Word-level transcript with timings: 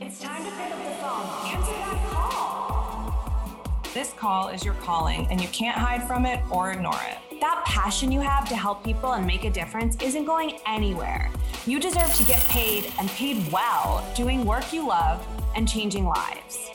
It's 0.00 0.20
time 0.20 0.44
to 0.44 0.50
pick 0.50 0.72
up 0.72 0.84
the 0.84 0.90
phone. 1.02 1.26
Answer 1.46 1.72
that 1.72 2.08
call. 2.10 3.80
This 3.94 4.12
call 4.12 4.48
is 4.48 4.64
your 4.64 4.74
calling, 4.74 5.26
and 5.30 5.40
you 5.40 5.48
can't 5.48 5.76
hide 5.76 6.06
from 6.06 6.26
it 6.26 6.40
or 6.50 6.72
ignore 6.72 7.00
it. 7.10 7.40
That 7.40 7.62
passion 7.64 8.10
you 8.10 8.20
have 8.20 8.48
to 8.48 8.56
help 8.56 8.84
people 8.84 9.12
and 9.12 9.26
make 9.26 9.44
a 9.44 9.50
difference 9.50 9.96
isn't 10.02 10.24
going 10.24 10.58
anywhere. 10.66 11.30
You 11.66 11.78
deserve 11.80 12.12
to 12.14 12.24
get 12.24 12.40
paid 12.44 12.92
and 12.98 13.08
paid 13.10 13.50
well 13.52 14.04
doing 14.16 14.44
work 14.44 14.72
you 14.72 14.86
love 14.86 15.26
and 15.54 15.68
changing 15.68 16.06
lives. 16.06 16.70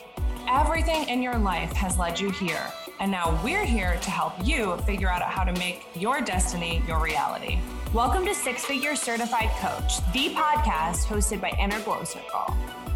Everything 0.47 1.07
in 1.09 1.21
your 1.21 1.37
life 1.37 1.71
has 1.73 1.97
led 1.97 2.19
you 2.19 2.29
here, 2.29 2.71
and 2.99 3.11
now 3.11 3.39
we're 3.43 3.65
here 3.65 3.97
to 4.01 4.11
help 4.11 4.33
you 4.43 4.77
figure 4.85 5.09
out 5.09 5.21
how 5.21 5.43
to 5.43 5.53
make 5.59 5.87
your 5.95 6.21
destiny 6.21 6.83
your 6.87 7.01
reality. 7.01 7.59
Welcome 7.93 8.25
to 8.25 8.35
Six 8.35 8.65
Figure 8.65 8.95
Certified 8.95 9.49
Coach, 9.59 9.99
the 10.11 10.33
podcast 10.33 11.05
hosted 11.05 11.39
by 11.39 11.51
Inner 11.59 11.79
Glow 11.81 12.03
Circle. 12.03 12.53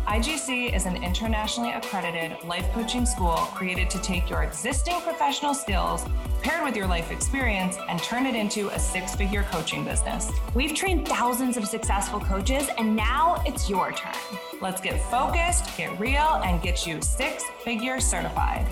IGC 0.08 0.74
is 0.74 0.86
an 0.86 1.02
internationally 1.04 1.72
accredited 1.72 2.44
life 2.44 2.70
coaching 2.74 3.06
school 3.06 3.36
created 3.54 3.90
to 3.92 4.02
take 4.02 4.30
your 4.30 4.44
existing 4.44 5.00
professional 5.02 5.54
skills 5.54 6.04
paired 6.42 6.64
with 6.64 6.76
your 6.76 6.88
life 6.88 7.12
experience 7.12 7.78
and 7.88 8.02
turn 8.02 8.26
it 8.26 8.36
into 8.36 8.70
a 8.70 8.80
six 8.80 9.16
figure 9.16 9.44
coaching 9.44 9.86
business. 9.86 10.32
We've 10.54 10.74
trained 10.74 11.08
thousands 11.08 11.56
of 11.56 11.66
successful 11.66 12.20
coaches, 12.20 12.68
and 12.78 12.96
now 12.96 13.42
it's 13.46 13.70
your 13.70 13.92
turn. 13.94 14.14
Let's 14.62 14.82
get 14.82 15.00
focused, 15.10 15.78
get 15.78 15.98
real, 16.00 16.42
and 16.44 16.62
get 16.62 16.86
you 16.86 17.02
six 17.02 17.44
figure 17.64 18.02
certified. 18.02 18.68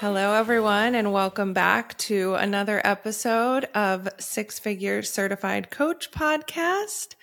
Hello, 0.00 0.32
everyone, 0.32 0.94
and 0.94 1.12
welcome 1.12 1.52
back 1.52 1.98
to 1.98 2.32
another 2.32 2.80
episode 2.86 3.66
of 3.74 4.08
Six 4.18 4.58
Figure 4.58 5.02
Certified 5.02 5.70
Coach 5.70 6.10
Podcast. 6.10 7.16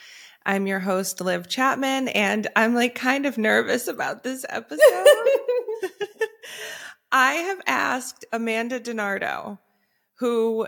I'm 0.46 0.68
your 0.68 0.82
host, 0.82 1.20
Liv 1.20 1.50
Chapman, 1.50 2.10
and 2.10 2.46
I'm 2.56 2.76
like 2.76 2.94
kind 2.94 3.26
of 3.26 3.36
nervous 3.36 3.88
about 3.88 4.22
this 4.22 4.46
episode. 4.48 4.80
I 7.12 7.34
have 7.34 7.62
asked 7.66 8.26
Amanda 8.32 8.80
DeNardo, 8.80 9.58
who 10.20 10.68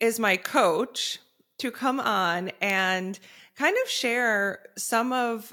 is 0.00 0.18
my 0.18 0.38
coach, 0.38 1.18
to 1.58 1.70
come 1.70 2.00
on 2.00 2.52
and 2.62 3.18
kind 3.54 3.76
of 3.84 3.90
share 3.90 4.60
some 4.78 5.12
of 5.12 5.52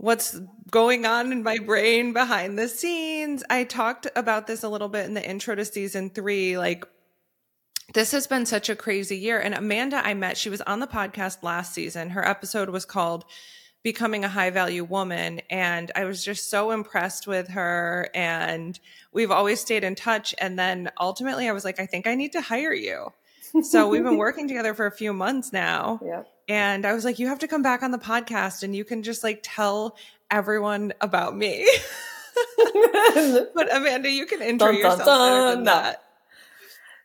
what's 0.00 0.40
going 0.70 1.04
on 1.04 1.30
in 1.30 1.42
my 1.42 1.58
brain 1.58 2.14
behind 2.14 2.58
the 2.58 2.68
scenes. 2.68 3.44
I 3.50 3.64
talked 3.64 4.06
about 4.16 4.46
this 4.46 4.62
a 4.62 4.68
little 4.68 4.88
bit 4.88 5.04
in 5.04 5.12
the 5.12 5.22
intro 5.22 5.54
to 5.54 5.64
season 5.64 6.08
three, 6.08 6.56
like 6.56 6.86
this 7.92 8.12
has 8.12 8.26
been 8.26 8.46
such 8.46 8.70
a 8.70 8.76
crazy 8.76 9.18
year. 9.18 9.38
And 9.38 9.54
Amanda, 9.54 10.00
I 10.04 10.14
met, 10.14 10.38
she 10.38 10.48
was 10.48 10.62
on 10.62 10.80
the 10.80 10.86
podcast 10.86 11.42
last 11.42 11.74
season. 11.74 12.10
Her 12.10 12.26
episode 12.26 12.70
was 12.70 12.86
called 12.86 13.26
Becoming 13.82 14.24
a 14.24 14.28
High 14.28 14.48
Value 14.48 14.84
Woman. 14.84 15.42
And 15.50 15.92
I 15.94 16.04
was 16.04 16.24
just 16.24 16.48
so 16.48 16.70
impressed 16.70 17.26
with 17.26 17.48
her. 17.48 18.08
And 18.14 18.78
we've 19.12 19.30
always 19.30 19.60
stayed 19.60 19.84
in 19.84 19.96
touch. 19.96 20.34
And 20.38 20.58
then 20.58 20.90
ultimately, 20.98 21.46
I 21.46 21.52
was 21.52 21.64
like, 21.64 21.78
I 21.78 21.84
think 21.84 22.06
I 22.06 22.14
need 22.14 22.32
to 22.32 22.40
hire 22.40 22.72
you. 22.72 23.12
so 23.62 23.88
we've 23.88 24.04
been 24.04 24.16
working 24.28 24.48
together 24.48 24.72
for 24.72 24.86
a 24.86 24.92
few 24.92 25.12
months 25.12 25.52
now. 25.52 26.00
Yeah. 26.02 26.22
And 26.50 26.84
I 26.84 26.94
was 26.94 27.04
like, 27.04 27.20
you 27.20 27.28
have 27.28 27.38
to 27.38 27.46
come 27.46 27.62
back 27.62 27.84
on 27.84 27.92
the 27.92 27.98
podcast 27.98 28.64
and 28.64 28.74
you 28.74 28.84
can 28.84 29.04
just 29.04 29.22
like 29.22 29.38
tell 29.40 29.96
everyone 30.32 30.92
about 31.00 31.36
me. 31.36 31.64
but 33.54 33.72
Amanda, 33.72 34.10
you 34.10 34.26
can 34.26 34.42
intro 34.42 34.72
dun, 34.72 34.76
yourself 34.76 35.04
dun, 35.04 35.54
dun. 35.54 35.64
that. 35.64 36.02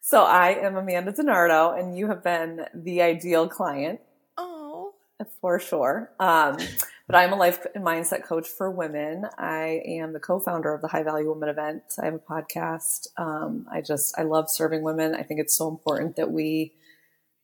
So 0.02 0.24
I 0.24 0.56
am 0.66 0.76
Amanda 0.76 1.12
DeNardo, 1.12 1.80
and 1.80 1.96
you 1.96 2.08
have 2.08 2.24
been 2.24 2.66
the 2.74 3.04
ideal 3.04 3.48
client. 3.48 4.00
Oh, 4.36 4.96
for 5.42 5.60
sure. 5.60 6.10
Um, 6.20 6.58
but 7.06 7.16
I'm 7.16 7.32
a 7.32 7.36
life 7.36 7.68
and 7.76 7.86
mindset 7.86 8.24
coach 8.24 8.48
for 8.48 8.72
women. 8.72 9.28
I 9.38 9.84
am 9.86 10.14
the 10.14 10.20
co-founder 10.20 10.74
of 10.74 10.82
the 10.82 10.88
High 10.88 11.04
Value 11.04 11.28
Woman 11.28 11.50
event. 11.50 11.84
I 12.02 12.06
have 12.06 12.16
a 12.16 12.18
podcast. 12.18 13.10
Um, 13.18 13.68
I 13.72 13.82
just 13.82 14.18
I 14.18 14.24
love 14.24 14.50
serving 14.50 14.82
women. 14.82 15.14
I 15.14 15.22
think 15.22 15.40
it's 15.40 15.54
so 15.54 15.68
important 15.68 16.16
that 16.16 16.32
we 16.32 16.74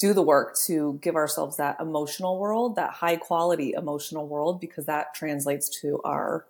do 0.02 0.14
the 0.14 0.22
work 0.24 0.58
to 0.66 0.98
give 1.02 1.16
ourselves 1.16 1.58
that 1.58 1.80
emotional 1.80 2.40
world, 2.40 2.76
that 2.76 2.90
high 2.90 3.16
quality 3.16 3.74
emotional 3.74 4.28
world, 4.28 4.60
because 4.60 4.88
that 4.88 5.14
translates 5.14 5.70
to 5.82 6.02
our 6.04 6.48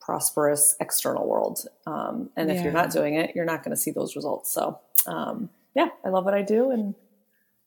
prosperous 0.00 0.74
external 0.80 1.28
world. 1.28 1.66
Um, 1.86 2.30
and 2.34 2.50
if 2.50 2.62
you're 2.62 2.72
not 2.72 2.90
doing 2.90 3.16
it, 3.16 3.32
you're 3.34 3.44
not 3.44 3.62
going 3.62 3.76
to 3.76 3.80
see 3.80 3.90
those 3.90 4.16
results. 4.16 4.54
So 4.54 4.80
um, 5.06 5.50
yeah, 5.74 5.88
I 6.02 6.08
love 6.08 6.24
what 6.24 6.32
I 6.32 6.42
do. 6.42 6.70
And 6.70 6.94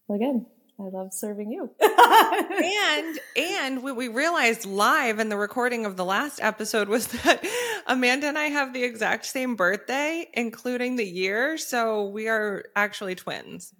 again, 0.09 0.47
I 0.79 0.83
love 0.83 1.13
serving 1.13 1.51
you. 1.51 1.69
and 1.81 3.19
and 3.35 3.83
what 3.83 3.95
we 3.95 4.07
realized 4.07 4.65
live 4.65 5.19
in 5.19 5.29
the 5.29 5.37
recording 5.37 5.85
of 5.85 5.97
the 5.97 6.05
last 6.05 6.39
episode 6.41 6.87
was 6.87 7.07
that 7.07 7.45
Amanda 7.85 8.27
and 8.27 8.39
I 8.39 8.45
have 8.45 8.73
the 8.73 8.83
exact 8.83 9.25
same 9.25 9.55
birthday, 9.55 10.27
including 10.33 10.95
the 10.95 11.05
year. 11.05 11.57
So 11.57 12.05
we 12.05 12.29
are 12.29 12.63
actually 12.75 13.15
twins. 13.15 13.73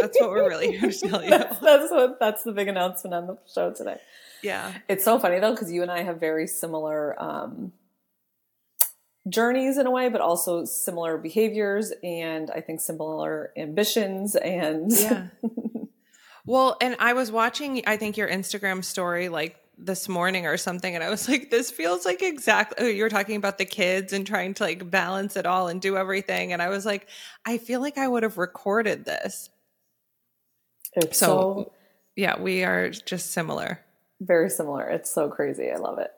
That's 0.00 0.20
what 0.20 0.30
we're 0.30 0.48
really 0.48 0.76
here 0.76 0.90
to 0.90 0.98
tell 1.08 1.22
you. 1.22 1.30
that's, 1.30 1.58
that's 1.58 1.90
what 1.90 2.18
that's 2.20 2.42
the 2.44 2.52
big 2.52 2.68
announcement 2.68 3.14
on 3.14 3.26
the 3.26 3.38
show 3.52 3.72
today. 3.72 3.98
Yeah. 4.42 4.72
It's 4.88 5.04
so 5.04 5.18
funny 5.18 5.38
though, 5.38 5.52
because 5.52 5.70
you 5.70 5.82
and 5.82 5.90
I 5.90 6.02
have 6.02 6.18
very 6.18 6.46
similar 6.46 7.20
um, 7.22 7.72
journeys 9.28 9.78
in 9.78 9.86
a 9.86 9.90
way, 9.90 10.08
but 10.08 10.20
also 10.20 10.64
similar 10.64 11.18
behaviors 11.18 11.92
and 12.02 12.50
I 12.50 12.60
think 12.60 12.80
similar 12.80 13.52
ambitions 13.56 14.36
and 14.36 14.90
yeah. 14.92 15.26
well, 16.46 16.76
and 16.80 16.96
I 16.98 17.12
was 17.12 17.30
watching 17.30 17.82
I 17.86 17.96
think 17.96 18.16
your 18.16 18.28
Instagram 18.28 18.84
story 18.84 19.28
like 19.28 19.56
this 19.82 20.08
morning 20.08 20.46
or 20.46 20.56
something 20.56 20.94
and 20.94 21.02
I 21.02 21.08
was 21.08 21.28
like 21.28 21.50
this 21.50 21.70
feels 21.70 22.04
like 22.04 22.22
exactly 22.22 22.86
oh, 22.86 22.88
you 22.88 23.02
were 23.02 23.08
talking 23.08 23.36
about 23.36 23.56
the 23.56 23.64
kids 23.64 24.12
and 24.12 24.26
trying 24.26 24.52
to 24.54 24.64
like 24.64 24.90
balance 24.90 25.36
it 25.36 25.46
all 25.46 25.68
and 25.68 25.80
do 25.80 25.96
everything 25.96 26.52
and 26.52 26.60
I 26.60 26.68
was 26.68 26.84
like 26.84 27.08
I 27.46 27.56
feel 27.56 27.80
like 27.80 27.96
I 27.96 28.06
would 28.06 28.22
have 28.22 28.36
recorded 28.36 29.04
this. 29.04 29.49
It's 30.94 31.18
so, 31.18 31.26
so 31.26 31.72
yeah, 32.16 32.40
we 32.40 32.64
are 32.64 32.90
just 32.90 33.32
similar. 33.32 33.80
Very 34.20 34.50
similar. 34.50 34.88
It's 34.88 35.10
so 35.12 35.28
crazy. 35.28 35.70
I 35.70 35.76
love 35.76 35.98
it. 35.98 36.10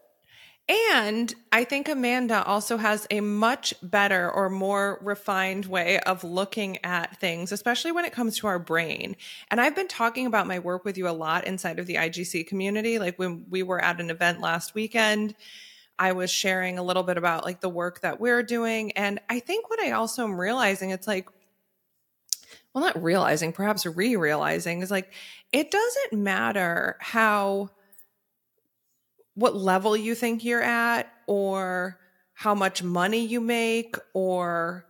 And 0.69 1.35
I 1.51 1.65
think 1.65 1.89
Amanda 1.89 2.43
also 2.45 2.77
has 2.77 3.07
a 3.11 3.21
much 3.21 3.75
better 3.83 4.31
or 4.31 4.49
more 4.49 4.99
refined 5.03 5.67
way 5.67 5.99
of 6.01 6.23
looking 6.23 6.79
at 6.85 7.19
things, 7.19 7.51
especially 7.51 7.91
when 7.93 8.05
it 8.05 8.13
comes 8.13 8.39
to 8.39 8.47
our 8.47 8.61
brain. 8.61 9.17
And 9.51 9.61
I've 9.61 9.75
been 9.75 9.89
talking 9.89 10.27
about 10.27 10.47
my 10.47 10.61
work 10.61 10.85
with 10.85 10.97
you 10.97 11.09
a 11.09 11.11
lot 11.11 11.47
inside 11.47 11.79
of 11.79 11.87
the 11.87 11.97
IGC 11.97 12.47
community. 12.47 12.99
Like 12.99 13.19
when 13.19 13.45
we 13.51 13.63
were 13.63 13.83
at 13.83 14.01
an 14.01 14.09
event 14.09 14.41
last 14.41 14.75
weekend, 14.75 15.35
I 15.99 16.13
was 16.13 16.31
sharing 16.31 16.79
a 16.79 16.83
little 16.83 17.03
bit 17.03 17.19
about 17.19 17.45
like 17.45 17.61
the 17.61 17.69
work 17.69 18.01
that 18.01 18.21
we're 18.21 18.43
doing. 18.43 18.93
And 18.93 19.19
I 19.29 19.41
think 19.41 19.69
what 19.69 19.81
I 19.81 19.91
also 19.93 20.25
am 20.25 20.41
realizing, 20.41 20.91
it's 20.91 21.07
like, 21.07 21.29
well, 22.75 22.85
not 22.85 23.03
realizing, 23.03 23.53
perhaps 23.53 23.85
re 23.85 24.17
realizing, 24.17 24.83
is 24.83 24.91
like, 24.91 25.13
it 25.53 25.71
doesn't 25.71 26.13
matter 26.15 26.97
how 27.01 27.71
what 29.35 29.57
level 29.57 29.97
you 29.97 30.15
think 30.15 30.45
you're 30.45 30.63
at 30.63 31.13
or 31.27 31.99
how 32.35 32.55
much 32.55 32.83
money 32.83 33.25
you 33.25 33.41
make 33.41 33.97
or 34.15 34.87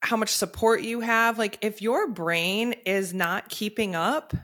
how 0.00 0.16
much 0.16 0.30
support 0.30 0.82
you 0.82 1.00
have 1.00 1.38
like 1.38 1.58
if 1.62 1.82
your 1.82 2.08
brain 2.08 2.74
is 2.84 3.14
not 3.14 3.48
keeping 3.48 3.94
up 3.94 4.34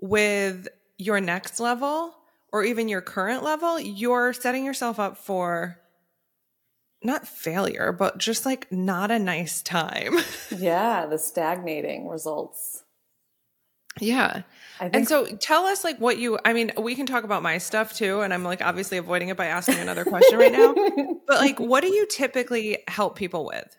with 0.00 0.68
your 0.98 1.20
next 1.20 1.60
level 1.60 2.14
or 2.52 2.64
even 2.64 2.88
your 2.88 3.00
current 3.00 3.42
level 3.42 3.78
you're 3.78 4.32
setting 4.32 4.64
yourself 4.64 4.98
up 4.98 5.18
for 5.18 5.78
not 7.06 7.26
failure 7.26 7.92
but 7.92 8.18
just 8.18 8.44
like 8.44 8.70
not 8.70 9.10
a 9.10 9.18
nice 9.18 9.62
time 9.62 10.16
yeah 10.56 11.06
the 11.06 11.18
stagnating 11.18 12.08
results 12.08 12.82
yeah 14.00 14.42
and 14.80 15.08
so 15.08 15.26
tell 15.36 15.64
us 15.64 15.84
like 15.84 15.98
what 15.98 16.18
you 16.18 16.38
I 16.44 16.52
mean, 16.52 16.72
we 16.78 16.94
can 16.94 17.06
talk 17.06 17.24
about 17.24 17.42
my 17.42 17.58
stuff 17.58 17.94
too, 17.94 18.20
and 18.20 18.32
I'm 18.32 18.44
like 18.44 18.62
obviously 18.62 18.98
avoiding 18.98 19.28
it 19.28 19.36
by 19.36 19.46
asking 19.46 19.78
another 19.78 20.04
question 20.04 20.38
right 20.38 20.52
now. 20.52 20.74
But 21.26 21.40
like 21.40 21.58
what 21.58 21.80
do 21.80 21.88
you 21.88 22.06
typically 22.06 22.78
help 22.88 23.16
people 23.16 23.46
with? 23.46 23.76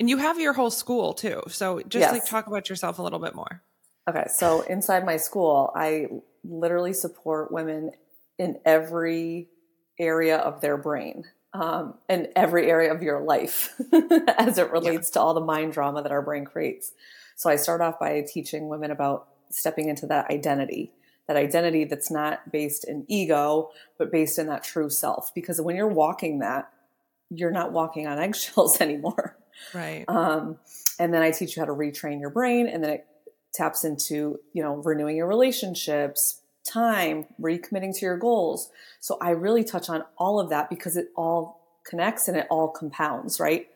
And 0.00 0.08
you 0.08 0.16
have 0.16 0.40
your 0.40 0.52
whole 0.52 0.70
school 0.70 1.14
too. 1.14 1.42
So 1.48 1.80
just 1.80 2.00
yes. 2.00 2.12
like 2.12 2.26
talk 2.26 2.46
about 2.46 2.68
yourself 2.68 2.98
a 2.98 3.02
little 3.02 3.18
bit 3.18 3.34
more. 3.34 3.62
Okay. 4.08 4.24
So 4.28 4.62
inside 4.62 5.04
my 5.04 5.16
school, 5.16 5.72
I 5.76 6.08
literally 6.42 6.92
support 6.92 7.52
women 7.52 7.92
in 8.38 8.58
every 8.64 9.48
area 9.98 10.38
of 10.38 10.60
their 10.60 10.76
brain. 10.76 11.24
Um, 11.54 11.94
in 12.10 12.28
every 12.36 12.70
area 12.70 12.92
of 12.92 13.02
your 13.02 13.22
life 13.22 13.74
as 14.36 14.58
it 14.58 14.70
relates 14.70 15.08
yeah. 15.08 15.14
to 15.14 15.20
all 15.20 15.32
the 15.32 15.40
mind 15.40 15.72
drama 15.72 16.02
that 16.02 16.12
our 16.12 16.20
brain 16.20 16.44
creates. 16.44 16.92
So 17.36 17.48
I 17.48 17.56
start 17.56 17.80
off 17.80 17.98
by 17.98 18.22
teaching 18.30 18.68
women 18.68 18.90
about 18.90 19.28
stepping 19.50 19.88
into 19.88 20.06
that 20.06 20.30
identity 20.30 20.92
that 21.26 21.36
identity 21.36 21.84
that's 21.84 22.10
not 22.10 22.52
based 22.52 22.84
in 22.84 23.04
ego 23.08 23.70
but 23.96 24.12
based 24.12 24.38
in 24.38 24.46
that 24.46 24.62
true 24.62 24.90
self 24.90 25.32
because 25.34 25.58
when 25.58 25.74
you're 25.74 25.88
walking 25.88 26.40
that 26.40 26.70
you're 27.30 27.50
not 27.50 27.72
walking 27.72 28.06
on 28.06 28.18
eggshells 28.22 28.78
anymore 28.82 29.34
right 29.72 30.04
um, 30.08 30.58
and 30.98 31.14
then 31.14 31.22
i 31.22 31.30
teach 31.30 31.56
you 31.56 31.62
how 31.62 31.66
to 31.66 31.72
retrain 31.72 32.20
your 32.20 32.30
brain 32.30 32.68
and 32.68 32.84
then 32.84 32.90
it 32.90 33.06
taps 33.58 33.84
into, 33.84 34.38
you 34.52 34.62
know, 34.62 34.76
renewing 34.76 35.16
your 35.16 35.26
relationships, 35.26 36.40
time, 36.66 37.26
recommitting 37.40 37.94
to 37.98 38.04
your 38.04 38.16
goals. 38.16 38.70
So 39.00 39.18
I 39.20 39.30
really 39.30 39.64
touch 39.64 39.88
on 39.88 40.04
all 40.16 40.40
of 40.40 40.50
that 40.50 40.70
because 40.70 40.96
it 40.96 41.08
all 41.16 41.66
connects 41.84 42.28
and 42.28 42.36
it 42.36 42.46
all 42.50 42.68
compounds, 42.68 43.40
right? 43.40 43.68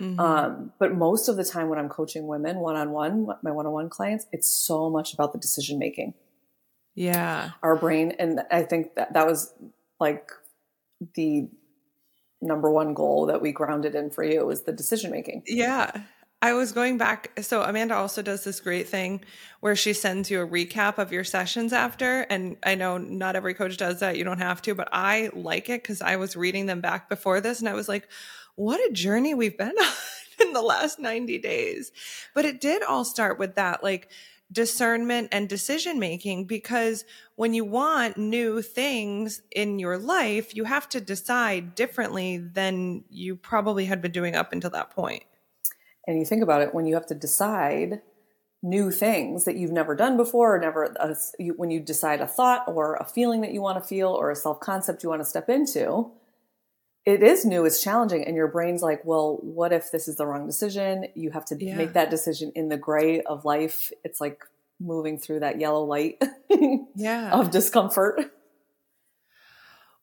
Mm-hmm. 0.00 0.20
Um, 0.20 0.72
but 0.78 0.94
most 0.94 1.28
of 1.28 1.36
the 1.36 1.44
time 1.44 1.68
when 1.68 1.78
I'm 1.78 1.88
coaching 1.88 2.26
women 2.26 2.58
one 2.58 2.76
on 2.76 2.90
one, 2.90 3.26
my 3.42 3.50
one 3.50 3.66
on 3.66 3.72
one 3.72 3.88
clients, 3.88 4.26
it's 4.32 4.48
so 4.48 4.88
much 4.88 5.12
about 5.12 5.32
the 5.32 5.38
decision 5.38 5.78
making. 5.78 6.14
Yeah. 6.94 7.50
Our 7.62 7.76
brain. 7.76 8.14
And 8.18 8.40
I 8.50 8.62
think 8.62 8.94
that 8.94 9.12
that 9.14 9.26
was 9.26 9.52
like 10.00 10.30
the 11.14 11.48
number 12.40 12.70
one 12.70 12.94
goal 12.94 13.26
that 13.26 13.42
we 13.42 13.52
grounded 13.52 13.94
in 13.94 14.10
for 14.10 14.22
you 14.22 14.44
was 14.46 14.62
the 14.62 14.72
decision 14.72 15.10
making. 15.10 15.42
Yeah. 15.46 15.90
I 16.40 16.52
was 16.52 16.70
going 16.70 16.98
back. 16.98 17.32
So 17.42 17.62
Amanda 17.62 17.96
also 17.96 18.22
does 18.22 18.44
this 18.44 18.60
great 18.60 18.88
thing 18.88 19.22
where 19.58 19.74
she 19.74 19.92
sends 19.92 20.30
you 20.30 20.40
a 20.40 20.46
recap 20.46 20.98
of 20.98 21.10
your 21.10 21.24
sessions 21.24 21.72
after. 21.72 22.20
And 22.20 22.56
I 22.62 22.76
know 22.76 22.96
not 22.96 23.34
every 23.34 23.54
coach 23.54 23.76
does 23.76 24.00
that. 24.00 24.16
You 24.16 24.22
don't 24.22 24.38
have 24.38 24.62
to, 24.62 24.74
but 24.74 24.88
I 24.92 25.30
like 25.32 25.68
it 25.68 25.82
because 25.82 26.00
I 26.00 26.14
was 26.16 26.36
reading 26.36 26.66
them 26.66 26.80
back 26.80 27.08
before 27.08 27.40
this 27.40 27.58
and 27.58 27.68
I 27.68 27.74
was 27.74 27.88
like, 27.88 28.08
what 28.54 28.78
a 28.88 28.92
journey 28.92 29.34
we've 29.34 29.58
been 29.58 29.74
on 29.80 29.92
in 30.46 30.52
the 30.52 30.62
last 30.62 31.00
90 31.00 31.38
days. 31.38 31.90
But 32.34 32.44
it 32.44 32.60
did 32.60 32.84
all 32.84 33.04
start 33.04 33.40
with 33.40 33.56
that, 33.56 33.82
like 33.82 34.08
discernment 34.50 35.30
and 35.32 35.48
decision 35.48 35.98
making, 35.98 36.44
because 36.44 37.04
when 37.34 37.52
you 37.52 37.64
want 37.64 38.16
new 38.16 38.62
things 38.62 39.42
in 39.50 39.80
your 39.80 39.98
life, 39.98 40.54
you 40.54 40.64
have 40.64 40.88
to 40.90 41.00
decide 41.00 41.74
differently 41.74 42.38
than 42.38 43.02
you 43.10 43.34
probably 43.34 43.86
had 43.86 44.00
been 44.00 44.12
doing 44.12 44.36
up 44.36 44.52
until 44.52 44.70
that 44.70 44.90
point 44.90 45.24
and 46.08 46.18
you 46.18 46.24
think 46.24 46.42
about 46.42 46.62
it 46.62 46.74
when 46.74 46.86
you 46.86 46.94
have 46.94 47.06
to 47.06 47.14
decide 47.14 48.00
new 48.62 48.90
things 48.90 49.44
that 49.44 49.54
you've 49.54 49.70
never 49.70 49.94
done 49.94 50.16
before 50.16 50.56
or 50.56 50.58
never 50.58 50.92
uh, 50.98 51.14
you, 51.38 51.54
when 51.56 51.70
you 51.70 51.78
decide 51.78 52.20
a 52.20 52.26
thought 52.26 52.64
or 52.66 52.96
a 52.96 53.04
feeling 53.04 53.42
that 53.42 53.52
you 53.52 53.60
want 53.60 53.80
to 53.80 53.88
feel 53.88 54.08
or 54.08 54.32
a 54.32 54.36
self 54.36 54.58
concept 54.58 55.04
you 55.04 55.08
want 55.08 55.20
to 55.20 55.24
step 55.24 55.48
into 55.48 56.10
it 57.04 57.22
is 57.22 57.44
new 57.44 57.64
it's 57.64 57.80
challenging 57.80 58.26
and 58.26 58.34
your 58.34 58.48
brain's 58.48 58.82
like 58.82 59.04
well 59.04 59.38
what 59.42 59.72
if 59.72 59.92
this 59.92 60.08
is 60.08 60.16
the 60.16 60.26
wrong 60.26 60.46
decision? 60.46 61.06
You 61.14 61.30
have 61.30 61.44
to 61.46 61.56
yeah. 61.58 61.76
make 61.76 61.92
that 61.92 62.10
decision 62.10 62.52
in 62.54 62.68
the 62.68 62.76
gray 62.76 63.20
of 63.22 63.44
life. 63.44 63.92
It's 64.04 64.20
like 64.20 64.44
moving 64.80 65.18
through 65.18 65.40
that 65.40 65.60
yellow 65.60 65.84
light 65.84 66.22
yeah. 66.96 67.30
of 67.32 67.50
discomfort 67.50 68.32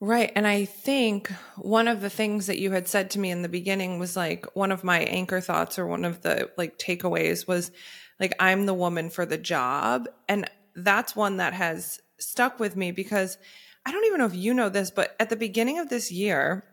Right. 0.05 0.31
And 0.35 0.45
I 0.45 0.65
think 0.65 1.31
one 1.55 1.87
of 1.87 1.99
the 1.99 2.11
things 2.11 2.45
that 2.45 2.59
you 2.59 2.69
had 2.69 2.87
said 2.87 3.09
to 3.09 3.19
me 3.19 3.31
in 3.31 3.41
the 3.41 3.49
beginning 3.49 3.97
was 3.97 4.15
like 4.15 4.45
one 4.55 4.71
of 4.71 4.83
my 4.83 4.99
anchor 4.99 5.41
thoughts 5.41 5.79
or 5.79 5.87
one 5.87 6.05
of 6.05 6.21
the 6.21 6.51
like 6.57 6.77
takeaways 6.77 7.47
was 7.47 7.71
like, 8.19 8.31
I'm 8.39 8.67
the 8.67 8.73
woman 8.75 9.09
for 9.09 9.25
the 9.25 9.39
job. 9.39 10.07
And 10.29 10.47
that's 10.75 11.15
one 11.15 11.37
that 11.37 11.53
has 11.53 11.99
stuck 12.19 12.59
with 12.59 12.75
me 12.75 12.91
because 12.91 13.39
I 13.83 13.91
don't 13.91 14.05
even 14.05 14.19
know 14.19 14.27
if 14.27 14.35
you 14.35 14.53
know 14.53 14.69
this, 14.69 14.91
but 14.91 15.15
at 15.19 15.31
the 15.31 15.35
beginning 15.35 15.79
of 15.79 15.89
this 15.89 16.11
year, 16.11 16.63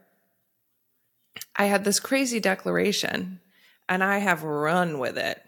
I 1.57 1.65
had 1.65 1.85
this 1.85 2.01
crazy 2.01 2.39
declaration 2.39 3.41
and 3.89 4.05
I 4.05 4.19
have 4.19 4.43
run 4.43 4.99
with 4.99 5.17
it 5.17 5.43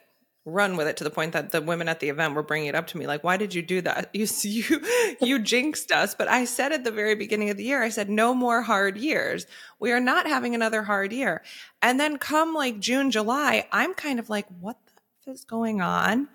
run 0.46 0.76
with 0.76 0.86
it 0.86 0.98
to 0.98 1.04
the 1.04 1.10
point 1.10 1.32
that 1.32 1.52
the 1.52 1.62
women 1.62 1.88
at 1.88 2.00
the 2.00 2.10
event 2.10 2.34
were 2.34 2.42
bringing 2.42 2.68
it 2.68 2.74
up 2.74 2.86
to 2.86 2.98
me 2.98 3.06
like 3.06 3.24
why 3.24 3.36
did 3.36 3.54
you 3.54 3.62
do 3.62 3.80
that? 3.80 4.10
You 4.14 4.26
you 4.42 4.80
you 5.20 5.38
jinxed 5.38 5.90
us. 5.90 6.14
But 6.14 6.28
i 6.28 6.44
said 6.44 6.72
at 6.72 6.84
the 6.84 6.90
very 6.90 7.14
beginning 7.14 7.50
of 7.50 7.56
the 7.56 7.64
year 7.64 7.82
i 7.82 7.88
said 7.88 8.10
no 8.10 8.34
more 8.34 8.62
hard 8.62 8.98
years. 8.98 9.46
We 9.78 9.92
are 9.92 10.00
not 10.00 10.26
having 10.26 10.54
another 10.54 10.82
hard 10.82 11.12
year. 11.12 11.42
And 11.80 11.98
then 11.98 12.18
come 12.18 12.52
like 12.52 12.78
june 12.78 13.10
july 13.10 13.66
i'm 13.72 13.94
kind 13.94 14.18
of 14.18 14.28
like 14.28 14.46
what 14.60 14.76
the 14.86 14.92
f 15.30 15.34
is 15.34 15.44
going 15.44 15.80
on? 15.80 16.28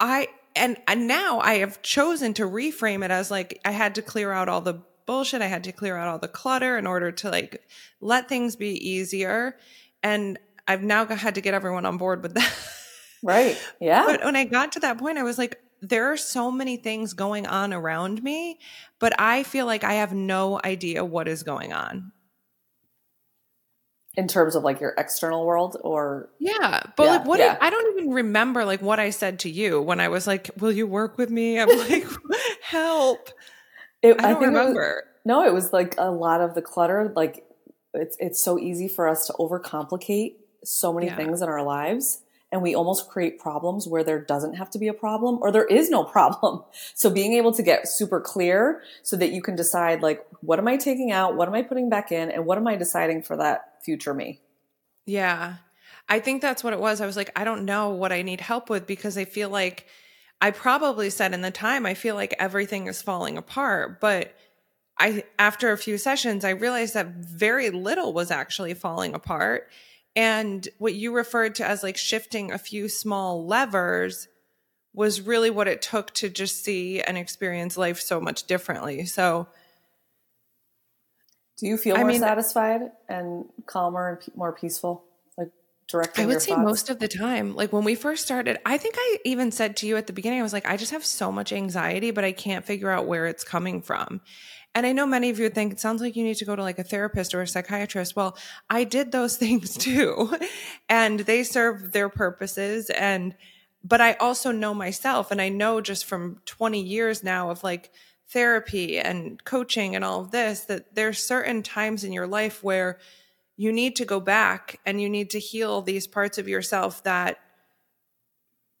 I 0.00 0.28
and 0.56 0.76
and 0.88 1.06
now 1.06 1.38
i 1.40 1.58
have 1.58 1.82
chosen 1.82 2.34
to 2.34 2.42
reframe 2.42 3.04
it 3.04 3.12
as 3.12 3.30
like 3.30 3.60
i 3.64 3.70
had 3.70 3.94
to 3.94 4.02
clear 4.02 4.32
out 4.32 4.48
all 4.48 4.60
the 4.60 4.80
bullshit. 5.06 5.42
I 5.42 5.46
had 5.46 5.64
to 5.64 5.72
clear 5.72 5.96
out 5.96 6.06
all 6.06 6.18
the 6.18 6.28
clutter 6.28 6.78
in 6.78 6.86
order 6.86 7.10
to 7.10 7.30
like 7.30 7.66
let 8.00 8.28
things 8.28 8.56
be 8.56 8.72
easier. 8.88 9.56
And 10.02 10.36
i've 10.66 10.82
now 10.82 11.06
had 11.06 11.36
to 11.36 11.40
get 11.40 11.54
everyone 11.54 11.86
on 11.86 11.96
board 11.96 12.24
with 12.24 12.34
that 12.40 12.52
Right. 13.22 13.58
Yeah. 13.80 14.04
But 14.06 14.24
when 14.24 14.36
I 14.36 14.44
got 14.44 14.72
to 14.72 14.80
that 14.80 14.98
point, 14.98 15.18
I 15.18 15.22
was 15.22 15.38
like, 15.38 15.60
there 15.82 16.12
are 16.12 16.16
so 16.16 16.50
many 16.50 16.76
things 16.76 17.14
going 17.14 17.46
on 17.46 17.72
around 17.72 18.22
me, 18.22 18.58
but 18.98 19.18
I 19.18 19.42
feel 19.42 19.66
like 19.66 19.84
I 19.84 19.94
have 19.94 20.12
no 20.12 20.60
idea 20.62 21.04
what 21.04 21.28
is 21.28 21.42
going 21.42 21.72
on. 21.72 22.12
In 24.16 24.26
terms 24.26 24.56
of 24.56 24.64
like 24.64 24.80
your 24.80 24.92
external 24.98 25.46
world 25.46 25.76
or 25.82 26.28
Yeah. 26.38 26.82
But 26.96 27.04
yeah, 27.04 27.10
like 27.10 27.26
what 27.26 27.38
yeah. 27.38 27.56
I 27.60 27.70
don't 27.70 27.98
even 27.98 28.12
remember 28.12 28.64
like 28.64 28.82
what 28.82 28.98
I 28.98 29.10
said 29.10 29.38
to 29.40 29.50
you 29.50 29.80
when 29.80 30.00
I 30.00 30.08
was 30.08 30.26
like, 30.26 30.50
Will 30.58 30.72
you 30.72 30.86
work 30.86 31.16
with 31.16 31.30
me? 31.30 31.58
I'm 31.58 31.68
like, 31.90 32.06
help. 32.62 33.30
It, 34.02 34.20
I 34.20 34.32
don't 34.32 34.42
I 34.42 34.46
remember. 34.46 34.82
It 34.82 34.94
was, 34.94 35.04
no, 35.24 35.44
it 35.44 35.52
was 35.52 35.72
like 35.72 35.94
a 35.96 36.10
lot 36.10 36.40
of 36.40 36.54
the 36.54 36.62
clutter. 36.62 37.12
Like 37.14 37.46
it's 37.94 38.16
it's 38.18 38.42
so 38.42 38.58
easy 38.58 38.88
for 38.88 39.08
us 39.08 39.26
to 39.28 39.32
overcomplicate 39.34 40.34
so 40.64 40.92
many 40.92 41.06
yeah. 41.06 41.16
things 41.16 41.40
in 41.40 41.48
our 41.48 41.62
lives 41.62 42.22
and 42.52 42.62
we 42.62 42.74
almost 42.74 43.08
create 43.08 43.38
problems 43.38 43.86
where 43.86 44.02
there 44.02 44.20
doesn't 44.20 44.54
have 44.54 44.70
to 44.70 44.78
be 44.78 44.88
a 44.88 44.92
problem 44.92 45.38
or 45.40 45.52
there 45.52 45.64
is 45.64 45.90
no 45.90 46.04
problem. 46.16 46.62
So 46.94 47.10
being 47.10 47.34
able 47.34 47.52
to 47.52 47.62
get 47.62 47.88
super 47.88 48.20
clear 48.20 48.82
so 49.02 49.16
that 49.16 49.32
you 49.32 49.42
can 49.42 49.56
decide 49.56 50.02
like, 50.02 50.24
what 50.40 50.58
am 50.58 50.68
I 50.68 50.76
taking 50.76 51.12
out? 51.12 51.36
What 51.36 51.48
am 51.48 51.54
I 51.54 51.62
putting 51.62 51.88
back 51.88 52.12
in? 52.12 52.30
And 52.30 52.46
what 52.46 52.58
am 52.58 52.66
I 52.66 52.76
deciding 52.76 53.22
for 53.22 53.36
that 53.36 53.82
future 53.84 54.14
me? 54.14 54.40
Yeah. 55.06 55.56
I 56.08 56.18
think 56.18 56.42
that's 56.42 56.64
what 56.64 56.72
it 56.72 56.80
was. 56.80 57.00
I 57.00 57.06
was 57.06 57.16
like, 57.16 57.30
I 57.36 57.44
don't 57.44 57.64
know 57.64 57.90
what 57.90 58.12
I 58.12 58.22
need 58.22 58.40
help 58.40 58.68
with 58.68 58.86
because 58.86 59.16
I 59.16 59.24
feel 59.24 59.48
like 59.48 59.86
I 60.40 60.50
probably 60.50 61.10
said 61.10 61.34
in 61.34 61.42
the 61.42 61.50
time, 61.50 61.86
I 61.86 61.94
feel 61.94 62.14
like 62.14 62.34
everything 62.38 62.88
is 62.88 63.02
falling 63.02 63.36
apart. 63.36 64.00
But 64.00 64.34
I, 64.98 65.24
after 65.38 65.70
a 65.70 65.78
few 65.78 65.98
sessions, 65.98 66.44
I 66.44 66.50
realized 66.50 66.94
that 66.94 67.06
very 67.06 67.70
little 67.70 68.12
was 68.12 68.30
actually 68.30 68.74
falling 68.74 69.14
apart 69.14 69.68
and 70.16 70.68
what 70.78 70.94
you 70.94 71.14
referred 71.14 71.54
to 71.56 71.66
as 71.66 71.82
like 71.82 71.96
shifting 71.96 72.50
a 72.50 72.58
few 72.58 72.88
small 72.88 73.46
levers 73.46 74.28
was 74.92 75.20
really 75.20 75.50
what 75.50 75.68
it 75.68 75.82
took 75.82 76.12
to 76.14 76.28
just 76.28 76.64
see 76.64 77.00
and 77.00 77.16
experience 77.16 77.76
life 77.76 78.00
so 78.00 78.20
much 78.20 78.46
differently. 78.46 79.06
So, 79.06 79.48
do 81.58 81.66
you 81.66 81.76
feel 81.76 81.96
more 81.96 82.04
I 82.04 82.08
mean, 82.08 82.22
uh, 82.22 82.26
satisfied 82.26 82.80
and 83.08 83.44
calmer 83.66 84.08
and 84.08 84.36
more 84.36 84.52
peaceful? 84.52 85.04
Like 85.38 85.50
directing 85.86 86.24
I 86.24 86.26
would 86.26 86.42
say 86.42 86.52
thoughts? 86.52 86.64
most 86.64 86.90
of 86.90 86.98
the 86.98 87.06
time. 87.06 87.54
Like 87.54 87.72
when 87.72 87.84
we 87.84 87.94
first 87.94 88.24
started, 88.24 88.58
I 88.66 88.78
think 88.78 88.96
I 88.98 89.18
even 89.24 89.52
said 89.52 89.76
to 89.78 89.86
you 89.86 89.96
at 89.96 90.06
the 90.08 90.12
beginning, 90.12 90.40
I 90.40 90.42
was 90.42 90.52
like, 90.52 90.66
I 90.66 90.76
just 90.76 90.92
have 90.92 91.04
so 91.04 91.30
much 91.30 91.52
anxiety, 91.52 92.10
but 92.10 92.24
I 92.24 92.32
can't 92.32 92.64
figure 92.64 92.90
out 92.90 93.06
where 93.06 93.26
it's 93.26 93.44
coming 93.44 93.82
from. 93.82 94.22
And 94.74 94.86
I 94.86 94.92
know 94.92 95.04
many 95.06 95.30
of 95.30 95.38
you 95.38 95.46
would 95.46 95.54
think 95.54 95.72
it 95.72 95.80
sounds 95.80 96.00
like 96.00 96.14
you 96.14 96.22
need 96.22 96.36
to 96.36 96.44
go 96.44 96.54
to 96.54 96.62
like 96.62 96.78
a 96.78 96.84
therapist 96.84 97.34
or 97.34 97.42
a 97.42 97.46
psychiatrist. 97.46 98.14
Well, 98.14 98.36
I 98.68 98.84
did 98.84 99.10
those 99.10 99.36
things 99.38 99.76
too, 99.76 100.36
and 100.88 101.20
they 101.20 101.42
serve 101.42 101.92
their 101.92 102.08
purposes. 102.08 102.90
And, 102.90 103.34
but 103.82 104.00
I 104.00 104.14
also 104.14 104.52
know 104.52 104.74
myself, 104.74 105.30
and 105.30 105.40
I 105.40 105.48
know 105.48 105.80
just 105.80 106.04
from 106.04 106.40
20 106.46 106.80
years 106.80 107.24
now 107.24 107.50
of 107.50 107.64
like 107.64 107.90
therapy 108.28 108.98
and 108.98 109.42
coaching 109.44 109.96
and 109.96 110.04
all 110.04 110.20
of 110.20 110.30
this 110.30 110.60
that 110.60 110.94
there's 110.94 111.20
certain 111.20 111.64
times 111.64 112.04
in 112.04 112.12
your 112.12 112.28
life 112.28 112.62
where 112.62 112.98
you 113.56 113.72
need 113.72 113.96
to 113.96 114.04
go 114.04 114.20
back 114.20 114.78
and 114.86 115.02
you 115.02 115.10
need 115.10 115.30
to 115.30 115.40
heal 115.40 115.82
these 115.82 116.06
parts 116.06 116.38
of 116.38 116.48
yourself 116.48 117.02
that 117.02 117.38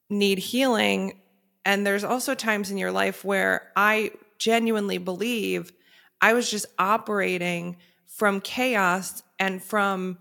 need 0.08 0.38
healing. 0.38 1.20
And 1.64 1.84
there's 1.84 2.04
also 2.04 2.34
times 2.34 2.70
in 2.70 2.78
your 2.78 2.92
life 2.92 3.24
where 3.24 3.72
I 3.74 4.12
genuinely 4.38 4.98
believe 4.98 5.72
I 6.20 6.32
was 6.32 6.50
just 6.50 6.66
operating 6.78 7.76
from 8.06 8.40
chaos 8.40 9.22
and 9.38 9.62
from 9.62 10.18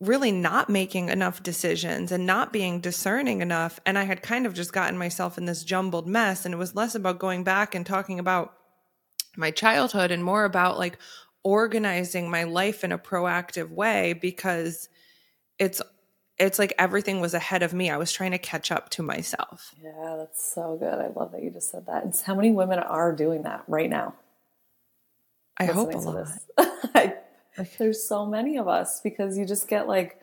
really 0.00 0.32
not 0.32 0.68
making 0.68 1.08
enough 1.08 1.42
decisions 1.42 2.12
and 2.12 2.26
not 2.26 2.52
being 2.52 2.80
discerning 2.80 3.40
enough. 3.40 3.80
And 3.86 3.98
I 3.98 4.04
had 4.04 4.22
kind 4.22 4.46
of 4.46 4.54
just 4.54 4.72
gotten 4.72 4.98
myself 4.98 5.38
in 5.38 5.46
this 5.46 5.64
jumbled 5.64 6.06
mess. 6.06 6.44
And 6.44 6.54
it 6.54 6.58
was 6.58 6.74
less 6.74 6.94
about 6.94 7.18
going 7.18 7.44
back 7.44 7.74
and 7.74 7.84
talking 7.84 8.18
about 8.18 8.54
my 9.36 9.50
childhood 9.50 10.10
and 10.10 10.22
more 10.22 10.44
about 10.44 10.78
like 10.78 10.98
organizing 11.42 12.30
my 12.30 12.44
life 12.44 12.84
in 12.84 12.92
a 12.92 12.98
proactive 12.98 13.70
way 13.70 14.12
because 14.12 14.88
it's 15.58 15.80
it's 16.38 16.58
like 16.58 16.74
everything 16.78 17.20
was 17.20 17.32
ahead 17.32 17.62
of 17.62 17.72
me. 17.72 17.88
I 17.88 17.96
was 17.96 18.12
trying 18.12 18.32
to 18.32 18.38
catch 18.38 18.70
up 18.70 18.90
to 18.90 19.02
myself. 19.02 19.74
Yeah, 19.82 20.16
that's 20.18 20.52
so 20.54 20.76
good. 20.78 20.92
I 20.92 21.08
love 21.08 21.32
that 21.32 21.42
you 21.42 21.50
just 21.50 21.70
said 21.70 21.86
that. 21.86 22.04
And 22.04 22.14
how 22.26 22.34
many 22.34 22.50
women 22.50 22.78
are 22.78 23.12
doing 23.12 23.44
that 23.44 23.64
right 23.66 23.88
now? 23.88 24.14
I 25.58 25.66
hope 25.66 25.94
a 25.94 25.98
lot. 25.98 26.28
I, 26.94 27.14
there's 27.78 28.06
so 28.06 28.26
many 28.26 28.56
of 28.56 28.68
us 28.68 29.00
because 29.00 29.38
you 29.38 29.46
just 29.46 29.68
get 29.68 29.88
like 29.88 30.20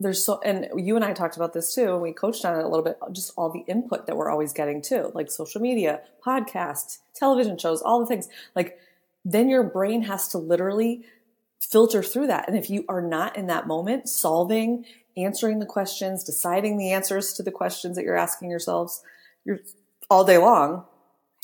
there's 0.00 0.24
so 0.24 0.40
and 0.42 0.68
you 0.76 0.94
and 0.94 1.04
I 1.04 1.12
talked 1.12 1.36
about 1.36 1.52
this 1.52 1.74
too 1.74 1.94
and 1.94 2.02
we 2.02 2.12
coached 2.12 2.44
on 2.44 2.58
it 2.58 2.64
a 2.64 2.68
little 2.68 2.84
bit 2.84 2.98
just 3.12 3.32
all 3.36 3.50
the 3.50 3.64
input 3.66 4.06
that 4.06 4.16
we're 4.16 4.30
always 4.30 4.52
getting 4.52 4.80
too 4.80 5.10
like 5.12 5.30
social 5.30 5.60
media 5.60 6.02
podcasts 6.24 6.98
television 7.14 7.58
shows 7.58 7.82
all 7.82 7.98
the 7.98 8.06
things 8.06 8.28
like 8.54 8.78
then 9.24 9.48
your 9.48 9.64
brain 9.64 10.02
has 10.02 10.28
to 10.28 10.38
literally 10.38 11.04
filter 11.60 12.00
through 12.00 12.28
that 12.28 12.46
and 12.46 12.56
if 12.56 12.70
you 12.70 12.84
are 12.88 13.02
not 13.02 13.36
in 13.36 13.48
that 13.48 13.66
moment 13.66 14.08
solving 14.08 14.84
answering 15.24 15.58
the 15.58 15.66
questions, 15.66 16.24
deciding 16.24 16.78
the 16.78 16.92
answers 16.92 17.32
to 17.34 17.42
the 17.42 17.50
questions 17.50 17.96
that 17.96 18.04
you're 18.04 18.16
asking 18.16 18.50
yourselves 18.50 19.02
you're 19.44 19.60
all 20.10 20.24
day 20.24 20.38
long, 20.38 20.84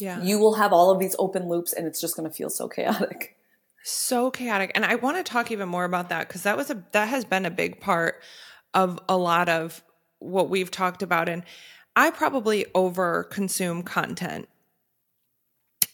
Yeah. 0.01 0.23
you 0.23 0.39
will 0.39 0.55
have 0.55 0.73
all 0.73 0.91
of 0.91 0.99
these 0.99 1.15
open 1.19 1.49
loops 1.49 1.73
and 1.73 1.87
it's 1.87 2.01
just 2.01 2.17
going 2.17 2.29
to 2.29 2.35
feel 2.35 2.51
so 2.51 2.69
chaotic. 2.69 3.37
so 3.85 4.31
chaotic. 4.31 4.73
And 4.75 4.85
i 4.85 4.95
want 4.97 5.17
to 5.19 5.23
talk 5.23 5.51
even 5.51 5.69
more 5.69 5.85
about 5.85 6.09
that 6.09 6.27
because 6.29 6.43
that 6.43 6.57
was 6.57 6.71
a 6.71 6.83
that 6.93 7.09
has 7.09 7.25
been 7.25 7.47
a 7.47 7.51
big 7.51 7.81
part 7.81 8.23
of 8.73 8.99
a 9.09 9.17
lot 9.17 9.49
of 9.49 9.83
what 10.19 10.49
we've 10.51 10.71
talked 10.71 11.03
about. 11.03 11.29
And 11.29 11.45
i 11.95 12.11
probably 12.11 12.67
over 12.75 13.25
consume 13.25 13.83
content. 13.83 14.49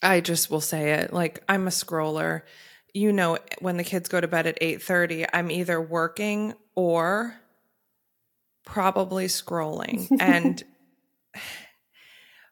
I 0.03 0.21
just 0.21 0.51
will 0.51 0.61
say 0.63 0.93
it. 0.93 1.13
Like 1.13 1.43
i'm 1.49 1.67
a 1.67 1.71
scroller. 1.71 2.43
You 2.95 3.13
know 3.13 3.39
when 3.61 3.77
the 3.77 3.85
kids 3.85 4.09
go 4.09 4.21
to 4.21 4.27
bed 4.29 4.47
at 4.47 4.59
8:30 4.61 5.27
i'm 5.33 5.51
either 5.51 5.81
working 5.81 6.55
or 6.75 7.35
probably 8.65 9.27
scrolling. 9.27 10.09
And 10.21 10.63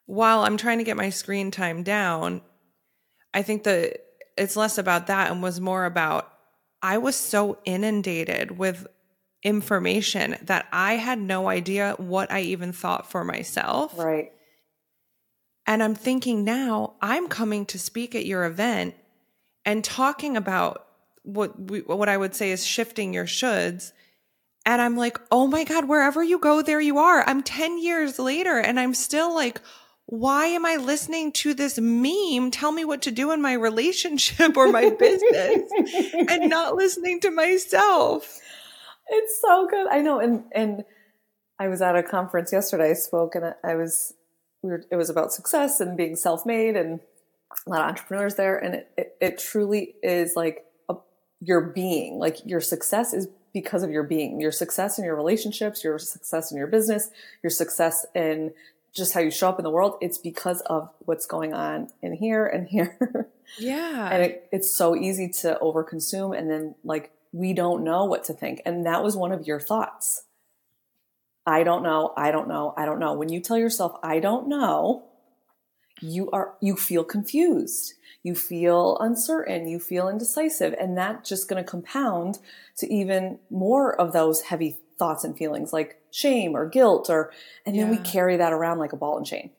while 0.09 0.41
i'm 0.41 0.57
trying 0.57 0.79
to 0.79 0.83
get 0.83 0.97
my 0.97 1.09
screen 1.09 1.51
time 1.51 1.83
down 1.83 2.41
i 3.33 3.41
think 3.41 3.63
that 3.63 3.99
it's 4.37 4.55
less 4.55 4.77
about 4.77 5.07
that 5.07 5.29
and 5.29 5.43
was 5.43 5.59
more 5.59 5.85
about 5.85 6.33
I 6.81 6.97
was 6.97 7.15
so 7.15 7.57
inundated 7.65 8.57
with 8.57 8.87
information 9.43 10.37
that 10.43 10.67
I 10.71 10.93
had 10.93 11.19
no 11.19 11.49
idea 11.49 11.95
what 11.97 12.31
I 12.31 12.41
even 12.41 12.71
thought 12.71 13.09
for 13.09 13.23
myself. 13.23 13.97
Right. 13.97 14.31
And 15.65 15.83
I'm 15.83 15.95
thinking 15.95 16.43
now, 16.43 16.95
I'm 17.01 17.27
coming 17.27 17.65
to 17.67 17.79
speak 17.79 18.15
at 18.15 18.25
your 18.25 18.45
event 18.45 18.95
and 19.65 19.83
talking 19.83 20.35
about 20.35 20.85
what 21.23 21.59
we, 21.69 21.81
what 21.81 22.09
I 22.09 22.17
would 22.17 22.33
say 22.33 22.51
is 22.51 22.65
shifting 22.65 23.13
your 23.13 23.25
shoulds. 23.25 23.91
And 24.65 24.81
I'm 24.81 24.97
like, 24.97 25.19
oh 25.31 25.47
my 25.47 25.63
God, 25.63 25.87
wherever 25.87 26.23
you 26.23 26.39
go, 26.39 26.61
there 26.61 26.81
you 26.81 26.97
are. 26.97 27.23
I'm 27.27 27.43
10 27.43 27.81
years 27.81 28.19
later 28.19 28.57
and 28.57 28.79
I'm 28.79 28.93
still 28.93 29.33
like, 29.33 29.61
why 30.11 30.47
am 30.47 30.65
I 30.65 30.77
listening 30.77 31.31
to 31.33 31.53
this 31.53 31.77
meme 31.77 32.49
tell 32.49 32.71
me 32.71 32.83
what 32.83 33.03
to 33.03 33.11
do 33.11 33.31
in 33.31 33.43
my 33.43 33.53
relationship 33.53 34.57
or 34.57 34.71
my 34.71 34.89
business 34.89 35.71
and 36.29 36.49
not 36.49 36.73
listening 36.73 37.19
to 37.19 37.29
myself? 37.29 38.39
It's 39.07 39.39
so 39.39 39.67
good. 39.67 39.87
I 39.87 40.01
know. 40.01 40.19
And, 40.19 40.45
and 40.51 40.83
I 41.59 41.67
was 41.67 41.83
at 41.83 41.95
a 41.95 42.01
conference 42.01 42.51
yesterday. 42.51 42.89
I 42.89 42.93
spoke 42.93 43.35
and 43.35 43.53
I 43.63 43.75
was, 43.75 44.15
we 44.63 44.71
were, 44.71 44.83
it 44.91 44.95
was 44.95 45.11
about 45.11 45.31
success 45.31 45.79
and 45.79 45.95
being 45.95 46.15
self-made 46.15 46.75
and 46.75 47.01
a 47.67 47.69
lot 47.69 47.81
of 47.81 47.89
entrepreneurs 47.89 48.33
there. 48.33 48.57
And 48.57 48.75
it, 48.75 48.91
it, 48.97 49.17
it 49.21 49.37
truly 49.37 49.93
is 50.01 50.33
like 50.35 50.65
a, 50.89 50.95
your 51.39 51.61
being, 51.61 52.17
like 52.17 52.37
your 52.47 52.61
success 52.61 53.13
is 53.13 53.27
because 53.53 53.83
of 53.83 53.91
your 53.91 54.03
being, 54.03 54.41
your 54.41 54.51
success 54.51 54.97
in 54.97 55.05
your 55.05 55.15
relationships, 55.15 55.83
your 55.83 55.99
success 55.99 56.51
in 56.51 56.57
your 56.57 56.67
business, 56.67 57.11
your 57.43 57.51
success 57.51 58.07
in 58.15 58.53
just 58.93 59.13
how 59.13 59.19
you 59.19 59.31
show 59.31 59.49
up 59.49 59.59
in 59.59 59.63
the 59.63 59.69
world, 59.69 59.97
it's 60.01 60.17
because 60.17 60.61
of 60.61 60.89
what's 60.99 61.25
going 61.25 61.53
on 61.53 61.89
in 62.01 62.13
here 62.13 62.45
and 62.45 62.67
here. 62.67 63.29
Yeah. 63.57 64.09
and 64.11 64.23
it, 64.23 64.47
it's 64.51 64.69
so 64.69 64.95
easy 64.95 65.27
to 65.41 65.57
overconsume 65.59 66.37
and 66.37 66.51
then 66.51 66.75
like 66.83 67.11
we 67.31 67.53
don't 67.53 67.83
know 67.83 68.05
what 68.05 68.23
to 68.25 68.33
think. 68.33 68.61
And 68.63 68.85
that 68.85 69.03
was 69.03 69.15
one 69.15 69.31
of 69.31 69.47
your 69.47 69.59
thoughts. 69.59 70.23
I 71.47 71.63
don't 71.63 71.81
know, 71.81 72.13
I 72.15 72.29
don't 72.31 72.47
know, 72.47 72.75
I 72.77 72.85
don't 72.85 72.99
know. 72.99 73.13
When 73.13 73.29
you 73.29 73.39
tell 73.39 73.57
yourself 73.57 73.93
I 74.03 74.19
don't 74.19 74.47
know, 74.47 75.05
you 76.01 76.29
are 76.31 76.53
you 76.61 76.75
feel 76.75 77.03
confused. 77.03 77.93
You 78.21 78.35
feel 78.35 78.97
uncertain, 78.99 79.67
you 79.67 79.79
feel 79.79 80.09
indecisive, 80.09 80.75
and 80.79 80.97
that's 80.97 81.29
just 81.29 81.47
going 81.47 81.63
to 81.63 81.69
compound 81.69 82.39
to 82.77 82.93
even 82.93 83.39
more 83.49 83.95
of 83.95 84.11
those 84.11 84.41
heavy 84.41 84.77
thoughts 84.99 85.23
and 85.23 85.37
feelings 85.37 85.73
like 85.73 85.99
shame 86.11 86.55
or 86.55 86.69
guilt 86.69 87.09
or 87.09 87.31
and 87.65 87.77
then 87.77 87.89
we 87.89 87.97
carry 87.97 88.37
that 88.37 88.53
around 88.53 88.77
like 88.77 88.93
a 88.93 88.97
ball 88.97 89.17
and 89.17 89.25
chain. 89.25 89.51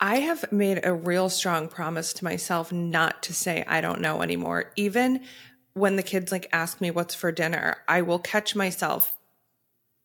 I 0.00 0.16
have 0.16 0.50
made 0.52 0.80
a 0.84 0.92
real 0.92 1.28
strong 1.28 1.68
promise 1.68 2.12
to 2.14 2.24
myself 2.24 2.72
not 2.72 3.22
to 3.24 3.34
say 3.34 3.64
I 3.68 3.80
don't 3.80 4.00
know 4.00 4.22
anymore. 4.22 4.72
Even 4.76 5.20
when 5.74 5.96
the 5.96 6.02
kids 6.02 6.32
like 6.32 6.48
ask 6.52 6.80
me 6.80 6.90
what's 6.90 7.14
for 7.14 7.30
dinner, 7.30 7.76
I 7.86 8.02
will 8.02 8.18
catch 8.18 8.56
myself 8.56 9.16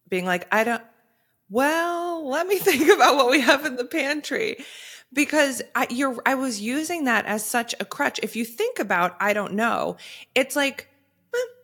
being 0.09 0.25
like, 0.25 0.45
I 0.53 0.63
don't, 0.65 0.83
well, 1.49 2.27
let 2.27 2.45
me 2.45 2.57
think 2.59 2.89
about 2.89 3.15
what 3.15 3.31
we 3.31 3.39
have 3.39 3.65
in 3.65 3.77
the 3.77 3.85
pantry. 3.85 4.57
Because 5.13 5.61
I, 5.73 5.87
you're, 5.89 6.21
I 6.25 6.35
was 6.35 6.61
using 6.61 7.05
that 7.05 7.25
as 7.25 7.45
such 7.45 7.73
a 7.79 7.85
crutch. 7.85 8.19
If 8.21 8.35
you 8.35 8.45
think 8.45 8.79
about, 8.79 9.15
I 9.19 9.33
don't 9.33 9.53
know, 9.53 9.97
it's 10.35 10.55
like, 10.55 10.87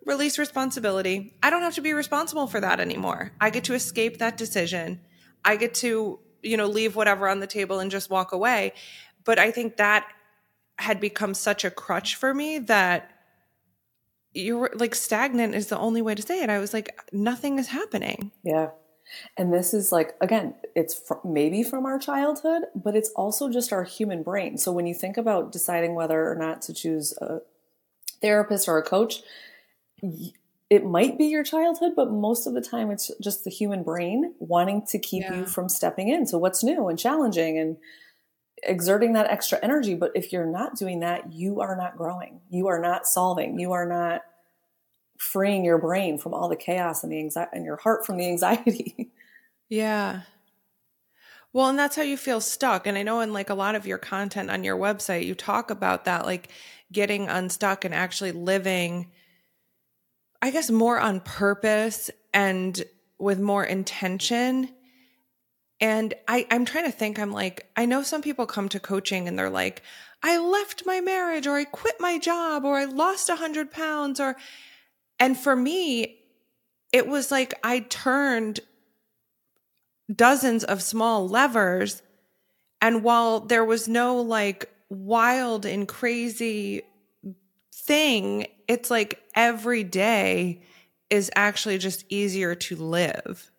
release 0.08 0.40
responsibility. 0.40 1.34
I 1.44 1.50
don't 1.50 1.62
have 1.62 1.76
to 1.76 1.82
be 1.82 1.94
responsible 1.94 2.48
for 2.48 2.62
that 2.62 2.80
anymore. 2.80 3.34
I 3.40 3.50
get 3.50 3.66
to 3.66 3.74
escape 3.74 4.18
that 4.20 4.38
decision. 4.38 5.02
I 5.44 5.58
get 5.58 5.76
to, 5.76 6.20
you 6.42 6.58
know, 6.58 6.66
leave 6.66 6.96
whatever 6.96 7.28
on 7.28 7.42
the 7.42 7.48
table 7.48 7.80
and 7.80 7.92
just 7.92 8.10
walk 8.10 8.32
away. 8.32 8.74
But 9.26 9.38
I 9.38 9.52
think 9.52 9.78
that 9.78 10.08
had 10.80 11.02
become 11.02 11.34
such 11.34 11.66
a 11.66 11.70
crutch 11.70 12.16
for 12.16 12.34
me 12.34 12.60
that 12.60 13.12
you're 14.34 14.72
like 14.76 14.96
stagnant 14.96 15.56
is 15.56 15.68
the 15.68 15.78
only 15.78 16.02
way 16.02 16.16
to 16.16 16.22
say 16.22 16.42
it. 16.42 16.50
I 16.50 16.60
was 16.60 16.74
like, 16.74 16.98
nothing 17.12 17.60
is 17.60 17.68
happening. 17.68 18.32
Yeah. 18.44 18.70
And 19.36 19.54
this 19.54 19.74
is 19.74 19.92
like, 19.92 20.16
again, 20.22 20.54
it's 20.76 20.94
fr- 20.94 21.16
maybe 21.26 21.64
from 21.64 21.86
our 21.86 22.00
childhood, 22.00 22.64
but 22.76 22.96
it's 22.96 23.10
also 23.16 23.50
just 23.50 23.74
our 23.74 23.84
human 23.84 24.24
brain. 24.24 24.58
So 24.58 24.72
when 24.72 24.86
you 24.86 24.94
think 24.94 25.18
about 25.18 25.52
deciding 25.52 25.96
whether 25.96 26.30
or 26.30 26.36
not 26.36 26.62
to 26.64 26.74
choose 26.74 27.14
a 27.20 27.40
therapist 28.22 28.68
or 28.68 28.78
a 28.78 28.84
coach, 28.84 29.22
it 30.70 30.86
might 30.86 31.18
be 31.18 31.26
your 31.26 31.44
childhood, 31.44 31.94
but 31.96 32.12
most 32.12 32.46
of 32.48 32.54
the 32.54 32.62
time 32.62 32.92
it's 32.92 33.12
just 33.22 33.44
the 33.44 33.50
human 33.50 33.84
brain 33.84 34.34
wanting 34.40 34.86
to 34.88 35.00
keep 35.00 35.24
Yeah. 35.24 35.40
you 35.40 35.46
from 35.46 35.70
stepping 35.70 36.10
into 36.10 36.38
what's 36.38 36.64
new 36.64 36.88
and 36.88 37.00
challenging 37.00 37.58
and 37.58 37.78
exerting 38.64 39.14
that 39.14 39.30
extra 39.30 39.60
energy. 39.64 39.96
But 39.96 40.12
if 40.16 40.34
you're 40.34 40.46
not 40.46 40.76
doing 40.76 41.00
that, 41.02 41.32
you 41.32 41.62
are 41.62 41.76
not 41.76 41.96
growing. 41.98 42.42
You 42.50 42.68
are 42.68 42.80
not 42.80 43.08
solving. 43.08 43.60
You 43.60 43.72
are 43.74 43.86
not 43.88 44.24
freeing 45.18 45.66
your 45.66 45.78
brain 45.80 46.18
from 46.18 46.34
all 46.34 46.48
the 46.50 46.56
chaos 46.56 47.04
and 47.04 47.12
the 47.12 47.20
anxiety 47.20 47.52
and 47.54 47.66
your 47.66 47.78
heart 47.78 48.06
from 48.06 48.18
the 48.18 48.28
anxiety. 48.28 49.12
Yeah. 49.70 50.22
Well, 51.54 51.68
and 51.70 51.78
that's 51.80 51.96
how 51.96 52.04
you 52.04 52.18
feel 52.18 52.40
stuck. 52.42 52.86
And 52.88 52.98
I 52.98 53.04
know 53.04 53.20
in 53.22 53.34
like 53.34 53.50
a 53.50 53.54
lot 53.56 53.76
of 53.76 53.88
your 53.88 53.98
content 53.98 54.50
on 54.50 54.64
your 54.64 54.78
website, 54.78 55.26
you 55.26 55.36
talk 55.36 55.70
about 55.72 56.06
that, 56.06 56.26
like 56.26 56.50
getting 56.92 57.28
unstuck 57.28 57.84
and 57.84 57.94
actually 57.94 58.32
living, 58.32 59.12
I 60.42 60.52
guess, 60.52 60.70
more 60.70 61.00
on 61.00 61.20
purpose 61.22 62.10
and 62.34 62.84
with 63.18 63.40
more 63.40 63.64
intention. 63.64 64.70
And 65.80 66.14
I, 66.28 66.48
I'm 66.52 66.66
trying 66.66 66.86
to 66.86 66.92
think, 66.92 67.20
I'm 67.20 67.32
like, 67.32 67.70
I 67.76 67.86
know 67.86 68.04
some 68.04 68.22
people 68.22 68.46
come 68.46 68.70
to 68.70 68.80
coaching 68.80 69.28
and 69.28 69.38
they're 69.38 69.50
like, 69.50 69.84
I 70.24 70.38
left 70.38 70.84
my 70.86 71.02
marriage 71.02 71.48
or 71.48 71.56
I 71.56 71.64
quit 71.64 72.00
my 72.00 72.18
job 72.18 72.66
or 72.66 72.78
I 72.78 72.86
lost 72.86 73.30
a 73.30 73.36
hundred 73.36 73.72
pounds 73.72 74.20
or, 74.20 74.36
and 75.20 75.38
for 75.38 75.56
me, 75.56 76.20
it 76.92 77.08
was 77.08 77.32
like 77.32 77.54
I 77.64 77.80
turned 77.80 78.60
dozens 80.14 80.64
of 80.64 80.82
small 80.82 81.28
levers. 81.28 82.02
And 82.82 83.04
while 83.04 83.40
there 83.40 83.66
was 83.66 83.88
no 83.88 84.22
like 84.22 84.70
wild 84.90 85.66
and 85.66 85.88
crazy 85.88 86.84
thing, 87.86 88.48
it's 88.68 88.90
like 88.92 89.22
every 89.36 89.84
day 89.84 90.64
is 91.10 91.32
actually 91.36 91.78
just 91.78 92.06
easier 92.10 92.56
to 92.56 92.76
live. 92.76 93.52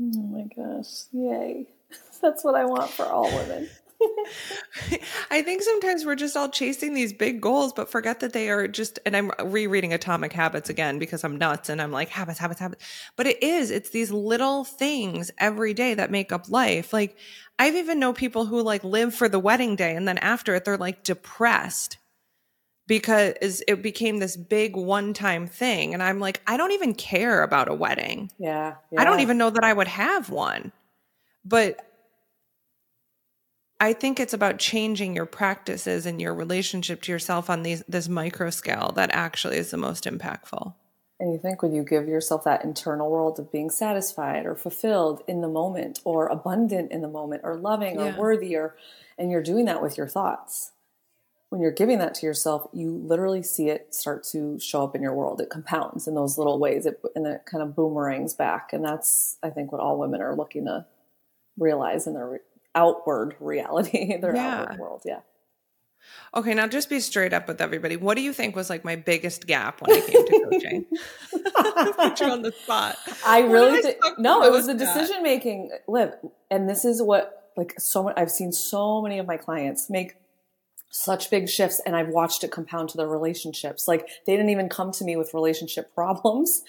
Oh 0.00 0.22
my 0.22 0.46
gosh. 0.54 1.04
Yay. 1.12 1.66
That's 2.22 2.44
what 2.44 2.54
I 2.54 2.64
want 2.64 2.90
for 2.90 3.06
all 3.06 3.34
women. 3.36 3.68
I 5.30 5.42
think 5.42 5.62
sometimes 5.62 6.04
we're 6.04 6.16
just 6.16 6.36
all 6.36 6.48
chasing 6.48 6.94
these 6.94 7.12
big 7.12 7.40
goals, 7.40 7.72
but 7.72 7.88
forget 7.90 8.20
that 8.20 8.32
they 8.32 8.50
are 8.50 8.66
just, 8.66 8.98
and 9.06 9.16
I'm 9.16 9.30
rereading 9.44 9.92
Atomic 9.92 10.32
Habits 10.32 10.68
again 10.68 10.98
because 10.98 11.24
I'm 11.24 11.36
nuts 11.36 11.68
and 11.68 11.80
I'm 11.80 11.92
like, 11.92 12.08
habits, 12.08 12.38
habits, 12.38 12.60
habits. 12.60 12.84
But 13.16 13.26
it 13.26 13.42
is, 13.42 13.70
it's 13.70 13.90
these 13.90 14.10
little 14.10 14.64
things 14.64 15.30
every 15.38 15.74
day 15.74 15.94
that 15.94 16.10
make 16.10 16.32
up 16.32 16.48
life. 16.48 16.92
Like, 16.92 17.16
I've 17.58 17.76
even 17.76 17.98
know 17.98 18.12
people 18.12 18.46
who 18.46 18.62
like 18.62 18.82
live 18.82 19.14
for 19.14 19.28
the 19.28 19.38
wedding 19.38 19.76
day 19.76 19.94
and 19.94 20.06
then 20.06 20.18
after 20.18 20.54
it, 20.54 20.64
they're 20.64 20.76
like 20.76 21.04
depressed 21.04 21.98
because 22.86 23.62
it 23.68 23.82
became 23.82 24.18
this 24.18 24.36
big 24.36 24.76
one 24.76 25.14
time 25.14 25.46
thing. 25.46 25.94
And 25.94 26.02
I'm 26.02 26.18
like, 26.20 26.40
I 26.46 26.56
don't 26.56 26.72
even 26.72 26.94
care 26.94 27.42
about 27.42 27.68
a 27.68 27.74
wedding. 27.74 28.30
Yeah. 28.38 28.74
I 28.96 29.04
don't 29.04 29.20
even 29.20 29.38
know 29.38 29.50
that 29.50 29.64
I 29.64 29.72
would 29.72 29.88
have 29.88 30.30
one. 30.30 30.72
But 31.44 31.86
I 33.80 33.92
think 33.94 34.20
it's 34.20 34.32
about 34.32 34.58
changing 34.58 35.16
your 35.16 35.26
practices 35.26 36.06
and 36.06 36.20
your 36.20 36.34
relationship 36.34 37.02
to 37.02 37.12
yourself 37.12 37.50
on 37.50 37.64
these 37.64 37.82
this 37.88 38.08
micro 38.08 38.50
scale 38.50 38.92
that 38.94 39.10
actually 39.12 39.56
is 39.56 39.72
the 39.72 39.76
most 39.76 40.04
impactful. 40.04 40.74
And 41.18 41.32
you 41.32 41.38
think 41.38 41.62
when 41.62 41.74
you 41.74 41.82
give 41.84 42.08
yourself 42.08 42.44
that 42.44 42.64
internal 42.64 43.10
world 43.10 43.38
of 43.38 43.50
being 43.50 43.70
satisfied 43.70 44.44
or 44.46 44.54
fulfilled 44.54 45.22
in 45.28 45.40
the 45.40 45.48
moment 45.48 46.00
or 46.04 46.26
abundant 46.26 46.90
in 46.92 47.00
the 47.00 47.08
moment 47.08 47.42
or 47.44 47.56
loving 47.56 47.96
Yeah. 47.96 48.16
or 48.16 48.20
worthy 48.20 48.54
or 48.56 48.76
and 49.18 49.30
you're 49.30 49.42
doing 49.42 49.64
that 49.66 49.82
with 49.82 49.96
your 49.96 50.08
thoughts. 50.08 50.72
When 51.52 51.60
you're 51.60 51.70
giving 51.70 51.98
that 51.98 52.14
to 52.14 52.24
yourself, 52.24 52.66
you 52.72 52.92
literally 53.04 53.42
see 53.42 53.68
it 53.68 53.94
start 53.94 54.24
to 54.24 54.58
show 54.58 54.84
up 54.84 54.96
in 54.96 55.02
your 55.02 55.12
world. 55.12 55.38
It 55.38 55.50
compounds 55.50 56.08
in 56.08 56.14
those 56.14 56.38
little 56.38 56.58
ways, 56.58 56.86
it, 56.86 56.98
and 57.14 57.26
it 57.26 57.42
kind 57.44 57.62
of 57.62 57.76
boomerangs 57.76 58.32
back. 58.32 58.72
And 58.72 58.82
that's, 58.82 59.36
I 59.42 59.50
think, 59.50 59.70
what 59.70 59.82
all 59.82 59.98
women 59.98 60.22
are 60.22 60.34
looking 60.34 60.64
to 60.64 60.86
realize 61.58 62.06
in 62.06 62.14
their 62.14 62.40
outward 62.74 63.36
reality, 63.38 64.16
their 64.22 64.34
yeah. 64.34 64.60
outward 64.60 64.78
world. 64.78 65.02
Yeah. 65.04 65.20
Okay, 66.34 66.54
now 66.54 66.66
just 66.68 66.88
be 66.88 67.00
straight 67.00 67.34
up 67.34 67.46
with 67.46 67.60
everybody. 67.60 67.96
What 67.96 68.16
do 68.16 68.22
you 68.22 68.32
think 68.32 68.56
was 68.56 68.70
like 68.70 68.82
my 68.82 68.96
biggest 68.96 69.46
gap 69.46 69.82
when 69.82 69.94
I 69.94 70.00
came 70.00 70.26
to 70.26 70.48
coaching? 70.50 70.86
Put 71.96 72.18
you 72.18 72.26
on 72.28 72.40
the 72.40 72.52
spot. 72.62 72.96
I 73.26 73.40
really 73.40 73.82
did. 73.82 73.96
No, 74.16 74.42
it 74.42 74.50
was 74.50 74.68
the 74.68 74.74
decision 74.74 75.22
making, 75.22 75.70
Liv. 75.86 76.14
And 76.50 76.66
this 76.66 76.86
is 76.86 77.02
what 77.02 77.50
like 77.58 77.74
so 77.78 78.04
much. 78.04 78.14
I've 78.16 78.30
seen 78.30 78.52
so 78.52 79.02
many 79.02 79.18
of 79.18 79.26
my 79.26 79.36
clients 79.36 79.90
make 79.90 80.14
such 80.92 81.30
big 81.30 81.48
shifts 81.48 81.80
and 81.86 81.96
I've 81.96 82.10
watched 82.10 82.44
it 82.44 82.52
compound 82.52 82.90
to 82.90 82.98
their 82.98 83.08
relationships. 83.08 83.88
Like 83.88 84.08
they 84.26 84.36
didn't 84.36 84.50
even 84.50 84.68
come 84.68 84.92
to 84.92 85.04
me 85.04 85.16
with 85.16 85.34
relationship 85.34 85.92
problems, 85.94 86.62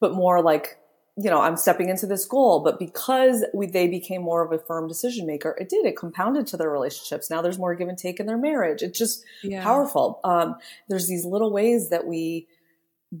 but 0.00 0.12
more 0.12 0.42
like, 0.42 0.76
you 1.16 1.30
know, 1.30 1.40
I'm 1.40 1.56
stepping 1.56 1.88
into 1.88 2.06
this 2.06 2.26
goal, 2.26 2.60
but 2.64 2.78
because 2.78 3.44
we, 3.54 3.66
they 3.66 3.86
became 3.86 4.22
more 4.22 4.44
of 4.44 4.52
a 4.52 4.58
firm 4.58 4.88
decision 4.88 5.26
maker, 5.26 5.56
it 5.60 5.68
did, 5.68 5.86
it 5.86 5.96
compounded 5.96 6.48
to 6.48 6.56
their 6.56 6.70
relationships. 6.70 7.30
Now 7.30 7.42
there's 7.42 7.58
more 7.58 7.74
give 7.76 7.88
and 7.88 7.96
take 7.96 8.18
in 8.18 8.26
their 8.26 8.38
marriage. 8.38 8.82
It's 8.82 8.98
just 8.98 9.24
yeah. 9.42 9.62
powerful. 9.62 10.18
Um, 10.24 10.56
there's 10.88 11.06
these 11.06 11.24
little 11.24 11.52
ways 11.52 11.90
that 11.90 12.06
we 12.06 12.48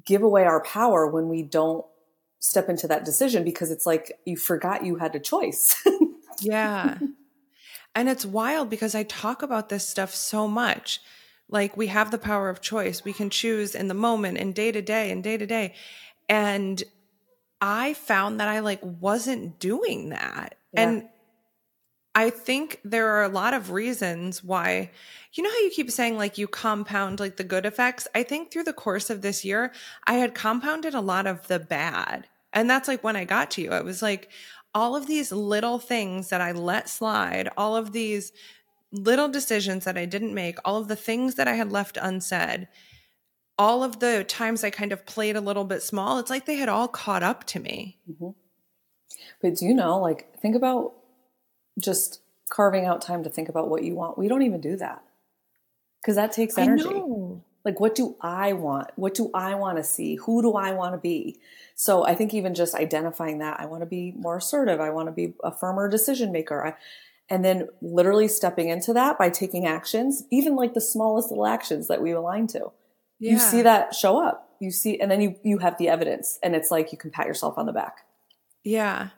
give 0.04 0.22
away 0.22 0.44
our 0.44 0.62
power 0.62 1.06
when 1.06 1.28
we 1.28 1.42
don't 1.42 1.84
step 2.40 2.68
into 2.68 2.88
that 2.88 3.04
decision 3.04 3.44
because 3.44 3.70
it's 3.70 3.86
like 3.86 4.18
you 4.24 4.36
forgot 4.36 4.84
you 4.84 4.96
had 4.96 5.14
a 5.14 5.20
choice. 5.20 5.80
yeah. 6.40 6.98
And 7.94 8.08
it's 8.08 8.24
wild 8.24 8.70
because 8.70 8.94
I 8.94 9.02
talk 9.02 9.42
about 9.42 9.68
this 9.68 9.86
stuff 9.86 10.14
so 10.14 10.46
much. 10.46 11.00
Like 11.48 11.76
we 11.76 11.88
have 11.88 12.10
the 12.10 12.18
power 12.18 12.48
of 12.48 12.60
choice. 12.60 13.04
We 13.04 13.12
can 13.12 13.30
choose 13.30 13.74
in 13.74 13.88
the 13.88 13.94
moment 13.94 14.38
and 14.38 14.54
day 14.54 14.70
to 14.70 14.80
day 14.80 15.10
and 15.10 15.22
day 15.22 15.36
to 15.36 15.46
day. 15.46 15.74
And 16.28 16.82
I 17.60 17.94
found 17.94 18.40
that 18.40 18.48
I 18.48 18.60
like 18.60 18.80
wasn't 18.82 19.58
doing 19.58 20.10
that. 20.10 20.54
Yeah. 20.72 20.80
And 20.80 21.08
I 22.14 22.30
think 22.30 22.80
there 22.84 23.08
are 23.08 23.24
a 23.24 23.28
lot 23.28 23.54
of 23.54 23.70
reasons 23.70 24.42
why, 24.42 24.90
you 25.32 25.42
know, 25.42 25.50
how 25.50 25.58
you 25.58 25.70
keep 25.70 25.90
saying 25.90 26.16
like 26.16 26.38
you 26.38 26.48
compound 26.48 27.20
like 27.20 27.36
the 27.36 27.44
good 27.44 27.66
effects? 27.66 28.08
I 28.14 28.22
think 28.22 28.50
through 28.50 28.64
the 28.64 28.72
course 28.72 29.10
of 29.10 29.22
this 29.22 29.44
year, 29.44 29.72
I 30.06 30.14
had 30.14 30.34
compounded 30.34 30.94
a 30.94 31.00
lot 31.00 31.26
of 31.26 31.46
the 31.48 31.58
bad. 31.58 32.26
And 32.52 32.68
that's 32.68 32.88
like 32.88 33.04
when 33.04 33.14
I 33.16 33.24
got 33.24 33.52
to 33.52 33.62
you, 33.62 33.70
I 33.70 33.82
was 33.82 34.02
like, 34.02 34.28
all 34.74 34.96
of 34.96 35.06
these 35.06 35.32
little 35.32 35.78
things 35.78 36.28
that 36.28 36.40
I 36.40 36.52
let 36.52 36.88
slide, 36.88 37.48
all 37.56 37.76
of 37.76 37.92
these 37.92 38.32
little 38.92 39.28
decisions 39.28 39.84
that 39.84 39.98
I 39.98 40.04
didn't 40.04 40.34
make, 40.34 40.58
all 40.64 40.78
of 40.78 40.88
the 40.88 40.96
things 40.96 41.36
that 41.36 41.48
I 41.48 41.54
had 41.54 41.72
left 41.72 41.98
unsaid, 42.00 42.68
all 43.58 43.82
of 43.82 44.00
the 44.00 44.24
times 44.24 44.64
I 44.64 44.70
kind 44.70 44.92
of 44.92 45.06
played 45.06 45.36
a 45.36 45.40
little 45.40 45.64
bit 45.64 45.82
small, 45.82 46.18
it's 46.18 46.30
like 46.30 46.46
they 46.46 46.56
had 46.56 46.68
all 46.68 46.88
caught 46.88 47.22
up 47.22 47.44
to 47.44 47.60
me. 47.60 47.98
Mm-hmm. 48.10 48.30
But 49.42 49.56
do 49.56 49.66
you 49.66 49.74
know, 49.74 49.98
like, 49.98 50.38
think 50.40 50.56
about 50.56 50.94
just 51.78 52.20
carving 52.50 52.84
out 52.84 53.00
time 53.00 53.22
to 53.24 53.30
think 53.30 53.48
about 53.48 53.68
what 53.68 53.84
you 53.84 53.94
want. 53.94 54.18
We 54.18 54.28
don't 54.28 54.42
even 54.42 54.60
do 54.60 54.76
that 54.76 55.02
because 56.02 56.16
that 56.16 56.32
takes 56.32 56.58
energy. 56.58 56.84
Like, 57.64 57.80
what 57.80 57.94
do 57.94 58.16
I 58.20 58.52
want? 58.52 58.90
What 58.96 59.14
do 59.14 59.30
I 59.34 59.54
want 59.54 59.78
to 59.78 59.84
see? 59.84 60.16
Who 60.16 60.42
do 60.42 60.52
I 60.52 60.72
want 60.72 60.94
to 60.94 60.98
be? 60.98 61.38
So 61.74 62.06
I 62.06 62.14
think 62.14 62.34
even 62.34 62.54
just 62.54 62.74
identifying 62.74 63.38
that, 63.38 63.60
I 63.60 63.66
want 63.66 63.82
to 63.82 63.86
be 63.86 64.12
more 64.16 64.38
assertive. 64.38 64.80
I 64.80 64.90
want 64.90 65.08
to 65.08 65.12
be 65.12 65.34
a 65.44 65.52
firmer 65.52 65.88
decision 65.88 66.32
maker. 66.32 66.66
I, 66.66 66.74
and 67.28 67.44
then 67.44 67.68
literally 67.80 68.28
stepping 68.28 68.68
into 68.68 68.92
that 68.94 69.18
by 69.18 69.30
taking 69.30 69.66
actions, 69.66 70.24
even 70.30 70.56
like 70.56 70.74
the 70.74 70.80
smallest 70.80 71.30
little 71.30 71.46
actions 71.46 71.86
that 71.88 72.02
we 72.02 72.10
align 72.10 72.46
to. 72.48 72.72
Yeah. 73.18 73.32
You 73.32 73.38
see 73.38 73.62
that 73.62 73.94
show 73.94 74.22
up. 74.22 74.48
You 74.60 74.70
see, 74.70 75.00
and 75.00 75.10
then 75.10 75.20
you 75.20 75.36
you 75.42 75.58
have 75.58 75.78
the 75.78 75.88
evidence, 75.88 76.38
and 76.42 76.54
it's 76.54 76.70
like 76.70 76.92
you 76.92 76.98
can 76.98 77.10
pat 77.10 77.26
yourself 77.26 77.56
on 77.56 77.66
the 77.66 77.72
back. 77.72 78.04
Yeah. 78.62 79.08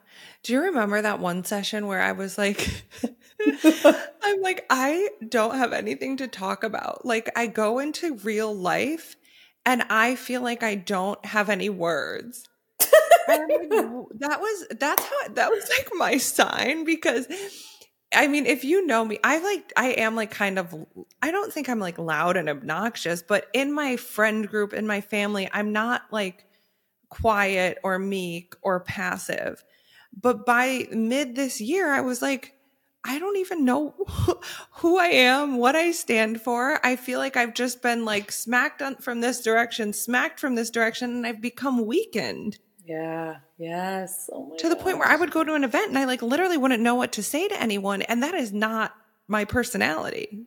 Do 0.43 0.53
you 0.53 0.61
remember 0.61 1.01
that 1.01 1.19
one 1.19 1.43
session 1.43 1.87
where 1.87 2.01
I 2.01 2.13
was 2.13 2.37
like, 2.37 2.85
I'm 4.23 4.41
like, 4.41 4.65
I 4.69 5.09
don't 5.27 5.55
have 5.55 5.73
anything 5.73 6.17
to 6.17 6.27
talk 6.27 6.63
about. 6.63 7.05
Like, 7.05 7.29
I 7.35 7.47
go 7.47 7.79
into 7.79 8.15
real 8.15 8.53
life 8.53 9.15
and 9.65 9.83
I 9.89 10.15
feel 10.15 10.41
like 10.41 10.63
I 10.63 10.75
don't 10.75 11.23
have 11.25 11.49
any 11.49 11.69
words. 11.69 12.47
like, 12.79 12.89
that 13.29 14.37
was 14.39 14.67
that's 14.79 15.03
how 15.03 15.33
that 15.33 15.49
was 15.49 15.69
like 15.69 15.89
my 15.93 16.17
sign 16.17 16.83
because 16.83 17.27
I 18.13 18.27
mean, 18.27 18.45
if 18.45 18.63
you 18.63 18.85
know 18.85 19.03
me, 19.03 19.19
I 19.23 19.39
like 19.39 19.73
I 19.75 19.89
am 19.91 20.15
like 20.15 20.31
kind 20.31 20.59
of 20.59 20.73
I 21.21 21.31
don't 21.31 21.51
think 21.51 21.69
I'm 21.69 21.79
like 21.79 21.97
loud 21.97 22.37
and 22.37 22.49
obnoxious, 22.49 23.21
but 23.21 23.47
in 23.53 23.71
my 23.71 23.97
friend 23.97 24.47
group, 24.47 24.73
in 24.73 24.85
my 24.87 25.01
family, 25.01 25.49
I'm 25.51 25.71
not 25.71 26.03
like 26.11 26.45
quiet 27.09 27.77
or 27.83 27.99
meek 27.99 28.55
or 28.61 28.79
passive. 28.79 29.63
But 30.19 30.45
by 30.45 30.87
mid 30.91 31.35
this 31.35 31.59
year, 31.59 31.91
I 31.91 32.01
was 32.01 32.21
like, 32.21 32.52
I 33.05 33.19
don't 33.19 33.37
even 33.37 33.65
know 33.65 33.93
who 34.71 34.97
I 34.97 35.07
am, 35.07 35.57
what 35.57 35.75
I 35.75 35.91
stand 35.91 36.41
for. 36.41 36.79
I 36.85 36.95
feel 36.95 37.19
like 37.19 37.35
I've 37.35 37.53
just 37.53 37.81
been 37.81 38.05
like 38.05 38.31
smacked 38.31 38.81
on, 38.81 38.95
from 38.95 39.21
this 39.21 39.41
direction, 39.41 39.93
smacked 39.93 40.39
from 40.39 40.55
this 40.55 40.69
direction, 40.69 41.11
and 41.11 41.27
I've 41.27 41.41
become 41.41 41.85
weakened. 41.85 42.59
Yeah. 42.85 43.37
Yes. 43.57 44.29
Oh 44.31 44.55
to 44.57 44.69
the 44.69 44.75
point 44.75 44.97
where 44.97 45.07
I 45.07 45.15
would 45.15 45.31
go 45.31 45.43
to 45.43 45.53
an 45.53 45.63
event 45.63 45.89
and 45.89 45.97
I 45.97 46.05
like 46.05 46.21
literally 46.21 46.57
wouldn't 46.57 46.83
know 46.83 46.95
what 46.95 47.13
to 47.13 47.23
say 47.23 47.47
to 47.47 47.61
anyone. 47.61 48.01
And 48.01 48.23
that 48.23 48.33
is 48.33 48.51
not 48.51 48.93
my 49.27 49.45
personality. 49.45 50.45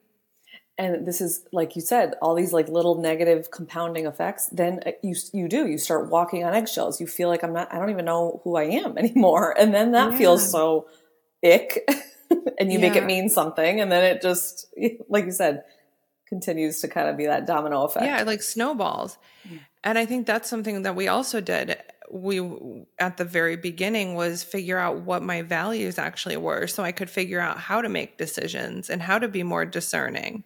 And 0.78 1.06
this 1.06 1.22
is, 1.22 1.46
like 1.52 1.74
you 1.74 1.80
said, 1.80 2.14
all 2.20 2.34
these 2.34 2.52
like 2.52 2.68
little 2.68 2.96
negative 2.96 3.50
compounding 3.50 4.04
effects. 4.04 4.48
Then 4.48 4.80
uh, 4.84 4.92
you, 5.02 5.14
you 5.32 5.48
do, 5.48 5.66
you 5.66 5.78
start 5.78 6.10
walking 6.10 6.44
on 6.44 6.52
eggshells. 6.52 7.00
You 7.00 7.06
feel 7.06 7.30
like 7.30 7.42
I'm 7.42 7.54
not, 7.54 7.72
I 7.72 7.78
don't 7.78 7.88
even 7.88 8.04
know 8.04 8.42
who 8.44 8.56
I 8.56 8.64
am 8.64 8.98
anymore. 8.98 9.54
And 9.58 9.72
then 9.72 9.92
that 9.92 10.12
yeah. 10.12 10.18
feels 10.18 10.50
so 10.50 10.88
ick. 11.42 11.88
and 12.58 12.72
you 12.72 12.78
yeah. 12.78 12.88
make 12.88 12.96
it 12.96 13.04
mean 13.04 13.28
something 13.28 13.80
and 13.80 13.90
then 13.90 14.04
it 14.04 14.22
just 14.22 14.66
like 15.08 15.24
you 15.24 15.32
said 15.32 15.64
continues 16.26 16.80
to 16.80 16.88
kind 16.88 17.08
of 17.08 17.16
be 17.16 17.26
that 17.26 17.46
domino 17.46 17.84
effect. 17.84 18.04
Yeah 18.04 18.22
like 18.22 18.42
snowballs. 18.42 19.18
And 19.84 19.98
i 19.98 20.04
think 20.04 20.26
that's 20.26 20.48
something 20.50 20.82
that 20.82 20.96
we 20.96 21.08
also 21.08 21.40
did. 21.40 21.80
We 22.10 22.40
at 22.98 23.16
the 23.16 23.24
very 23.24 23.56
beginning 23.56 24.14
was 24.14 24.42
figure 24.42 24.78
out 24.78 25.00
what 25.02 25.22
my 25.22 25.42
values 25.42 25.98
actually 25.98 26.36
were 26.36 26.68
so 26.68 26.84
i 26.84 26.92
could 26.92 27.10
figure 27.10 27.40
out 27.40 27.58
how 27.58 27.82
to 27.82 27.88
make 27.88 28.16
decisions 28.16 28.88
and 28.88 29.02
how 29.02 29.18
to 29.18 29.26
be 29.26 29.42
more 29.42 29.64
discerning 29.64 30.44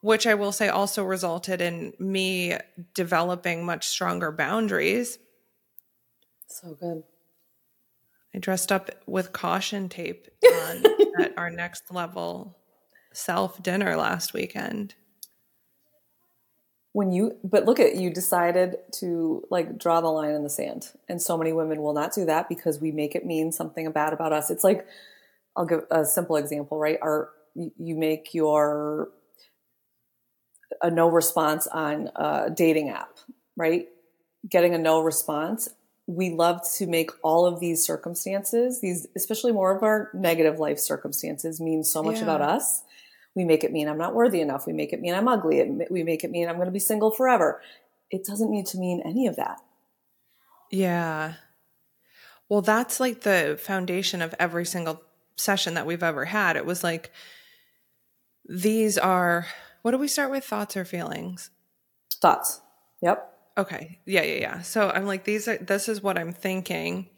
which 0.00 0.26
i 0.26 0.34
will 0.34 0.50
say 0.50 0.68
also 0.68 1.04
resulted 1.04 1.60
in 1.60 1.92
me 2.00 2.56
developing 2.92 3.64
much 3.64 3.86
stronger 3.86 4.32
boundaries. 4.32 5.20
So 6.48 6.74
good 6.74 7.04
I 8.34 8.38
dressed 8.38 8.72
up 8.72 8.90
with 9.06 9.32
caution 9.32 9.88
tape 9.88 10.28
on 10.44 10.84
at 11.20 11.36
our 11.36 11.50
next 11.50 11.92
level 11.92 12.56
self 13.12 13.62
dinner 13.62 13.96
last 13.96 14.32
weekend. 14.32 14.94
When 16.94 17.10
you, 17.10 17.36
but 17.42 17.64
look 17.64 17.80
at 17.80 17.96
you 17.96 18.10
decided 18.10 18.76
to 18.98 19.44
like 19.50 19.78
draw 19.78 20.00
the 20.02 20.08
line 20.08 20.34
in 20.34 20.42
the 20.42 20.50
sand. 20.50 20.88
And 21.08 21.22
so 21.22 21.38
many 21.38 21.52
women 21.52 21.82
will 21.82 21.94
not 21.94 22.14
do 22.14 22.26
that 22.26 22.48
because 22.50 22.80
we 22.80 22.92
make 22.92 23.14
it 23.14 23.24
mean 23.24 23.50
something 23.50 23.90
bad 23.92 24.12
about 24.12 24.32
us. 24.32 24.50
It's 24.50 24.64
like, 24.64 24.86
I'll 25.56 25.64
give 25.64 25.84
a 25.90 26.04
simple 26.04 26.36
example, 26.36 26.78
right? 26.78 26.98
Our, 27.00 27.30
you 27.54 27.96
make 27.96 28.34
your, 28.34 29.08
a 30.82 30.90
no 30.90 31.08
response 31.08 31.66
on 31.66 32.10
a 32.14 32.50
dating 32.54 32.90
app, 32.90 33.18
right? 33.56 33.88
Getting 34.48 34.74
a 34.74 34.78
no 34.78 35.00
response 35.00 35.68
we 36.06 36.30
love 36.30 36.60
to 36.76 36.86
make 36.86 37.10
all 37.22 37.46
of 37.46 37.60
these 37.60 37.84
circumstances, 37.84 38.80
these 38.80 39.06
especially 39.16 39.52
more 39.52 39.74
of 39.76 39.82
our 39.82 40.10
negative 40.12 40.58
life 40.58 40.78
circumstances, 40.78 41.60
mean 41.60 41.84
so 41.84 42.02
much 42.02 42.16
yeah. 42.16 42.24
about 42.24 42.40
us. 42.40 42.82
We 43.34 43.44
make 43.44 43.64
it 43.64 43.72
mean 43.72 43.88
I'm 43.88 43.98
not 43.98 44.14
worthy 44.14 44.40
enough. 44.40 44.66
We 44.66 44.72
make 44.72 44.92
it 44.92 45.00
mean 45.00 45.14
I'm 45.14 45.28
ugly. 45.28 45.86
We 45.90 46.02
make 46.02 46.24
it 46.24 46.30
mean 46.30 46.48
I'm 46.48 46.56
going 46.56 46.66
to 46.66 46.72
be 46.72 46.78
single 46.78 47.10
forever. 47.10 47.62
It 48.10 48.24
doesn't 48.24 48.50
need 48.50 48.66
to 48.66 48.78
mean 48.78 49.00
any 49.04 49.26
of 49.26 49.36
that. 49.36 49.58
Yeah. 50.70 51.34
Well, 52.48 52.60
that's 52.60 53.00
like 53.00 53.22
the 53.22 53.58
foundation 53.58 54.20
of 54.20 54.34
every 54.38 54.66
single 54.66 55.02
session 55.36 55.74
that 55.74 55.86
we've 55.86 56.02
ever 56.02 56.26
had. 56.26 56.56
It 56.56 56.66
was 56.66 56.84
like, 56.84 57.10
these 58.46 58.98
are, 58.98 59.46
what 59.80 59.92
do 59.92 59.98
we 59.98 60.08
start 60.08 60.30
with? 60.30 60.44
Thoughts 60.44 60.76
or 60.76 60.84
feelings? 60.84 61.50
Thoughts. 62.20 62.60
Yep. 63.00 63.31
Okay. 63.56 63.98
Yeah, 64.06 64.22
yeah, 64.22 64.40
yeah. 64.40 64.60
So 64.62 64.90
I'm 64.90 65.06
like, 65.06 65.24
these 65.24 65.46
are 65.48 65.58
this 65.58 65.88
is 65.88 66.02
what 66.02 66.18
I'm 66.18 66.32
thinking. 66.32 67.08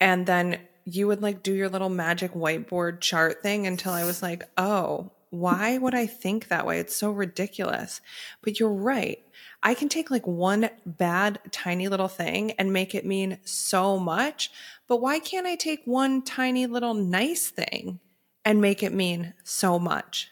And 0.00 0.26
then 0.26 0.60
you 0.84 1.06
would 1.06 1.22
like 1.22 1.42
do 1.42 1.54
your 1.54 1.68
little 1.68 1.88
magic 1.88 2.32
whiteboard 2.32 3.00
chart 3.00 3.42
thing 3.42 3.66
until 3.66 3.92
I 3.92 4.04
was 4.04 4.22
like, 4.22 4.42
oh, 4.58 5.12
why 5.30 5.78
would 5.78 5.94
I 5.94 6.06
think 6.06 6.48
that 6.48 6.66
way? 6.66 6.78
It's 6.78 6.94
so 6.94 7.10
ridiculous. 7.10 8.00
But 8.42 8.60
you're 8.60 8.72
right. 8.72 9.18
I 9.62 9.74
can 9.74 9.88
take 9.88 10.10
like 10.10 10.26
one 10.26 10.68
bad, 10.84 11.40
tiny 11.50 11.88
little 11.88 12.08
thing 12.08 12.52
and 12.52 12.72
make 12.72 12.94
it 12.94 13.06
mean 13.06 13.38
so 13.44 13.98
much. 13.98 14.50
But 14.86 15.00
why 15.00 15.18
can't 15.18 15.46
I 15.46 15.56
take 15.56 15.82
one 15.86 16.22
tiny 16.22 16.66
little 16.66 16.94
nice 16.94 17.48
thing 17.48 18.00
and 18.44 18.60
make 18.60 18.82
it 18.82 18.92
mean 18.92 19.32
so 19.42 19.78
much? 19.78 20.30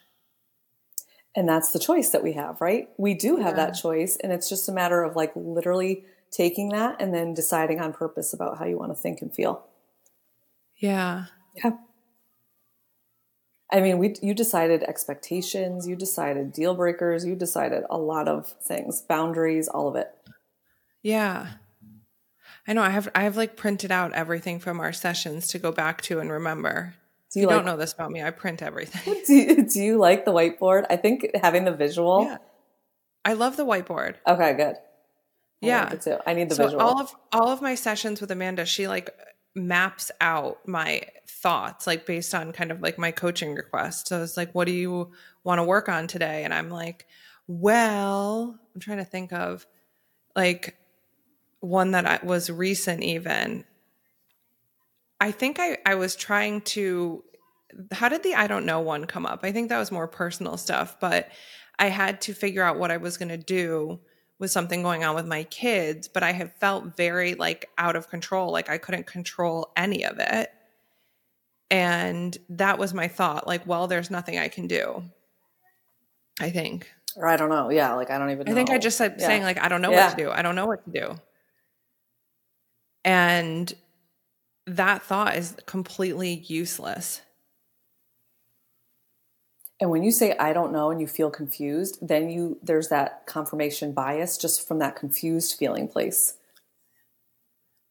And 1.35 1.49
that's 1.49 1.71
the 1.71 1.79
choice 1.79 2.09
that 2.09 2.23
we 2.23 2.33
have, 2.33 2.61
right? 2.61 2.89
We 2.97 3.13
do 3.15 3.37
have 3.37 3.57
Yeah. 3.57 3.65
that 3.65 3.71
choice. 3.73 4.17
And 4.17 4.31
it's 4.31 4.49
just 4.49 4.69
a 4.69 4.71
matter 4.71 5.03
of 5.03 5.15
like 5.15 5.31
literally 5.35 6.05
taking 6.31 6.69
that 6.69 7.01
and 7.01 7.13
then 7.13 7.33
deciding 7.33 7.79
on 7.79 7.93
purpose 7.93 8.33
about 8.33 8.57
how 8.59 8.65
you 8.65 8.77
want 8.77 8.91
to 8.91 8.95
think 8.95 9.21
and 9.21 9.33
feel. 9.33 9.65
Yeah. 10.77 11.25
Yeah. 11.55 11.77
I 13.71 13.81
mean, 13.81 13.97
we 13.97 14.15
you 14.21 14.35
decided 14.35 14.83
expectations, 14.83 15.87
you 15.87 15.95
decided 15.95 16.53
deal 16.53 16.75
breakers, 16.75 17.25
you 17.25 17.35
decided 17.35 17.83
a 17.89 17.97
lot 17.97 18.27
of 18.27 18.47
things, 18.61 19.01
boundaries, 19.01 19.67
all 19.67 19.87
of 19.87 19.95
it. 19.95 20.13
Yeah. 21.01 21.47
I 22.67 22.73
know 22.73 22.83
I 22.83 22.89
have 22.91 23.09
I 23.15 23.23
have 23.23 23.35
like 23.35 23.55
printed 23.57 23.91
out 23.91 24.13
everything 24.13 24.59
from 24.59 24.79
our 24.79 24.93
sessions 24.93 25.47
to 25.49 25.59
go 25.59 25.71
back 25.71 26.01
to 26.03 26.19
and 26.19 26.31
remember. 26.31 26.93
Do 27.33 27.39
You 27.39 27.43
you, 27.43 27.47
like 27.47 27.57
don't 27.57 27.65
know 27.65 27.77
this 27.77 27.93
about 27.93 28.11
me. 28.11 28.21
I 28.21 28.29
print 28.31 28.61
everything. 28.61 29.21
do 29.27 29.33
you, 29.33 29.63
do 29.67 29.81
you 29.81 29.97
like 29.97 30.25
the 30.25 30.31
whiteboard? 30.31 30.85
I 30.89 30.95
think 30.97 31.27
having 31.41 31.65
the 31.65 31.71
visual. 31.73 32.25
Yeah. 32.25 32.37
I 33.25 33.33
love 33.33 33.57
the 33.57 33.65
whiteboard. 33.65 34.15
Okay, 34.27 34.53
good. 34.53 34.75
I 34.75 34.79
Yeah. 35.61 35.87
like 35.89 36.01
too. 36.03 36.17
I 36.27 36.33
need 36.33 36.49
the 36.49 36.55
so 36.55 36.65
visual. 36.65 36.81
all 36.81 36.99
of 37.01 37.15
all 37.31 37.49
of 37.49 37.61
my 37.61 37.75
sessions 37.75 38.21
with 38.21 38.29
Amanda, 38.31 38.65
she 38.65 38.87
like 38.87 39.09
maps 39.55 40.11
out 40.19 40.59
my 40.67 41.01
thoughts 41.27 41.85
like 41.87 42.05
based 42.05 42.33
on 42.33 42.51
kind 42.51 42.71
of 42.71 42.81
like 42.81 42.97
my 42.97 43.11
coaching 43.11 43.55
request. 43.55 44.07
So 44.09 44.21
it's 44.21 44.37
like, 44.37 44.53
what 44.53 44.65
do 44.65 44.73
you 44.73 45.11
want 45.43 45.59
to 45.59 45.63
work 45.63 45.89
on 45.89 46.07
today? 46.07 46.43
And 46.43 46.53
I'm 46.53 46.69
like, 46.69 47.07
well, 47.47 48.59
I'm 48.73 48.81
trying 48.81 48.97
to 48.99 49.05
think 49.05 49.33
of 49.33 49.65
like 50.35 50.75
one 51.59 51.91
that 51.91 52.05
I, 52.05 52.19
was 52.23 52.49
recent 52.49 53.03
even. 53.03 53.65
I 55.19 55.31
think 55.31 55.57
I 55.59 55.77
I 55.85 55.95
was 55.95 56.15
trying 56.15 56.61
to 56.61 57.23
how 57.91 58.09
did 58.09 58.23
the 58.23 58.35
I 58.35 58.47
don't 58.47 58.65
know 58.65 58.81
one 58.81 59.05
come 59.05 59.25
up? 59.25 59.39
I 59.43 59.51
think 59.51 59.69
that 59.69 59.79
was 59.79 59.91
more 59.91 60.07
personal 60.07 60.57
stuff, 60.57 60.97
but 60.99 61.29
I 61.79 61.87
had 61.87 62.21
to 62.21 62.33
figure 62.33 62.63
out 62.63 62.77
what 62.77 62.91
I 62.91 62.97
was 62.97 63.17
going 63.17 63.29
to 63.29 63.37
do 63.37 63.99
with 64.39 64.51
something 64.51 64.83
going 64.83 65.03
on 65.03 65.15
with 65.15 65.25
my 65.25 65.43
kids, 65.45 66.07
but 66.07 66.21
I 66.23 66.33
have 66.33 66.53
felt 66.55 66.95
very 66.97 67.33
like 67.35 67.69
out 67.77 67.95
of 67.95 68.09
control, 68.09 68.51
like 68.51 68.69
I 68.69 68.77
couldn't 68.77 69.07
control 69.07 69.71
any 69.77 70.05
of 70.05 70.19
it. 70.19 70.51
And 71.71 72.37
that 72.49 72.77
was 72.77 72.93
my 72.93 73.07
thought 73.07 73.47
like, 73.47 73.65
well, 73.65 73.87
there's 73.87 74.11
nothing 74.11 74.37
I 74.37 74.49
can 74.49 74.67
do. 74.67 75.03
I 76.39 76.49
think. 76.49 76.91
or 77.15 77.27
I 77.27 77.37
don't 77.37 77.49
know. 77.49 77.69
Yeah, 77.71 77.93
like 77.93 78.11
I 78.11 78.17
don't 78.19 78.29
even 78.31 78.45
know. 78.45 78.51
I 78.51 78.55
think 78.55 78.69
I 78.69 78.77
just 78.77 78.97
said 78.97 79.15
Yeah. 79.17 79.27
saying 79.27 79.43
like 79.43 79.57
I 79.57 79.67
don't 79.69 79.81
know 79.81 79.91
Yeah. 79.91 80.07
what 80.07 80.17
to 80.17 80.23
do. 80.23 80.29
I 80.31 80.41
don't 80.41 80.55
know 80.55 80.65
what 80.67 80.83
to 80.85 80.91
do. 80.91 81.15
And 83.05 83.73
that 84.65 85.03
thought 85.03 85.35
is 85.35 85.55
completely 85.65 86.43
useless. 86.47 87.21
And 89.79 89.89
when 89.89 90.03
you 90.03 90.11
say 90.11 90.37
I 90.37 90.53
don't 90.53 90.71
know 90.71 90.91
and 90.91 91.01
you 91.01 91.07
feel 91.07 91.29
confused, 91.29 91.97
then 92.01 92.29
you 92.29 92.57
there's 92.63 92.89
that 92.89 93.25
confirmation 93.25 93.91
bias 93.91 94.37
just 94.37 94.65
from 94.67 94.79
that 94.79 94.95
confused 94.95 95.55
feeling 95.57 95.87
place. 95.87 96.35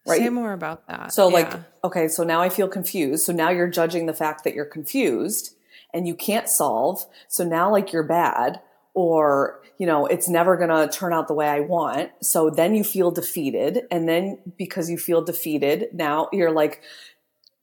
Right? 0.06 0.18
Say 0.20 0.28
more 0.30 0.52
about 0.52 0.88
that. 0.88 1.12
So 1.12 1.28
like, 1.28 1.52
okay, 1.84 2.08
so 2.08 2.24
now 2.24 2.40
I 2.40 2.48
feel 2.48 2.66
confused. 2.66 3.24
So 3.24 3.32
now 3.32 3.50
you're 3.50 3.68
judging 3.68 4.06
the 4.06 4.14
fact 4.14 4.42
that 4.44 4.54
you're 4.54 4.64
confused 4.64 5.54
and 5.94 6.08
you 6.08 6.14
can't 6.14 6.48
solve. 6.48 7.06
So 7.28 7.44
now 7.44 7.70
like 7.70 7.92
you're 7.92 8.02
bad 8.02 8.60
or, 8.94 9.61
you 9.82 9.86
know, 9.86 10.06
it's 10.06 10.28
never 10.28 10.56
going 10.56 10.68
to 10.68 10.96
turn 10.96 11.12
out 11.12 11.26
the 11.26 11.34
way 11.34 11.48
I 11.48 11.58
want. 11.58 12.12
So 12.22 12.50
then 12.50 12.76
you 12.76 12.84
feel 12.84 13.10
defeated. 13.10 13.80
And 13.90 14.08
then 14.08 14.38
because 14.56 14.88
you 14.88 14.96
feel 14.96 15.22
defeated, 15.24 15.88
now 15.92 16.28
you're 16.32 16.52
like 16.52 16.82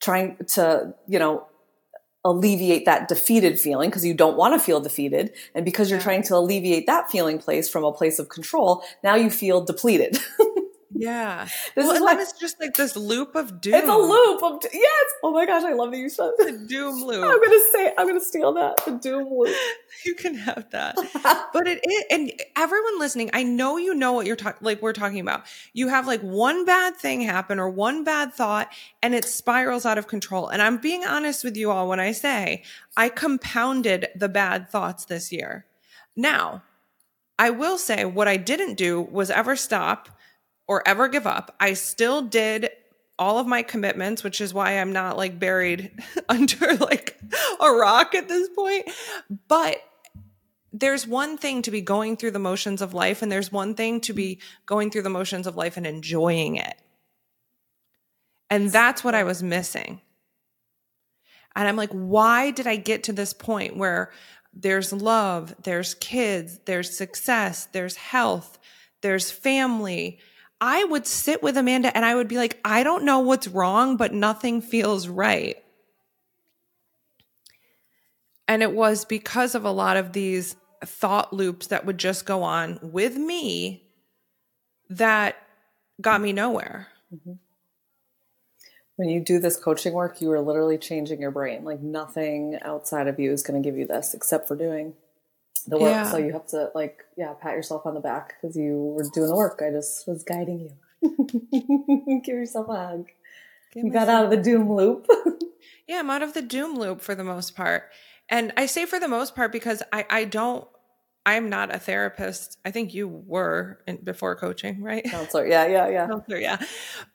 trying 0.02 0.36
to, 0.48 0.96
you 1.08 1.18
know, 1.18 1.48
alleviate 2.26 2.84
that 2.84 3.08
defeated 3.08 3.58
feeling 3.58 3.90
because 3.90 4.04
you 4.04 4.14
don't 4.14 4.36
want 4.36 4.54
to 4.54 4.60
feel 4.60 4.82
defeated. 4.82 5.32
And 5.56 5.64
because 5.64 5.90
you're 5.90 6.02
trying 6.02 6.24
to 6.24 6.36
alleviate 6.36 6.88
that 6.88 7.10
feeling 7.10 7.40
place 7.40 7.70
from 7.70 7.86
a 7.86 7.94
place 7.94 8.20
of 8.20 8.28
control, 8.28 8.84
now 9.02 9.16
you 9.16 9.30
feel 9.30 9.64
depleted. 9.64 10.18
yeah. 11.00 11.46
this 11.76 11.86
well, 11.86 11.92
is 11.96 12.02
and 12.02 12.20
it's 12.20 12.34
just 12.34 12.60
like 12.60 12.76
this 12.76 12.96
loop 12.96 13.36
of 13.36 13.62
doom. 13.62 13.76
it's 13.76 13.88
a 13.88 13.96
loop 13.96 14.44
of 14.44 14.60
yes. 14.74 15.12
Oh 15.24 15.32
my 15.32 15.46
gosh, 15.46 15.64
I 15.64 15.74
love 15.74 15.92
that 15.92 15.98
you 15.98 16.10
said. 16.10 16.32
The 16.38 16.66
doom 16.68 17.04
loop. 17.06 17.24
I'm 17.24 17.42
gonna 17.42 17.64
say 17.72 17.94
I'm 17.98 18.08
gonna 18.08 18.20
steal 18.20 18.54
that 18.54 18.84
the 18.86 18.92
doom 18.92 19.28
loop. 19.32 19.56
you 20.06 20.14
can 20.14 20.36
have 20.36 20.70
that. 20.72 20.96
but 21.54 21.68
it 21.68 21.80
is, 21.86 22.04
and 22.12 22.32
everyone 22.56 23.00
listening, 23.00 23.30
I 23.34 23.44
know 23.44 23.78
you 23.78 23.96
know 23.96 24.14
what 24.14 24.26
you're 24.26 24.36
talking, 24.36 24.60
like 24.66 24.82
we're 24.82 24.94
talking 24.94 25.20
about. 25.20 25.44
You 25.74 25.88
have 25.88 26.06
like 26.06 26.22
one 26.22 26.66
bad 26.66 26.96
thing 26.98 27.22
happen 27.22 27.60
or 27.60 27.70
one 27.70 28.04
bad 28.04 28.34
thought, 28.34 28.70
and 29.02 29.16
it 29.16 29.26
spirals 29.26 29.86
out 29.86 29.98
of 29.98 30.08
control. 30.08 30.50
And 30.50 30.62
I'm 30.62 30.78
being 30.78 31.06
honest 31.06 31.44
with 31.44 31.56
you 31.56 31.72
all 31.72 31.88
when 31.88 32.00
I 32.00 32.12
say 32.12 32.64
I 32.98 33.10
compounded 33.10 34.08
the 34.16 34.30
bad 34.30 34.70
thoughts 34.70 35.06
this 35.06 35.32
year. 35.32 35.66
Now, 36.16 36.64
I 37.38 37.52
will 37.52 37.78
say 37.78 38.04
what 38.04 38.28
I 38.28 38.36
didn't 38.36 38.74
do 38.74 39.02
was 39.02 39.32
ever 39.32 39.56
stop 39.56 40.10
or 40.70 40.88
ever 40.88 41.08
give 41.08 41.26
up. 41.26 41.56
I 41.60 41.74
still 41.74 42.22
did 42.22 42.70
all 43.18 43.40
of 43.40 43.48
my 43.48 43.64
commitments, 43.64 44.24
which 44.24 44.40
is 44.40 44.54
why 44.54 44.80
I'm 44.80 44.94
not 44.94 45.18
like 45.18 45.40
buried 45.40 45.92
under 46.30 46.76
like 46.76 47.20
a 47.60 47.72
rock 47.72 48.14
at 48.14 48.30
this 48.30 48.48
point. 48.50 48.88
But 49.48 49.82
there's 50.72 51.08
one 51.08 51.40
thing 51.40 51.64
to 51.64 51.72
be 51.72 51.82
going 51.82 52.16
through 52.16 52.32
the 52.32 52.40
motions 52.40 52.84
of 52.84 52.94
life, 52.94 53.24
and 53.24 53.32
there's 53.32 53.52
one 53.52 53.74
thing 53.74 54.00
to 54.02 54.14
be 54.14 54.40
going 54.68 54.92
through 54.92 55.02
the 55.02 55.10
motions 55.10 55.48
of 55.48 55.58
life 55.58 55.76
and 55.76 55.88
enjoying 55.88 56.56
it. 56.56 56.76
And 58.52 58.72
that's 58.72 59.04
what 59.04 59.16
I 59.16 59.24
was 59.24 59.42
missing. 59.42 60.02
And 61.56 61.68
I'm 61.68 61.78
like, 61.78 61.92
why 61.92 62.52
did 62.52 62.68
I 62.68 62.76
get 62.76 63.04
to 63.06 63.14
this 63.14 63.34
point 63.34 63.76
where 63.76 64.12
there's 64.54 64.94
love, 64.94 65.56
there's 65.64 65.96
kids, 65.96 66.60
there's 66.66 66.96
success, 66.96 67.66
there's 67.66 67.96
health, 67.96 68.60
there's 69.02 69.32
family? 69.32 70.20
I 70.62 70.84
would 70.84 71.08
sit 71.08 71.42
with 71.42 71.58
Amanda 71.58 71.96
and 71.96 72.06
I 72.06 72.16
would 72.16 72.28
be 72.28 72.38
like, 72.38 72.60
I 72.66 72.84
don't 72.84 73.06
know 73.06 73.20
what's 73.20 73.48
wrong, 73.48 73.98
but 73.98 74.14
nothing 74.14 74.62
feels 74.62 75.08
right. 75.08 75.58
And 78.48 78.64
it 78.64 78.74
was 78.74 79.06
because 79.06 79.56
of 79.56 79.64
a 79.64 79.72
lot 79.72 79.96
of 79.96 80.12
these 80.12 80.56
thought 80.84 81.32
loops 81.32 81.68
that 81.68 81.86
would 81.86 81.98
just 81.98 82.26
go 82.26 82.44
on 82.44 82.80
with 82.82 83.16
me 83.16 83.84
that 84.90 85.36
got 86.02 86.20
me 86.20 86.34
nowhere. 86.34 86.88
Mm-hmm. 87.14 87.34
When 88.96 89.10
you 89.10 89.22
do 89.22 89.40
this 89.40 89.56
coaching 89.56 89.94
work, 89.94 90.20
you 90.20 90.32
are 90.32 90.42
literally 90.42 90.78
changing 90.78 91.22
your 91.22 91.32
brain. 91.32 91.64
Like 91.64 91.80
nothing 91.80 92.58
outside 92.62 93.08
of 93.08 93.20
you 93.20 93.32
is 93.32 93.44
going 93.44 93.62
to 93.62 93.66
give 93.66 93.78
you 93.78 93.88
this 93.88 94.14
except 94.14 94.48
for 94.48 94.58
doing 94.58 94.94
the 95.64 95.78
work. 95.78 95.92
Yeah. 95.92 96.12
So 96.12 96.18
you 96.18 96.34
have 96.34 96.48
to 96.48 96.72
like, 96.76 97.04
yeah, 97.18 97.34
pat 97.34 97.54
yourself 97.54 97.86
on 97.86 97.94
the 97.94 98.00
back 98.00 98.36
because 98.42 98.56
you 98.56 98.76
were 98.76 99.06
doing 99.14 99.28
the 99.28 99.36
work. 99.36 99.62
I 99.66 99.72
just 99.72 100.08
was 100.08 100.24
guiding 100.24 100.60
you. 101.02 102.22
Give 102.24 102.36
yourself 102.36 102.68
a 102.70 102.76
hug. 102.76 103.08
Give 103.74 103.86
You 103.86 103.92
got 103.92 104.10
out 104.10 104.26
of 104.26 104.32
the 104.32 104.38
doom 104.38 104.72
loop. 104.72 105.08
Yeah, 105.88 106.00
I'm 106.00 106.10
out 106.12 106.22
of 106.22 106.36
the 106.36 106.44
doom 106.44 106.76
loop 106.78 107.02
for 107.02 107.16
the 107.16 107.24
most 107.24 107.56
part. 107.56 107.90
And 108.30 108.54
I 108.56 108.68
say 108.68 108.86
for 108.86 109.00
the 109.00 109.08
most 109.08 109.36
part 109.36 109.52
because 109.52 109.82
I, 109.92 110.06
I 110.08 110.24
don't, 110.26 110.68
I'm 111.26 111.50
not 111.50 111.74
a 111.74 111.80
therapist. 111.80 112.60
I 112.64 112.70
think 112.70 112.94
you 112.94 113.08
were 113.08 113.80
in, 113.88 113.98
before 113.98 114.36
coaching, 114.36 114.84
right? 114.84 115.04
Counselor. 115.04 115.48
Yeah, 115.48 115.66
yeah, 115.66 115.90
yeah. 115.90 116.08
Counselor, 116.08 116.38
yeah. 116.38 116.62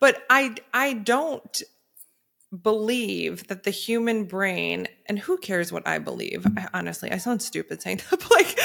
But 0.00 0.24
I, 0.28 0.56
I 0.72 0.94
don't 0.94 1.62
believe 2.62 3.48
that 3.48 3.64
the 3.64 3.70
human 3.70 4.24
brain, 4.24 4.86
and 5.06 5.18
who 5.18 5.36
cares 5.36 5.72
what 5.72 5.86
I 5.86 5.98
believe? 5.98 6.42
Mm. 6.42 6.58
I, 6.58 6.78
honestly, 6.78 7.10
I 7.10 7.18
sound 7.18 7.42
stupid 7.42 7.82
saying 7.82 7.98
that, 7.98 8.10
but 8.10 8.30
like, 8.30 8.58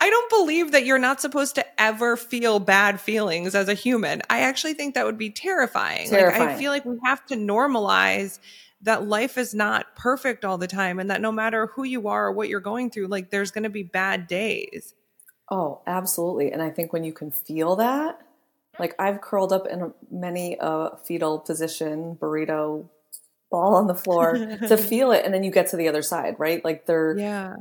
I 0.00 0.10
don't 0.10 0.30
believe 0.30 0.72
that 0.72 0.84
you're 0.84 0.98
not 0.98 1.20
supposed 1.20 1.54
to 1.56 1.80
ever 1.80 2.16
feel 2.16 2.58
bad 2.58 3.00
feelings 3.00 3.54
as 3.54 3.68
a 3.68 3.74
human. 3.74 4.22
I 4.28 4.40
actually 4.40 4.74
think 4.74 4.94
that 4.94 5.06
would 5.06 5.18
be 5.18 5.30
terrifying. 5.30 6.10
Like, 6.10 6.34
I 6.34 6.56
feel 6.56 6.72
like 6.72 6.84
we 6.84 6.98
have 7.04 7.24
to 7.26 7.36
normalize 7.36 8.38
that 8.82 9.06
life 9.06 9.38
is 9.38 9.54
not 9.54 9.96
perfect 9.96 10.44
all 10.44 10.58
the 10.58 10.66
time 10.66 11.00
and 11.00 11.10
that 11.10 11.20
no 11.20 11.32
matter 11.32 11.68
who 11.68 11.84
you 11.84 12.08
are 12.08 12.26
or 12.26 12.32
what 12.32 12.48
you're 12.48 12.60
going 12.60 12.90
through, 12.90 13.06
like, 13.06 13.30
there's 13.30 13.50
going 13.50 13.64
to 13.64 13.70
be 13.70 13.82
bad 13.82 14.26
days. 14.26 14.94
Oh, 15.50 15.80
absolutely. 15.86 16.52
And 16.52 16.62
I 16.62 16.70
think 16.70 16.92
when 16.92 17.04
you 17.04 17.12
can 17.12 17.30
feel 17.30 17.76
that, 17.76 18.20
like 18.78 18.94
I've 18.98 19.20
curled 19.20 19.52
up 19.52 19.66
in 19.66 19.94
many 20.10 20.56
a 20.60 20.98
fetal 21.04 21.38
position, 21.38 22.16
burrito, 22.20 22.88
ball 23.50 23.74
on 23.74 23.86
the 23.86 23.94
floor 23.94 24.34
to 24.68 24.76
feel 24.76 25.12
it. 25.12 25.24
And 25.24 25.32
then 25.32 25.42
you 25.42 25.50
get 25.50 25.68
to 25.68 25.76
the 25.76 25.88
other 25.88 26.02
side, 26.02 26.36
right? 26.38 26.64
Like 26.64 26.86
there 26.86 27.16
Yeah. 27.18 27.54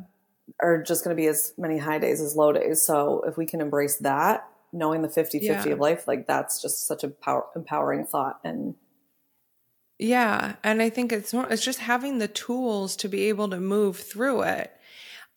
are 0.62 0.82
just 0.82 1.04
going 1.04 1.16
to 1.16 1.20
be 1.22 1.28
as 1.28 1.54
many 1.58 1.78
high 1.78 2.00
days 2.00 2.22
as 2.22 2.36
low 2.36 2.52
days. 2.52 2.82
So 2.82 3.24
if 3.28 3.38
we 3.38 3.46
can 3.46 3.62
embrace 3.62 3.98
that, 3.98 4.48
knowing 4.74 5.02
the 5.02 5.10
50 5.10 5.40
50 5.40 5.70
Yeah. 5.70 5.74
of 5.74 5.80
life, 5.80 6.08
like 6.08 6.28
that's 6.28 6.62
just 6.62 6.88
such 6.88 7.04
a 7.04 7.10
power, 7.10 7.46
empowering 7.56 8.06
thought. 8.06 8.40
And 8.44 8.76
Yeah, 9.98 10.56
and 10.64 10.82
I 10.82 10.90
think 10.90 11.12
it's 11.14 11.34
more 11.34 11.48
it's 11.50 11.64
just 11.64 11.80
having 11.80 12.18
the 12.18 12.28
tools 12.28 12.96
to 12.98 13.08
be 13.10 13.30
able 13.30 13.50
to 13.50 13.60
move 13.60 13.98
through 13.98 14.42
it. 14.44 14.72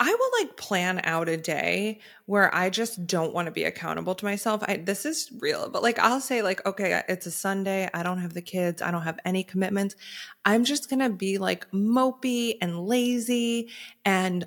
I 0.01 0.15
will 0.15 0.31
like 0.41 0.57
plan 0.57 1.01
out 1.03 1.29
a 1.29 1.37
day 1.37 1.99
where 2.27 2.55
I 2.55 2.71
just 2.71 3.07
don't 3.07 3.35
want 3.35 3.47
to 3.47 3.53
be 3.53 3.65
accountable 3.65 4.15
to 4.15 4.25
myself. 4.25 4.63
I 4.67 4.77
this 4.77 5.05
is 5.05 5.31
real, 5.41 5.69
but 5.69 5.83
like 5.83 5.99
I'll 5.99 6.21
say 6.21 6.41
like 6.43 6.65
okay, 6.65 7.03
it's 7.09 7.27
a 7.27 7.33
Sunday, 7.33 7.91
I 7.93 8.05
don't 8.05 8.19
have 8.19 8.33
the 8.33 8.43
kids, 8.43 8.81
I 8.81 8.93
don't 8.93 9.03
have 9.03 9.19
any 9.25 9.43
commitments. 9.43 9.97
I'm 10.45 10.65
just 10.65 10.89
going 10.89 11.01
to 11.01 11.11
be 11.11 11.39
like 11.39 11.69
mopey 11.73 12.59
and 12.61 12.87
lazy 12.87 13.71
and 14.05 14.47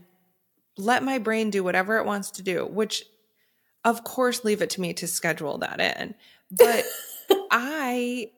let 0.77 1.03
my 1.03 1.17
brain 1.17 1.49
do 1.49 1.63
whatever 1.63 1.97
it 1.97 2.05
wants 2.05 2.31
to 2.31 2.43
do, 2.43 2.65
which 2.65 3.03
of 3.83 4.05
course 4.05 4.45
leave 4.45 4.61
it 4.61 4.69
to 4.71 4.81
me 4.81 4.93
to 4.93 5.07
schedule 5.07 5.57
that 5.57 5.81
in. 5.81 6.15
But 6.49 6.85
I 7.51 8.31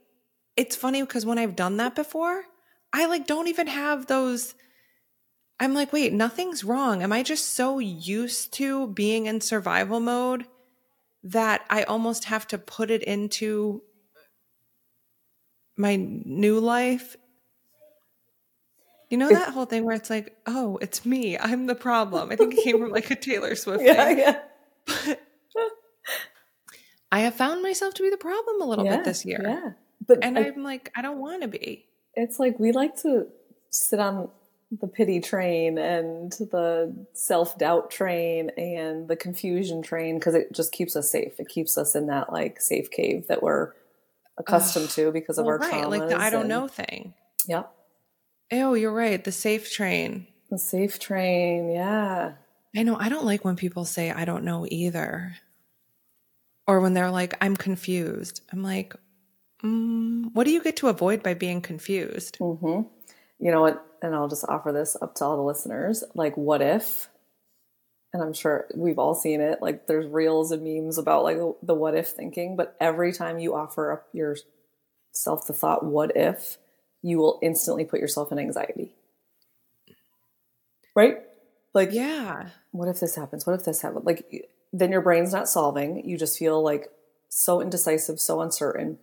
it's 0.56 0.76
funny 0.76 1.02
because 1.02 1.28
when 1.28 1.38
I've 1.38 1.56
done 1.56 1.78
that 1.78 1.94
before, 1.94 2.44
I 2.92 3.06
like 3.06 3.28
don't 3.28 3.48
even 3.48 3.68
have 3.68 4.08
those 4.08 4.56
I'm 5.64 5.74
like, 5.74 5.94
wait, 5.94 6.12
nothing's 6.12 6.64
wrong. 6.64 7.02
Am 7.04 7.14
I 7.14 7.24
just 7.24 7.54
so 7.54 7.80
used 7.80 8.54
to 8.56 8.88
being 8.88 9.28
in 9.28 9.40
survival 9.42 10.00
mode 10.00 10.46
that 11.24 11.66
I 11.70 11.84
almost 11.84 12.26
have 12.26 12.46
to 12.48 12.58
put 12.58 12.92
it 12.92 13.02
into 13.04 13.82
my 15.78 15.96
new 15.96 16.60
life? 16.60 17.16
You 19.10 19.18
know 19.18 19.30
that 19.30 19.50
whole 19.54 19.66
thing 19.66 19.86
where 19.86 19.96
it's 19.96 20.10
like, 20.10 20.36
oh, 20.48 20.78
it's 20.82 21.06
me. 21.06 21.38
I'm 21.38 21.68
the 21.68 21.76
problem. 21.76 22.32
I 22.32 22.36
think 22.36 22.56
it 22.56 22.64
came 22.64 22.80
from 22.80 22.90
like 22.90 23.12
a 23.12 23.16
Taylor 23.16 23.56
Swift 23.64 23.84
yeah, 23.84 24.06
thing. 24.06 24.18
yeah. 24.18 24.40
But 24.88 25.22
I 27.12 27.20
have 27.20 27.36
found 27.36 27.62
myself 27.62 27.94
to 27.96 28.04
be 28.04 28.10
the 28.10 28.18
problem 28.18 28.60
a 28.62 28.66
little 28.66 28.86
yeah, 28.86 28.98
bit 28.98 29.06
this 29.06 29.24
year. 29.24 29.40
Yeah. 29.44 29.70
But 30.06 30.20
And 30.24 30.38
I- 30.38 30.48
I'm 30.48 30.64
like, 30.64 30.92
I 30.96 31.02
don't 31.04 31.20
want 31.20 31.44
to 31.44 31.48
be. 31.48 31.86
it's 32.16 32.40
like 32.40 32.60
we 32.60 32.72
like 32.72 32.96
to 33.04 33.28
sit 33.70 34.00
on 34.00 34.30
the 34.82 34.88
pity 34.88 35.20
train 35.20 35.78
and 35.78 36.32
the 36.32 36.94
self 37.14 37.58
doubt 37.58 37.92
train 37.92 38.50
and 38.58 39.08
the 39.08 39.16
confusion 39.16 39.82
train 39.82 40.18
because 40.20 40.36
it 40.36 40.52
just 40.52 40.72
keeps 40.72 40.96
us 40.96 41.12
safe. 41.12 41.40
It 41.40 41.48
keeps 41.50 41.78
us 41.78 41.96
in 41.96 42.08
that 42.08 42.32
like 42.34 42.60
safe 42.62 42.90
cave 42.90 43.28
that 43.28 43.44
we're 43.44 43.74
accustomed 44.38 44.90
to 44.92 45.12
because 45.12 45.38
of 45.38 45.46
Well, 45.46 45.54
our 45.56 45.60
right. 45.60 45.74
traumas. 45.86 45.90
Like 45.90 46.10
the 46.10 46.18
I 46.20 46.30
don't 46.30 46.42
and- 46.42 46.50
know 46.50 46.68
thing. 46.68 47.14
Yep. 47.48 47.72
Oh, 48.54 48.74
you're 48.74 48.92
right. 48.94 49.24
The 49.24 49.32
safe 49.32 49.72
train. 49.72 50.28
The 50.50 50.58
safe 50.58 50.98
train. 51.00 51.72
Yeah. 51.72 52.34
I 52.76 52.84
know. 52.84 52.98
I 53.00 53.10
don't 53.10 53.26
like 53.26 53.44
when 53.46 53.56
people 53.56 53.86
say, 53.86 54.12
I 54.12 54.26
don't 54.26 54.44
know 54.44 54.66
either. 54.70 55.36
Or 56.68 56.80
when 56.80 56.94
they're 56.94 57.12
like, 57.12 57.36
I'm 57.42 57.56
confused. 57.58 58.42
I'm 58.52 58.64
like, 58.64 58.96
mm, 59.64 60.26
what 60.34 60.46
do 60.46 60.52
you 60.52 60.64
get 60.64 60.78
to 60.78 60.88
avoid 60.88 61.22
by 61.22 61.34
being 61.34 61.62
confused? 61.62 62.38
hmm 62.38 62.82
You 63.44 63.52
know 63.52 63.60
what? 63.60 63.86
And 64.02 64.16
I'll 64.16 64.30
just 64.30 64.46
offer 64.48 64.72
this 64.72 64.96
up 65.02 65.16
to 65.16 65.26
all 65.26 65.36
the 65.36 65.44
listeners. 65.44 66.02
Like, 66.16 66.38
what 66.38 66.62
if? 66.62 67.10
And 68.14 68.24
I'm 68.24 68.32
sure 68.32 68.68
we've 68.74 68.98
all 68.98 69.16
seen 69.16 69.42
it. 69.42 69.62
Like, 69.62 69.86
there's 69.86 70.08
reels 70.08 70.54
and 70.54 70.64
memes 70.64 70.98
about 70.98 71.24
like 71.24 71.38
the 71.62 71.74
what 71.74 71.94
if 71.94 72.08
thinking. 72.08 72.56
But 72.56 72.78
every 72.80 73.12
time 73.12 73.40
you 73.40 73.54
offer 73.54 73.92
up 73.92 74.08
yourself 74.14 75.46
the 75.46 75.52
thought, 75.52 75.84
what 75.84 76.16
if, 76.16 76.58
you 77.02 77.18
will 77.18 77.40
instantly 77.42 77.84
put 77.84 78.00
yourself 78.00 78.32
in 78.32 78.40
anxiety. 78.40 78.96
Right? 80.96 81.18
Like, 81.74 81.92
Yeah. 81.92 82.48
what 82.72 82.88
if 82.88 83.02
this 83.02 83.16
happens? 83.16 83.46
What 83.46 83.60
if 83.60 83.66
this 83.66 83.82
happens? 83.82 84.06
Like, 84.06 84.48
then 84.72 84.90
your 84.90 85.02
brain's 85.02 85.34
not 85.34 85.50
solving. 85.50 86.08
You 86.08 86.18
just 86.18 86.40
feel 86.40 86.64
like 86.64 86.90
so 87.28 87.60
indecisive, 87.60 88.22
so 88.22 88.40
uncertain, 88.40 89.00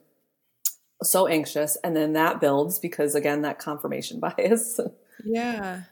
so 1.02 1.26
anxious. 1.26 1.76
And 1.82 1.96
then 1.96 2.12
that 2.14 2.40
builds 2.40 2.78
because, 2.78 3.14
again, 3.14 3.42
that 3.42 3.58
confirmation 3.58 4.20
bias. 4.36 4.80
Yeah. 5.24 5.82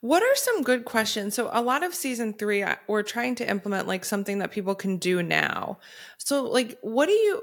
What 0.00 0.22
are 0.22 0.34
some 0.34 0.62
good 0.62 0.84
questions? 0.84 1.34
So, 1.34 1.48
a 1.52 1.62
lot 1.62 1.84
of 1.84 1.94
season 1.94 2.32
three, 2.32 2.64
we're 2.88 3.02
trying 3.02 3.36
to 3.36 3.48
implement 3.48 3.86
like 3.86 4.04
something 4.04 4.38
that 4.38 4.50
people 4.50 4.74
can 4.74 4.96
do 4.96 5.22
now. 5.22 5.78
So, 6.18 6.44
like, 6.44 6.78
what 6.82 7.06
do 7.06 7.12
you 7.12 7.42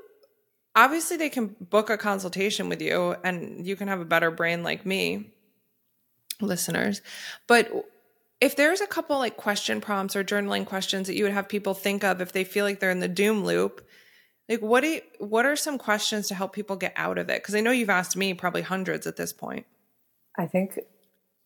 obviously 0.76 1.18
they 1.18 1.30
can 1.30 1.56
book 1.60 1.90
a 1.90 1.98
consultation 1.98 2.70
with 2.70 2.82
you 2.82 3.16
and 3.24 3.66
you 3.66 3.76
can 3.76 3.88
have 3.88 4.00
a 4.00 4.06
better 4.06 4.32
brain 4.32 4.64
like 4.64 4.86
me, 4.86 5.32
listeners. 6.42 7.02
But 7.48 7.72
if 8.40 8.56
there's 8.56 8.82
a 8.82 8.88
couple 8.88 9.18
like 9.18 9.36
question 9.36 9.82
prompts 9.82 10.16
or 10.16 10.24
journaling 10.24 10.66
questions 10.66 11.08
that 11.08 11.16
you 11.16 11.24
would 11.24 11.34
have 11.34 11.50
people 11.50 11.74
think 11.74 12.04
of 12.04 12.22
if 12.22 12.32
they 12.32 12.44
feel 12.44 12.66
like 12.66 12.80
they're 12.80 12.92
in 12.92 13.02
the 13.02 13.08
doom 13.08 13.44
loop, 13.44 13.86
like 14.50 14.62
what 14.62 14.82
do 14.82 14.88
you, 14.88 15.02
what 15.20 15.46
are 15.46 15.56
some 15.56 15.78
questions 15.78 16.28
to 16.28 16.36
help 16.36 16.54
people 16.54 16.76
get 16.76 16.94
out 16.96 17.20
of 17.20 17.30
it? 17.30 17.42
Because 17.42 17.54
I 17.54 17.62
know 17.62 17.72
you've 17.72 17.90
asked 17.90 18.18
me 18.18 18.34
probably 18.34 18.64
hundreds 18.64 19.06
at 19.06 19.16
this 19.16 19.32
point. 19.32 19.68
I 20.38 20.48
think 20.48 20.80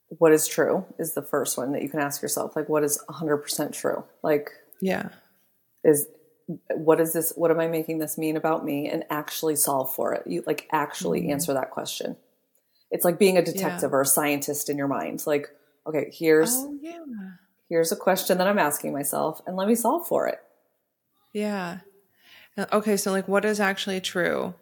what 0.07 0.31
is 0.31 0.47
true 0.47 0.85
is 0.97 1.13
the 1.13 1.21
first 1.21 1.57
one 1.57 1.73
that 1.73 1.81
you 1.81 1.89
can 1.89 1.99
ask 1.99 2.21
yourself. 2.21 2.55
Like, 2.55 2.69
what 2.69 2.83
is 2.83 3.03
100% 3.09 3.73
true? 3.73 4.05
Like, 4.23 4.51
Yeah. 4.81 5.09
is 5.83 6.07
what 6.75 6.99
is 6.99 7.13
this? 7.13 7.31
What 7.35 7.51
am 7.51 7.59
I 7.59 7.67
making 7.67 7.99
this 7.99 8.17
mean 8.17 8.35
about 8.35 8.65
me? 8.65 8.89
And 8.89 9.05
actually 9.09 9.55
solve 9.55 9.93
for 9.93 10.13
it. 10.13 10.23
You 10.27 10.43
like 10.45 10.67
actually 10.71 11.21
mm-hmm. 11.21 11.31
answer 11.31 11.53
that 11.53 11.71
question. 11.71 12.17
It's 12.91 13.05
like 13.05 13.17
being 13.17 13.37
a 13.37 13.43
detective 13.43 13.93
or 13.93 14.01
a 14.01 14.05
scientist 14.05 14.69
in 14.69 14.77
your 14.77 14.89
mind. 14.89 15.23
Like, 15.25 15.49
okay, 15.87 16.11
here's 16.13 16.53
Oh 16.53 16.77
yeah. 16.81 16.99
here's 17.69 17.91
a 17.91 17.95
question 17.95 18.37
that 18.37 18.47
I'm 18.47 18.59
asking 18.59 18.91
myself, 18.91 19.41
and 19.47 19.55
let 19.55 19.67
me 19.67 19.75
solve 19.75 20.05
for 20.05 20.27
it. 20.27 20.39
Yeah. 21.33 21.79
Uh, 22.57 22.65
Okay, 22.73 22.97
so 22.97 23.11
like 23.11 23.27
what 23.27 23.45
is 23.45 23.59
actually 23.59 24.01
true? 24.01 24.53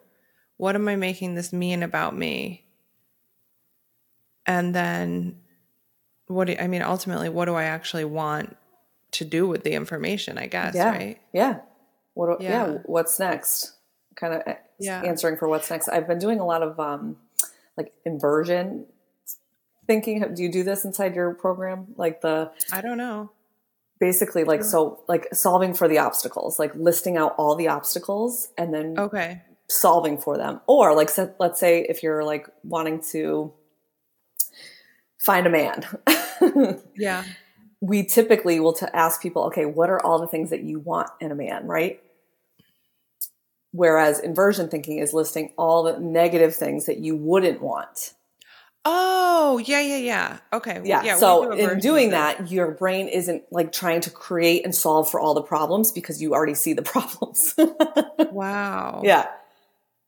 What 0.56 0.74
am 0.74 0.88
I 0.88 0.96
making 0.96 1.34
this 1.34 1.52
mean 1.52 1.82
about 1.82 2.16
me? 2.16 2.64
And 4.46 4.74
then 4.74 5.36
what 6.26 6.46
do 6.46 6.56
I 6.58 6.66
mean 6.66 6.82
ultimately 6.82 7.28
what 7.28 7.44
do 7.46 7.54
I 7.54 7.64
actually 7.64 8.04
want 8.04 8.56
to 9.12 9.24
do 9.24 9.46
with 9.46 9.62
the 9.64 9.72
information, 9.72 10.38
I 10.38 10.46
guess, 10.46 10.74
yeah, 10.74 10.90
right? 10.90 11.20
yeah. 11.32 11.60
What? 12.14 12.38
do- 12.38 12.44
Yeah. 12.44 12.66
Yeah. 12.72 12.78
What's 12.86 13.18
next? 13.18 13.72
Kind 14.16 14.34
of 14.34 14.56
Yeah. 14.78 15.02
answering 15.02 15.36
for 15.36 15.48
what's 15.48 15.70
next. 15.70 15.88
I've 15.88 16.06
been 16.08 16.18
doing 16.18 16.40
a 16.40 16.46
lot 16.46 16.62
of 16.62 16.78
um, 16.80 17.16
like 17.76 17.92
inversion 18.04 18.86
thinking. 19.86 20.34
Do 20.34 20.42
you 20.42 20.50
do 20.50 20.62
this 20.62 20.84
inside 20.84 21.14
your 21.14 21.34
program? 21.34 21.88
Like 21.96 22.20
the 22.20 22.50
I 22.72 22.80
don't 22.80 22.98
know. 22.98 23.30
Basically 24.02 24.42
like 24.42 24.64
so 24.64 24.98
like 25.06 25.28
solving 25.32 25.72
for 25.74 25.86
the 25.86 25.98
obstacles, 25.98 26.58
like 26.58 26.74
listing 26.74 27.16
out 27.16 27.36
all 27.38 27.54
the 27.54 27.68
obstacles 27.68 28.48
and 28.58 28.74
then 28.74 28.98
Okay. 28.98 29.40
solving 29.68 30.18
for 30.18 30.36
them. 30.36 30.60
Or 30.66 30.92
like 30.96 31.08
so, 31.08 31.32
let's 31.38 31.60
say 31.60 31.86
if 31.88 32.02
you're 32.02 32.24
like 32.24 32.48
wanting 32.64 33.00
to 33.12 33.52
find 35.18 35.46
a 35.46 35.50
man. 35.50 35.84
Yeah. 36.96 37.22
we 37.80 38.04
typically 38.04 38.58
will 38.58 38.72
to 38.72 38.96
ask 38.96 39.22
people, 39.22 39.44
okay, 39.44 39.66
what 39.66 39.88
are 39.90 40.04
all 40.04 40.18
the 40.18 40.26
things 40.26 40.50
that 40.50 40.62
you 40.64 40.80
want 40.80 41.08
in 41.20 41.30
a 41.30 41.36
man, 41.36 41.66
right? 41.68 42.00
Whereas 43.70 44.18
inversion 44.18 44.68
thinking 44.68 44.98
is 44.98 45.12
listing 45.12 45.52
all 45.56 45.84
the 45.84 46.00
negative 46.00 46.56
things 46.56 46.86
that 46.86 46.98
you 46.98 47.14
wouldn't 47.16 47.62
want. 47.62 48.14
Oh, 48.84 49.58
yeah, 49.58 49.80
yeah, 49.80 49.96
yeah. 49.98 50.38
Okay. 50.52 50.80
Yeah. 50.84 51.02
we 51.02 51.10
so 51.10 51.52
do 51.52 51.56
in 51.56 51.78
doing 51.78 52.10
that, 52.10 52.50
your 52.50 52.72
brain 52.72 53.08
isn't 53.08 53.44
like 53.52 53.72
trying 53.72 54.00
to 54.02 54.10
create 54.10 54.64
and 54.64 54.74
solve 54.74 55.10
for 55.10 55.20
all 55.20 55.34
the 55.34 55.42
problems 55.42 55.92
because 55.92 56.20
you 56.20 56.34
already 56.34 56.54
see 56.54 56.72
the 56.72 56.82
problems. 56.82 57.54
Wow. 58.32 59.02
yeah. 59.04 59.28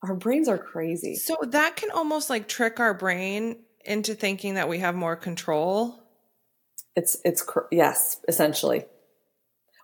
Our 0.03 0.15
brains 0.15 0.49
are 0.49 0.59
crazy. 0.59 1.15
So 1.15 1.37
that 1.43 1.77
can 1.77 1.91
almost 1.91 2.29
like 2.29 2.49
trick 2.49 2.81
our 2.81 2.95
brain 2.95 3.57
into 3.85 4.15
thinking 4.15 4.55
that 4.55 4.69
we 4.69 4.79
have 4.79 4.95
more 4.95 5.17
control. 5.17 6.03
It's 6.97 7.17
it's 7.25 7.43
cr- 7.43 7.69
yes, 7.71 8.21
essentially. 8.29 8.85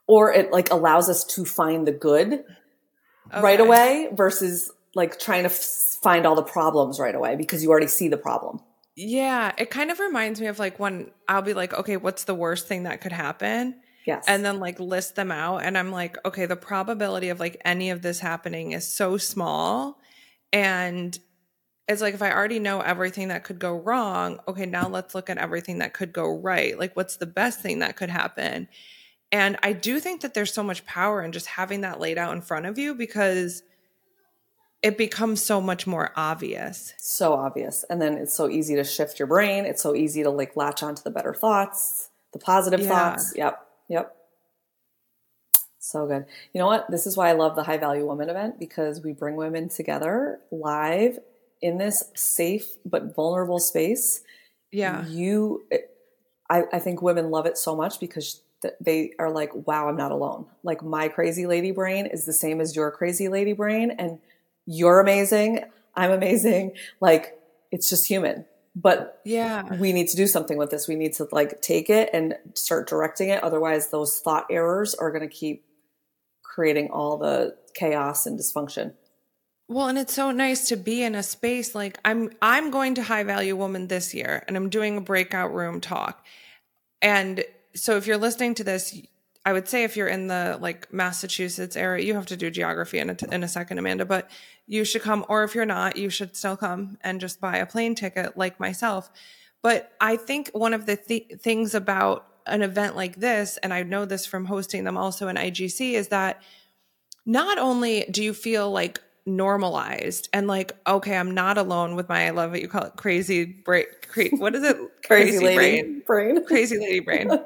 Or 0.06 0.32
it 0.32 0.52
like 0.52 0.70
allows 0.70 1.08
us 1.08 1.24
to 1.36 1.44
find 1.44 1.86
the 1.86 1.92
good 1.92 2.44
right 3.32 3.60
away 3.60 4.08
versus 4.12 4.70
like 4.94 5.18
trying 5.18 5.44
to 5.44 5.50
f- 5.50 5.98
find 6.02 6.26
all 6.26 6.34
the 6.34 6.42
problems 6.42 6.98
right 6.98 7.14
away 7.14 7.36
because 7.36 7.62
you 7.62 7.70
already 7.70 7.86
see 7.86 8.08
the 8.08 8.16
problem. 8.16 8.60
Yeah, 8.96 9.52
it 9.56 9.70
kind 9.70 9.90
of 9.90 9.98
reminds 9.98 10.40
me 10.40 10.48
of 10.48 10.58
like 10.58 10.78
when 10.78 11.10
I'll 11.28 11.42
be 11.42 11.54
like, 11.54 11.72
okay, 11.72 11.96
what's 11.96 12.24
the 12.24 12.34
worst 12.34 12.66
thing 12.66 12.82
that 12.84 13.00
could 13.00 13.12
happen? 13.12 13.80
Yes. 14.06 14.24
And 14.26 14.44
then 14.44 14.60
like 14.60 14.80
list 14.80 15.14
them 15.14 15.30
out. 15.30 15.58
And 15.58 15.78
I'm 15.78 15.92
like, 15.92 16.16
okay, 16.24 16.46
the 16.46 16.56
probability 16.56 17.28
of 17.28 17.38
like 17.38 17.60
any 17.64 17.90
of 17.90 18.02
this 18.02 18.20
happening 18.20 18.72
is 18.72 18.86
so 18.86 19.16
small. 19.16 20.00
And 20.52 21.16
it's 21.86 22.02
like, 22.02 22.14
if 22.14 22.22
I 22.22 22.32
already 22.32 22.58
know 22.58 22.80
everything 22.80 23.28
that 23.28 23.44
could 23.44 23.58
go 23.58 23.72
wrong, 23.76 24.40
okay, 24.48 24.66
now 24.66 24.88
let's 24.88 25.14
look 25.14 25.30
at 25.30 25.38
everything 25.38 25.78
that 25.78 25.92
could 25.92 26.12
go 26.12 26.38
right. 26.38 26.78
Like, 26.78 26.96
what's 26.96 27.16
the 27.16 27.26
best 27.26 27.60
thing 27.60 27.80
that 27.80 27.96
could 27.96 28.10
happen? 28.10 28.68
And 29.32 29.58
I 29.62 29.72
do 29.72 30.00
think 30.00 30.22
that 30.22 30.34
there's 30.34 30.52
so 30.52 30.62
much 30.62 30.84
power 30.86 31.22
in 31.22 31.32
just 31.32 31.46
having 31.46 31.82
that 31.82 32.00
laid 32.00 32.18
out 32.18 32.34
in 32.34 32.42
front 32.42 32.66
of 32.66 32.78
you 32.78 32.94
because 32.94 33.62
it 34.82 34.96
becomes 34.96 35.42
so 35.42 35.60
much 35.60 35.86
more 35.86 36.10
obvious. 36.16 36.94
so 36.98 37.34
obvious. 37.34 37.84
And 37.90 38.00
then 38.00 38.14
it's 38.16 38.34
so 38.34 38.48
easy 38.48 38.76
to 38.76 38.84
shift 38.84 39.18
your 39.18 39.28
brain. 39.28 39.66
It's 39.66 39.82
so 39.82 39.94
easy 39.94 40.22
to 40.22 40.30
like 40.30 40.56
latch 40.56 40.82
onto 40.82 41.02
the 41.02 41.10
better 41.10 41.34
thoughts, 41.34 42.08
the 42.32 42.38
positive 42.38 42.80
Yeah. 42.80 42.88
thoughts. 42.88 43.32
Yep. 43.36 43.66
Yep. 43.88 44.16
So 45.78 46.06
good. 46.06 46.26
You 46.52 46.60
know 46.60 46.66
what? 46.66 46.90
This 46.90 47.06
is 47.06 47.16
why 47.16 47.28
I 47.28 47.32
love 47.32 47.56
the 47.56 47.62
High 47.64 47.78
Value 47.78 48.06
Woman 48.06 48.28
event 48.28 48.58
because 48.58 49.02
we 49.02 49.12
bring 49.12 49.36
women 49.36 49.68
together 49.68 50.40
live 50.50 51.18
in 51.60 51.78
this 51.78 52.04
safe 52.14 52.66
but 52.84 53.14
vulnerable 53.14 53.58
space. 53.58 54.22
Yeah. 54.70 55.04
You, 55.06 55.64
I, 56.48 56.64
I 56.72 56.78
think 56.78 57.02
women 57.02 57.30
love 57.30 57.46
it 57.46 57.58
so 57.58 57.74
much 57.74 57.98
because 57.98 58.40
they 58.80 59.12
are 59.18 59.30
like, 59.30 59.50
wow, 59.66 59.88
I'm 59.88 59.96
not 59.96 60.12
alone. 60.12 60.46
Like 60.62 60.82
my 60.82 61.08
crazy 61.08 61.46
lady 61.46 61.70
brain 61.70 62.06
is 62.06 62.24
the 62.26 62.32
same 62.32 62.60
as 62.60 62.76
your 62.76 62.90
crazy 62.90 63.28
lady 63.28 63.52
brain. 63.54 63.90
And 63.90 64.18
you're 64.72 65.00
amazing. 65.00 65.64
I'm 65.96 66.12
amazing. 66.12 66.76
Like 67.00 67.36
it's 67.72 67.88
just 67.90 68.06
human. 68.06 68.44
but 68.76 69.20
yeah 69.24 69.74
we 69.76 69.92
need 69.92 70.06
to 70.08 70.16
do 70.16 70.26
something 70.28 70.56
with 70.56 70.70
this 70.70 70.86
we 70.86 70.94
need 70.94 71.12
to 71.12 71.26
like 71.32 71.60
take 71.60 71.90
it 71.90 72.08
and 72.12 72.36
start 72.54 72.88
directing 72.88 73.28
it 73.28 73.42
otherwise 73.42 73.90
those 73.90 74.20
thought 74.20 74.46
errors 74.48 74.94
are 74.94 75.10
going 75.10 75.28
to 75.28 75.34
keep 75.34 75.64
creating 76.44 76.88
all 76.90 77.16
the 77.16 77.56
chaos 77.74 78.26
and 78.26 78.38
dysfunction 78.38 78.92
well 79.68 79.88
and 79.88 79.98
it's 79.98 80.14
so 80.14 80.30
nice 80.30 80.68
to 80.68 80.76
be 80.76 81.02
in 81.02 81.16
a 81.16 81.22
space 81.22 81.74
like 81.74 81.98
i'm 82.04 82.30
i'm 82.40 82.70
going 82.70 82.94
to 82.94 83.02
high 83.02 83.24
value 83.24 83.56
woman 83.56 83.88
this 83.88 84.14
year 84.14 84.44
and 84.46 84.56
i'm 84.56 84.68
doing 84.68 84.96
a 84.96 85.00
breakout 85.00 85.52
room 85.52 85.80
talk 85.80 86.24
and 87.02 87.44
so 87.74 87.96
if 87.96 88.06
you're 88.06 88.18
listening 88.18 88.54
to 88.54 88.62
this 88.62 88.96
I 89.44 89.54
would 89.54 89.68
say 89.68 89.84
if 89.84 89.96
you're 89.96 90.06
in 90.06 90.26
the 90.26 90.58
like 90.60 90.92
Massachusetts 90.92 91.74
area, 91.74 92.04
you 92.04 92.14
have 92.14 92.26
to 92.26 92.36
do 92.36 92.50
geography 92.50 92.98
in 92.98 93.10
a, 93.10 93.16
in 93.32 93.42
a 93.42 93.48
second, 93.48 93.78
Amanda, 93.78 94.04
but 94.04 94.30
you 94.70 94.84
should 94.84 95.02
come. 95.02 95.26
Or 95.28 95.42
if 95.42 95.54
you're 95.54 95.66
not, 95.66 95.96
you 95.96 96.08
should 96.10 96.36
still 96.36 96.56
come 96.56 96.96
and 97.02 97.20
just 97.20 97.40
buy 97.40 97.56
a 97.56 97.66
plane 97.66 97.96
ticket 97.96 98.38
like 98.38 98.60
myself. 98.60 99.10
But 99.62 99.92
I 100.00 100.16
think 100.16 100.48
one 100.52 100.72
of 100.72 100.86
the 100.86 100.96
th- 100.96 101.32
things 101.40 101.74
about 101.74 102.26
an 102.46 102.62
event 102.62 102.94
like 102.94 103.16
this, 103.16 103.58
and 103.64 103.74
I 103.74 103.82
know 103.82 104.04
this 104.04 104.26
from 104.26 104.44
hosting 104.44 104.84
them 104.84 104.96
also 104.96 105.26
in 105.26 105.34
IGC, 105.34 105.94
is 105.94 106.08
that 106.08 106.40
not 107.26 107.58
only 107.58 108.06
do 108.10 108.22
you 108.22 108.32
feel 108.32 108.70
like 108.70 109.00
normalized 109.26 110.28
and 110.32 110.46
like, 110.46 110.72
okay, 110.86 111.16
I'm 111.16 111.32
not 111.32 111.58
alone 111.58 111.96
with 111.96 112.08
my, 112.08 112.28
I 112.28 112.30
love 112.30 112.52
what 112.52 112.62
you 112.62 112.68
call 112.68 112.84
it, 112.84 112.92
crazy 112.96 113.44
brain. 113.44 113.86
Cra- 114.08 114.28
what 114.36 114.54
is 114.54 114.62
it? 114.62 114.76
crazy, 115.04 115.38
crazy 115.38 115.44
lady 115.44 115.56
brain. 115.56 116.02
brain. 116.06 116.44
Crazy 116.46 116.78
lady 116.78 117.00
brain. 117.00 117.30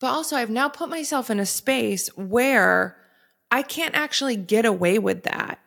But 0.00 0.14
also, 0.14 0.34
I've 0.34 0.48
now 0.48 0.70
put 0.70 0.88
myself 0.88 1.28
in 1.28 1.38
a 1.38 1.44
space 1.44 2.08
where 2.16 2.96
I 3.50 3.60
can't 3.60 3.94
actually 3.94 4.34
get 4.34 4.64
away 4.64 4.98
with 4.98 5.24
that. 5.24 5.58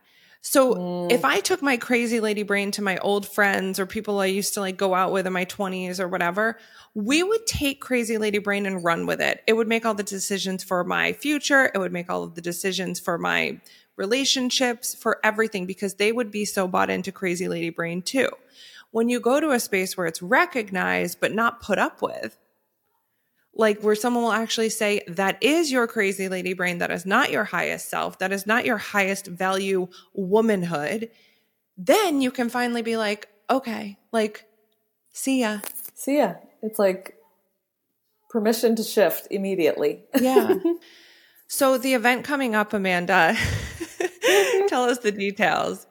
So 0.46 0.76
mm. 0.76 1.12
if 1.12 1.24
I 1.24 1.40
took 1.40 1.62
my 1.62 1.78
crazy 1.78 2.20
lady 2.20 2.44
brain 2.44 2.72
to 2.72 2.82
my 2.82 2.98
old 2.98 3.26
friends 3.26 3.80
or 3.80 3.86
people 3.86 4.20
I 4.20 4.26
used 4.26 4.54
to 4.56 4.60
like 4.60 4.76
go 4.76 4.94
out 4.94 5.14
with 5.14 5.26
in 5.26 5.32
my 5.32 5.46
20s 5.46 6.02
or 6.02 6.10
whatever, 6.10 6.60
we 6.94 7.24
would 7.24 7.48
take 7.48 7.80
crazy 7.80 8.18
lady 8.18 8.40
brain 8.40 8.66
and 8.66 8.84
run 8.84 9.06
with 9.06 9.22
it. 9.22 9.42
It 9.48 9.54
would 9.54 9.70
make 9.70 9.86
all 9.86 9.94
the 9.94 10.04
decisions 10.04 10.62
for 10.62 10.84
my 10.84 11.14
future. 11.14 11.72
It 11.74 11.78
would 11.78 11.94
make 11.94 12.10
all 12.10 12.24
of 12.24 12.36
the 12.36 12.42
decisions 12.42 13.00
for 13.00 13.18
my 13.18 13.62
relationships, 13.96 14.94
for 14.94 15.20
everything, 15.24 15.66
because 15.66 15.94
they 15.94 16.12
would 16.12 16.30
be 16.30 16.44
so 16.44 16.68
bought 16.68 16.90
into 16.90 17.14
crazy 17.14 17.48
lady 17.48 17.70
brain 17.70 18.02
too. 18.02 18.30
When 18.92 19.08
you 19.08 19.22
go 19.22 19.40
to 19.40 19.52
a 19.52 19.62
space 19.62 19.96
where 19.96 20.08
it's 20.08 20.22
recognized 20.22 21.22
but 21.22 21.34
not 21.34 21.62
put 21.62 21.80
up 21.80 22.02
with, 22.02 22.38
like 23.56 23.82
where 23.82 23.96
someone 23.96 24.24
will 24.24 24.32
actually 24.32 24.70
say 24.70 25.02
that 25.08 25.42
is 25.42 25.72
your 25.72 25.88
crazy 25.88 26.30
lady 26.30 26.54
brain. 26.54 26.80
That 26.80 26.92
is 26.92 27.06
not 27.06 27.32
your 27.32 27.44
highest 27.44 27.90
self. 27.90 28.20
That 28.20 28.32
is 28.32 28.48
not 28.48 28.66
your 28.66 28.78
highest 28.78 29.28
value 29.28 29.88
womanhood. 30.14 31.10
Then 31.78 32.22
you 32.22 32.32
can 32.32 32.50
finally 32.50 32.82
be 32.82 32.98
like 32.98 33.30
okay 33.50 33.98
like 34.12 34.46
see 35.12 35.42
ya. 35.42 35.60
See 35.94 36.18
ya. 36.18 36.36
It's 36.62 36.80
like 36.80 37.16
permission 38.30 38.76
to 38.76 38.84
shift 38.84 39.28
immediately. 39.30 40.04
Yeah. 40.20 40.56
So 41.54 41.78
the 41.78 41.94
event 41.94 42.26
coming 42.26 42.56
up 42.56 42.74
amanda 42.74 43.38
tell 44.68 44.86
us 44.86 44.98
the 44.98 45.12
details 45.12 45.86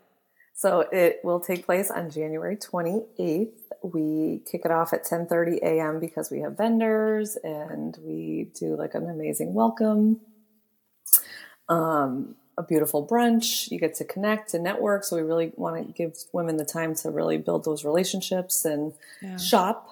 so 0.62 0.86
it 0.92 1.18
will 1.24 1.40
take 1.40 1.66
place 1.66 1.90
on 1.90 2.08
January 2.08 2.56
28th. 2.56 3.48
We 3.82 4.42
kick 4.48 4.60
it 4.64 4.70
off 4.70 4.92
at 4.92 5.04
10:30 5.04 5.56
a.m. 5.60 5.98
because 5.98 6.30
we 6.30 6.38
have 6.38 6.56
vendors 6.56 7.36
and 7.42 7.98
we 8.00 8.52
do 8.54 8.76
like 8.76 8.94
an 8.94 9.10
amazing 9.10 9.54
welcome. 9.54 10.20
Um, 11.68 12.36
a 12.56 12.62
beautiful 12.62 13.04
brunch. 13.04 13.72
You 13.72 13.80
get 13.80 13.96
to 13.96 14.04
connect 14.04 14.54
and 14.54 14.62
network. 14.62 15.02
So 15.02 15.16
we 15.16 15.22
really 15.22 15.50
want 15.56 15.84
to 15.84 15.92
give 15.92 16.16
women 16.32 16.58
the 16.58 16.64
time 16.64 16.94
to 16.96 17.10
really 17.10 17.38
build 17.38 17.64
those 17.64 17.84
relationships 17.84 18.64
and 18.64 18.92
yeah. 19.20 19.38
shop. 19.38 19.88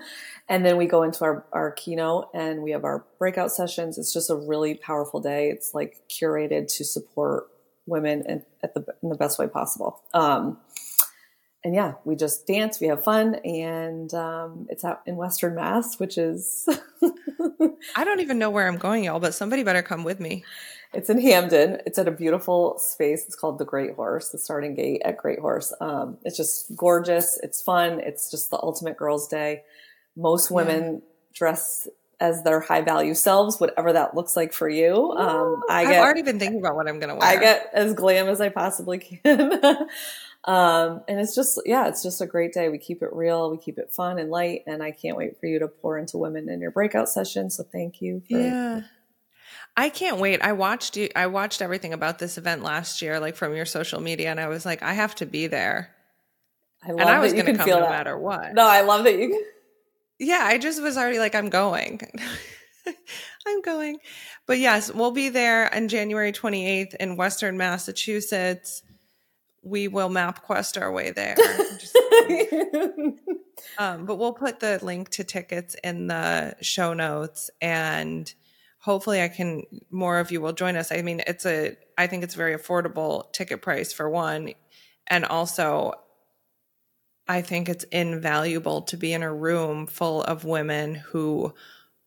and 0.50 0.66
then 0.66 0.76
we 0.76 0.84
go 0.84 1.02
into 1.02 1.24
our, 1.24 1.46
our 1.50 1.70
keynote 1.70 2.28
and 2.34 2.62
we 2.62 2.72
have 2.72 2.84
our 2.84 3.06
breakout 3.18 3.52
sessions. 3.52 3.96
It's 3.96 4.12
just 4.12 4.28
a 4.28 4.36
really 4.36 4.74
powerful 4.74 5.20
day. 5.20 5.48
It's 5.48 5.72
like 5.72 6.02
curated 6.10 6.70
to 6.76 6.84
support 6.84 7.49
women 7.90 8.22
in, 8.26 8.42
at 8.62 8.74
the, 8.74 8.84
in 9.02 9.10
the 9.10 9.16
best 9.16 9.38
way 9.38 9.46
possible. 9.48 10.02
Um, 10.14 10.58
and 11.62 11.74
yeah, 11.74 11.94
we 12.04 12.16
just 12.16 12.46
dance, 12.46 12.80
we 12.80 12.86
have 12.86 13.04
fun, 13.04 13.34
and 13.44 14.12
um, 14.14 14.66
it's 14.70 14.82
out 14.82 15.02
in 15.04 15.16
Western 15.16 15.54
Mass, 15.54 15.98
which 15.98 16.16
is. 16.16 16.66
I 17.96 18.04
don't 18.04 18.20
even 18.20 18.38
know 18.38 18.50
where 18.50 18.66
I'm 18.66 18.78
going, 18.78 19.04
y'all, 19.04 19.20
but 19.20 19.34
somebody 19.34 19.62
better 19.62 19.82
come 19.82 20.04
with 20.04 20.20
me. 20.20 20.44
It's 20.92 21.08
in 21.08 21.20
Hampden. 21.20 21.78
It's 21.86 21.98
at 21.98 22.08
a 22.08 22.12
beautiful 22.12 22.78
space. 22.78 23.24
It's 23.26 23.36
called 23.36 23.58
the 23.58 23.64
Great 23.64 23.94
Horse, 23.94 24.30
the 24.30 24.38
starting 24.38 24.74
gate 24.74 25.02
at 25.04 25.18
Great 25.18 25.38
Horse. 25.38 25.72
Um, 25.80 26.18
it's 26.24 26.36
just 26.36 26.74
gorgeous. 26.74 27.38
It's 27.42 27.62
fun. 27.62 28.00
It's 28.00 28.30
just 28.30 28.50
the 28.50 28.58
ultimate 28.60 28.96
girls' 28.96 29.28
day. 29.28 29.62
Most 30.16 30.50
women 30.50 30.94
yeah. 30.94 30.98
dress 31.32 31.86
as 32.20 32.42
their 32.42 32.60
high 32.60 32.82
value 32.82 33.14
selves, 33.14 33.58
whatever 33.58 33.92
that 33.94 34.14
looks 34.14 34.36
like 34.36 34.52
for 34.52 34.68
you. 34.68 35.12
Um, 35.12 35.62
I 35.68 35.86
I've 35.86 35.96
already 35.96 36.22
been 36.22 36.38
thinking 36.38 36.60
about 36.60 36.76
what 36.76 36.86
I'm 36.86 37.00
going 37.00 37.08
to 37.08 37.14
wear. 37.16 37.26
I 37.26 37.36
get 37.36 37.70
as 37.72 37.94
glam 37.94 38.28
as 38.28 38.40
I 38.40 38.50
possibly 38.50 38.98
can. 38.98 39.50
um, 40.44 41.02
and 41.08 41.18
it's 41.18 41.34
just, 41.34 41.60
yeah, 41.64 41.88
it's 41.88 42.02
just 42.02 42.20
a 42.20 42.26
great 42.26 42.52
day. 42.52 42.68
We 42.68 42.78
keep 42.78 43.02
it 43.02 43.08
real. 43.12 43.50
We 43.50 43.56
keep 43.56 43.78
it 43.78 43.90
fun 43.90 44.18
and 44.18 44.30
light. 44.30 44.64
And 44.66 44.82
I 44.82 44.90
can't 44.90 45.16
wait 45.16 45.40
for 45.40 45.46
you 45.46 45.58
to 45.60 45.68
pour 45.68 45.98
into 45.98 46.18
women 46.18 46.48
in 46.50 46.60
your 46.60 46.70
breakout 46.70 47.08
session. 47.08 47.48
So 47.50 47.64
thank 47.64 48.02
you. 48.02 48.22
For- 48.28 48.38
yeah. 48.38 48.82
I 49.76 49.88
can't 49.88 50.18
wait. 50.18 50.42
I 50.42 50.52
watched 50.52 50.96
you. 50.96 51.08
I 51.16 51.28
watched 51.28 51.62
everything 51.62 51.94
about 51.94 52.18
this 52.18 52.36
event 52.36 52.62
last 52.62 53.00
year, 53.00 53.18
like 53.18 53.36
from 53.36 53.54
your 53.56 53.64
social 53.64 54.00
media, 54.00 54.30
and 54.30 54.38
I 54.38 54.48
was 54.48 54.66
like, 54.66 54.82
I 54.82 54.92
have 54.92 55.14
to 55.16 55.26
be 55.26 55.46
there. 55.46 55.94
I 56.82 56.90
love 56.90 57.00
and 57.00 57.08
I 57.08 57.18
was 57.20 57.32
going 57.32 57.46
to 57.46 57.54
come 57.54 57.68
no 57.68 57.80
that. 57.80 57.90
matter 57.90 58.18
what. 58.18 58.52
No, 58.52 58.66
I 58.66 58.82
love 58.82 59.04
that 59.04 59.18
you 59.18 59.28
can 59.28 59.44
yeah, 60.20 60.42
I 60.44 60.58
just 60.58 60.82
was 60.82 60.98
already 60.98 61.18
like, 61.18 61.34
I'm 61.34 61.48
going. 61.48 62.00
I'm 63.46 63.62
going. 63.62 63.98
But 64.46 64.58
yes, 64.58 64.92
we'll 64.92 65.12
be 65.12 65.30
there 65.30 65.74
on 65.74 65.88
January 65.88 66.30
28th 66.30 66.94
in 66.96 67.16
Western 67.16 67.56
Massachusetts. 67.56 68.82
We 69.62 69.88
will 69.88 70.10
MapQuest 70.10 70.80
our 70.80 70.92
way 70.92 71.10
there. 71.10 71.36
um, 73.78 74.04
but 74.04 74.16
we'll 74.16 74.34
put 74.34 74.60
the 74.60 74.78
link 74.82 75.08
to 75.10 75.24
tickets 75.24 75.74
in 75.82 76.06
the 76.06 76.54
show 76.60 76.92
notes 76.92 77.50
and 77.60 78.32
hopefully 78.78 79.22
I 79.22 79.28
can 79.28 79.64
more 79.90 80.18
of 80.18 80.30
you 80.30 80.40
will 80.40 80.52
join 80.52 80.76
us. 80.76 80.92
I 80.92 81.02
mean, 81.02 81.22
it's 81.26 81.46
a 81.46 81.76
I 81.96 82.06
think 82.06 82.24
it's 82.24 82.34
a 82.34 82.38
very 82.38 82.56
affordable 82.56 83.30
ticket 83.32 83.62
price 83.62 83.92
for 83.92 84.08
one. 84.08 84.52
And 85.06 85.24
also 85.24 85.94
I 87.30 87.42
think 87.42 87.68
it's 87.68 87.84
invaluable 87.84 88.82
to 88.82 88.96
be 88.96 89.12
in 89.12 89.22
a 89.22 89.32
room 89.32 89.86
full 89.86 90.24
of 90.24 90.44
women 90.44 90.96
who 90.96 91.54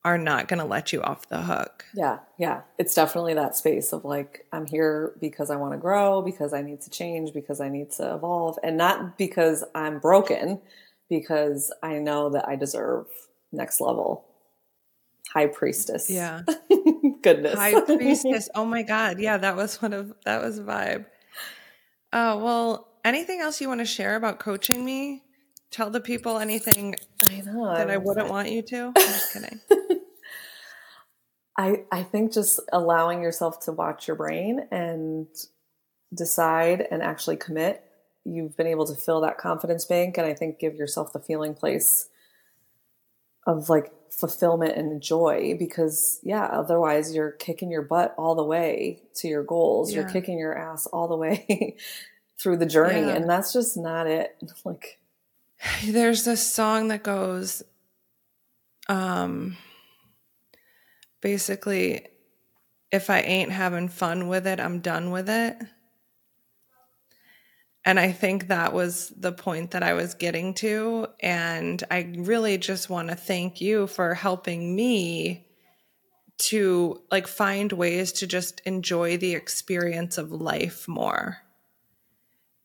are 0.03 0.17
not 0.17 0.49
going 0.49 0.59
to 0.59 0.65
let 0.65 0.91
you 0.91 1.01
off 1.01 1.29
the 1.29 1.41
hook. 1.41 1.85
Yeah, 1.95 2.19
yeah. 2.37 2.63
It's 2.77 2.93
definitely 2.93 3.33
that 3.35 3.55
space 3.55 3.93
of 3.93 4.03
like, 4.03 4.45
I'm 4.51 4.65
here 4.65 5.15
because 5.21 5.49
I 5.49 5.55
want 5.55 5.71
to 5.71 5.77
grow, 5.77 6.21
because 6.21 6.53
I 6.53 6.61
need 6.61 6.81
to 6.81 6.89
change, 6.89 7.33
because 7.33 7.61
I 7.61 7.69
need 7.69 7.91
to 7.91 8.15
evolve, 8.15 8.59
and 8.63 8.75
not 8.75 9.17
because 9.17 9.63
I'm 9.73 9.99
broken, 9.99 10.59
because 11.07 11.73
I 11.81 11.99
know 11.99 12.29
that 12.31 12.45
I 12.45 12.57
deserve 12.57 13.07
next 13.53 13.79
level. 13.79 14.25
High 15.33 15.47
priestess. 15.47 16.09
Yeah. 16.09 16.41
Goodness. 17.21 17.55
High 17.55 17.79
priestess. 17.79 18.49
Oh 18.55 18.65
my 18.65 18.83
God. 18.83 19.21
Yeah, 19.21 19.37
that 19.37 19.55
was 19.55 19.81
one 19.81 19.93
of, 19.93 20.13
that 20.25 20.41
was 20.41 20.59
a 20.59 20.63
vibe. 20.63 21.05
Oh, 22.11 22.43
well, 22.43 22.89
anything 23.03 23.41
else 23.41 23.61
you 23.61 23.67
want 23.67 23.81
to 23.81 23.85
share 23.85 24.15
about 24.15 24.39
coaching 24.39 24.83
me? 24.83 25.23
Tell 25.71 25.89
the 25.89 26.01
people 26.01 26.37
anything 26.37 26.95
I 27.27 27.41
know, 27.41 27.73
that 27.73 27.89
I, 27.89 27.95
I 27.95 27.97
wouldn't 27.97 28.29
want 28.29 28.51
you 28.51 28.61
to. 28.61 28.85
I'm 28.87 28.93
just 28.95 29.33
kidding. 29.33 29.59
I 31.57 31.83
I 31.91 32.03
think 32.03 32.33
just 32.33 32.59
allowing 32.71 33.21
yourself 33.21 33.59
to 33.65 33.71
watch 33.71 34.07
your 34.07 34.15
brain 34.15 34.67
and 34.71 35.27
decide 36.13 36.87
and 36.91 37.01
actually 37.01 37.37
commit. 37.37 37.83
You've 38.25 38.55
been 38.55 38.67
able 38.67 38.85
to 38.85 38.95
fill 38.95 39.21
that 39.21 39.37
confidence 39.37 39.85
bank, 39.85 40.17
and 40.17 40.25
I 40.25 40.33
think 40.33 40.59
give 40.59 40.75
yourself 40.75 41.11
the 41.11 41.19
feeling 41.19 41.53
place 41.53 42.07
of 43.45 43.69
like 43.69 43.91
fulfillment 44.09 44.77
and 44.77 45.01
joy 45.01 45.55
because 45.57 46.19
yeah 46.23 46.45
otherwise 46.45 47.15
you're 47.15 47.31
kicking 47.31 47.71
your 47.71 47.81
butt 47.81 48.13
all 48.17 48.35
the 48.35 48.43
way 48.43 49.01
to 49.15 49.27
your 49.27 49.43
goals 49.43 49.91
yeah. 49.91 50.01
you're 50.01 50.09
kicking 50.09 50.37
your 50.37 50.55
ass 50.55 50.85
all 50.87 51.07
the 51.07 51.17
way 51.17 51.75
through 52.39 52.57
the 52.57 52.65
journey 52.65 53.01
yeah. 53.01 53.15
and 53.15 53.29
that's 53.29 53.53
just 53.53 53.77
not 53.77 54.07
it. 54.07 54.35
Like 54.65 54.99
there's 55.85 56.25
this 56.25 56.45
song 56.45 56.89
that 56.89 57.03
goes 57.03 57.63
um 58.89 59.55
basically 61.21 62.05
if 62.91 63.09
i 63.09 63.19
ain't 63.21 63.51
having 63.51 63.87
fun 63.87 64.27
with 64.27 64.45
it 64.45 64.59
i'm 64.59 64.79
done 64.79 65.11
with 65.11 65.29
it. 65.29 65.57
And 67.85 67.99
i 67.99 68.11
think 68.11 68.47
that 68.47 68.73
was 68.73 69.13
the 69.17 69.31
point 69.31 69.71
that 69.71 69.83
i 69.83 69.93
was 69.93 70.13
getting 70.13 70.53
to 70.55 71.07
and 71.21 71.83
i 71.91 72.13
really 72.15 72.57
just 72.57 72.89
want 72.89 73.09
to 73.09 73.15
thank 73.15 73.61
you 73.61 73.87
for 73.87 74.13
helping 74.13 74.75
me 74.75 75.47
to 76.37 77.01
like 77.11 77.27
find 77.27 77.71
ways 77.71 78.11
to 78.13 78.27
just 78.27 78.61
enjoy 78.61 79.17
the 79.17 79.33
experience 79.33 80.17
of 80.17 80.31
life 80.31 80.87
more 80.87 81.37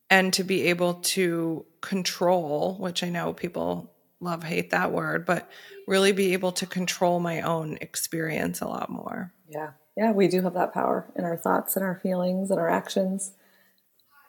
and 0.09 0.33
to 0.33 0.43
be 0.43 0.67
able 0.69 0.95
to 0.95 1.65
control, 1.81 2.75
which 2.79 3.03
I 3.03 3.09
know 3.09 3.33
people 3.33 3.93
love 4.19 4.43
hate 4.43 4.71
that 4.71 4.91
word, 4.91 5.25
but 5.25 5.49
really 5.87 6.11
be 6.11 6.33
able 6.33 6.51
to 6.53 6.65
control 6.65 7.19
my 7.19 7.41
own 7.41 7.77
experience 7.81 8.61
a 8.61 8.67
lot 8.67 8.89
more. 8.89 9.33
Yeah. 9.47 9.71
Yeah, 9.95 10.11
we 10.11 10.27
do 10.27 10.41
have 10.41 10.53
that 10.53 10.73
power 10.73 11.11
in 11.15 11.25
our 11.25 11.35
thoughts 11.35 11.75
and 11.75 11.83
our 11.83 11.99
feelings 12.01 12.51
and 12.51 12.59
our 12.59 12.69
actions. 12.69 13.33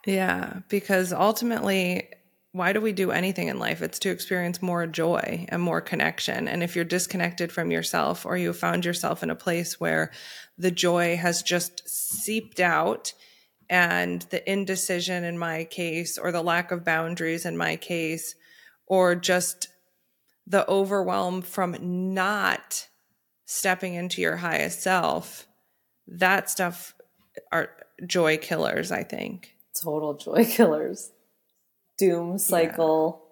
Yeah, 0.07 0.61
because 0.69 1.13
ultimately 1.13 2.09
why 2.53 2.73
do 2.73 2.81
we 2.81 2.93
do 2.93 3.13
anything 3.13 3.49
in 3.49 3.61
life? 3.61 3.81
It's 3.81 4.01
to 4.01 4.11
experience 4.11 4.61
more 4.61 4.87
joy 4.87 5.47
and 5.49 5.63
more 5.63 5.81
connection. 5.81 6.49
And 6.49 6.65
if 6.65 6.75
you're 6.75 6.85
disconnected 6.85 7.53
from 7.53 7.71
yourself 7.71 8.27
or 8.27 8.37
you 8.37 8.53
found 8.53 8.85
yourself 8.85 9.23
in 9.23 9.31
a 9.31 9.37
place 9.37 9.79
where 9.79 10.11
the 10.59 10.73
joy 10.73 11.17
has 11.17 11.43
just 11.43 11.89
seeped 11.89 12.59
out 12.59 13.13
and 13.71 14.23
the 14.31 14.51
indecision 14.51 15.25
in 15.25 15.39
my 15.39 15.65
case, 15.65 16.19
or 16.19 16.33
the 16.33 16.43
lack 16.43 16.71
of 16.71 16.85
boundaries 16.85 17.47
in 17.47 17.57
my 17.57 17.77
case, 17.77 18.35
or 18.87 19.15
just 19.15 19.69
the 20.47 20.69
overwhelm 20.69 21.41
from 21.41 21.77
not 22.13 22.89
stepping 23.47 23.95
into 23.95 24.21
your 24.21 24.37
highest 24.37 24.83
self, 24.83 25.47
that 26.07 26.51
stuff 26.51 26.95
are 27.53 27.71
joy 28.05 28.37
killers, 28.37 28.93
I 28.93 29.05
think. 29.05 29.55
Total 29.81 30.15
joy 30.15 30.45
killers 30.45 31.13
doom 32.01 32.39
cycle 32.39 33.23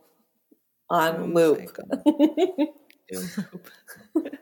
yeah. 0.90 0.96
on 0.96 1.16
doom 1.16 1.34
loop. 1.34 1.76
doom 3.08 3.28
loop. 3.36 3.70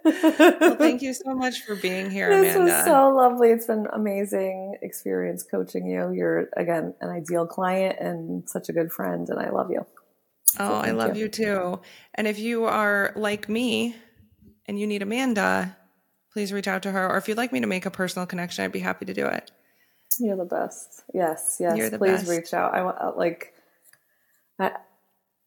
well, 0.05 0.77
thank 0.77 1.03
you 1.03 1.15
so 1.15 1.35
much 1.35 1.61
for 1.61 1.75
being 1.77 2.11
here, 2.11 2.29
this 2.29 2.55
Amanda. 2.55 2.75
was 2.75 2.85
so 2.85 3.15
lovely. 3.15 3.51
It's 3.51 3.67
been 3.67 3.81
an 3.81 3.89
amazing 3.93 4.77
experience 4.83 5.43
coaching 5.43 5.87
you. 5.87 6.13
You're 6.13 6.49
again 6.57 6.95
an 7.01 7.11
ideal 7.11 7.47
client 7.47 7.99
and 8.01 8.49
such 8.49 8.69
a 8.69 8.73
good 8.73 8.93
friend, 8.93 9.29
and 9.29 9.39
I 9.39 9.51
love 9.51 9.71
you. 9.71 9.87
Oh, 10.59 10.75
I 10.75 10.91
love 10.91 11.17
you. 11.17 11.25
you 11.25 11.29
too. 11.29 11.81
And 12.15 12.27
if 12.27 12.39
you 12.39 12.65
are 12.65 13.13
like 13.17 13.49
me 13.49 13.95
and 14.67 14.79
you 14.79 14.87
need 14.87 15.03
Amanda, 15.03 15.77
please 16.33 16.53
reach 16.53 16.69
out 16.69 16.83
to 16.83 16.93
her. 16.93 17.09
Or 17.11 17.19
if 17.19 17.29
you'd 17.29 17.37
like 17.37 17.53
me 17.53 17.61
to 17.61 17.67
make 17.67 17.87
a 17.87 17.91
personal 17.91 18.27
connection, 18.27 18.65
I'd 18.65 18.73
be 18.73 18.81
happy 18.81 19.05
to 19.07 19.15
do 19.15 19.27
it. 19.27 19.51
You're 20.19 20.37
the 20.37 20.45
best. 20.45 21.03
Yes, 21.13 21.57
yes. 21.61 21.77
Please 21.97 22.21
best. 22.21 22.29
reach 22.29 22.55
out. 22.55 22.75
I 22.75 22.83
want 22.83 22.97
uh, 23.01 23.13
like 23.17 23.53
I, 24.59 24.73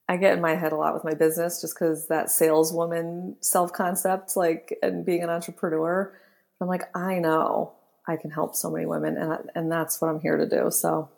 I 0.09 0.17
get 0.17 0.33
in 0.33 0.41
my 0.41 0.55
head 0.55 0.71
a 0.71 0.75
lot 0.75 0.95
with 0.95 1.03
my 1.03 1.13
business 1.13 1.61
just 1.61 1.75
because 1.75 2.07
that 2.07 2.31
saleswoman 2.31 3.35
self 3.41 3.71
concept, 3.71 4.35
like, 4.35 4.75
and 4.81 5.05
being 5.05 5.21
an 5.21 5.29
entrepreneur. 5.29 6.11
I'm 6.59 6.67
like, 6.67 6.93
I 6.97 7.19
know 7.19 7.73
I 8.07 8.17
can 8.17 8.31
help 8.31 8.55
so 8.55 8.71
many 8.71 8.87
women, 8.87 9.17
and 9.17 9.51
and 9.53 9.71
that's 9.71 10.01
what 10.01 10.09
I'm 10.09 10.19
here 10.19 10.35
to 10.35 10.49
do. 10.49 10.71
So 10.71 11.09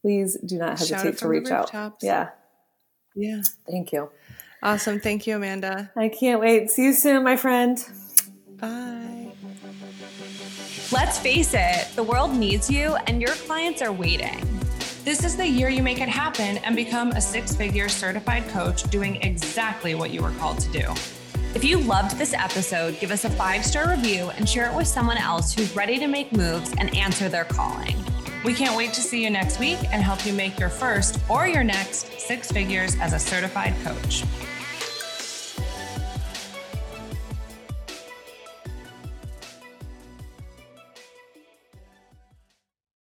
please 0.00 0.38
do 0.46 0.58
not 0.58 0.78
hesitate 0.78 1.18
to 1.18 1.28
reach 1.28 1.50
out. 1.50 1.72
Yeah, 2.02 2.30
yeah. 3.16 3.42
Thank 3.68 3.92
you. 3.92 4.10
Awesome. 4.62 5.00
Thank 5.00 5.26
you, 5.26 5.34
Amanda. 5.34 5.90
I 5.96 6.08
can't 6.08 6.40
wait. 6.40 6.70
See 6.70 6.84
you 6.84 6.92
soon, 6.92 7.24
my 7.24 7.36
friend. 7.36 7.84
Bye. 8.60 9.32
Let's 10.92 11.18
face 11.18 11.52
it, 11.52 11.88
the 11.96 12.02
world 12.04 12.32
needs 12.32 12.70
you, 12.70 12.94
and 13.08 13.20
your 13.20 13.32
clients 13.32 13.82
are 13.82 13.92
waiting. 13.92 14.59
This 15.02 15.24
is 15.24 15.34
the 15.34 15.48
year 15.48 15.70
you 15.70 15.82
make 15.82 16.02
it 16.02 16.10
happen 16.10 16.58
and 16.58 16.76
become 16.76 17.12
a 17.12 17.22
six 17.22 17.56
figure 17.56 17.88
certified 17.88 18.46
coach 18.48 18.82
doing 18.90 19.16
exactly 19.22 19.94
what 19.94 20.10
you 20.10 20.20
were 20.20 20.32
called 20.32 20.58
to 20.58 20.70
do. 20.70 20.92
If 21.54 21.64
you 21.64 21.78
loved 21.78 22.18
this 22.18 22.34
episode, 22.34 23.00
give 23.00 23.10
us 23.10 23.24
a 23.24 23.30
five 23.30 23.64
star 23.64 23.88
review 23.88 24.30
and 24.36 24.46
share 24.46 24.70
it 24.70 24.76
with 24.76 24.86
someone 24.86 25.16
else 25.16 25.54
who's 25.54 25.74
ready 25.74 25.98
to 25.98 26.06
make 26.06 26.32
moves 26.32 26.74
and 26.76 26.94
answer 26.94 27.30
their 27.30 27.44
calling. 27.44 27.96
We 28.44 28.52
can't 28.52 28.76
wait 28.76 28.92
to 28.92 29.00
see 29.00 29.24
you 29.24 29.30
next 29.30 29.58
week 29.58 29.78
and 29.90 30.02
help 30.02 30.26
you 30.26 30.34
make 30.34 30.60
your 30.60 30.68
first 30.68 31.18
or 31.30 31.48
your 31.48 31.64
next 31.64 32.20
six 32.20 32.52
figures 32.52 32.94
as 33.00 33.14
a 33.14 33.18
certified 33.18 33.74
coach. 33.82 34.22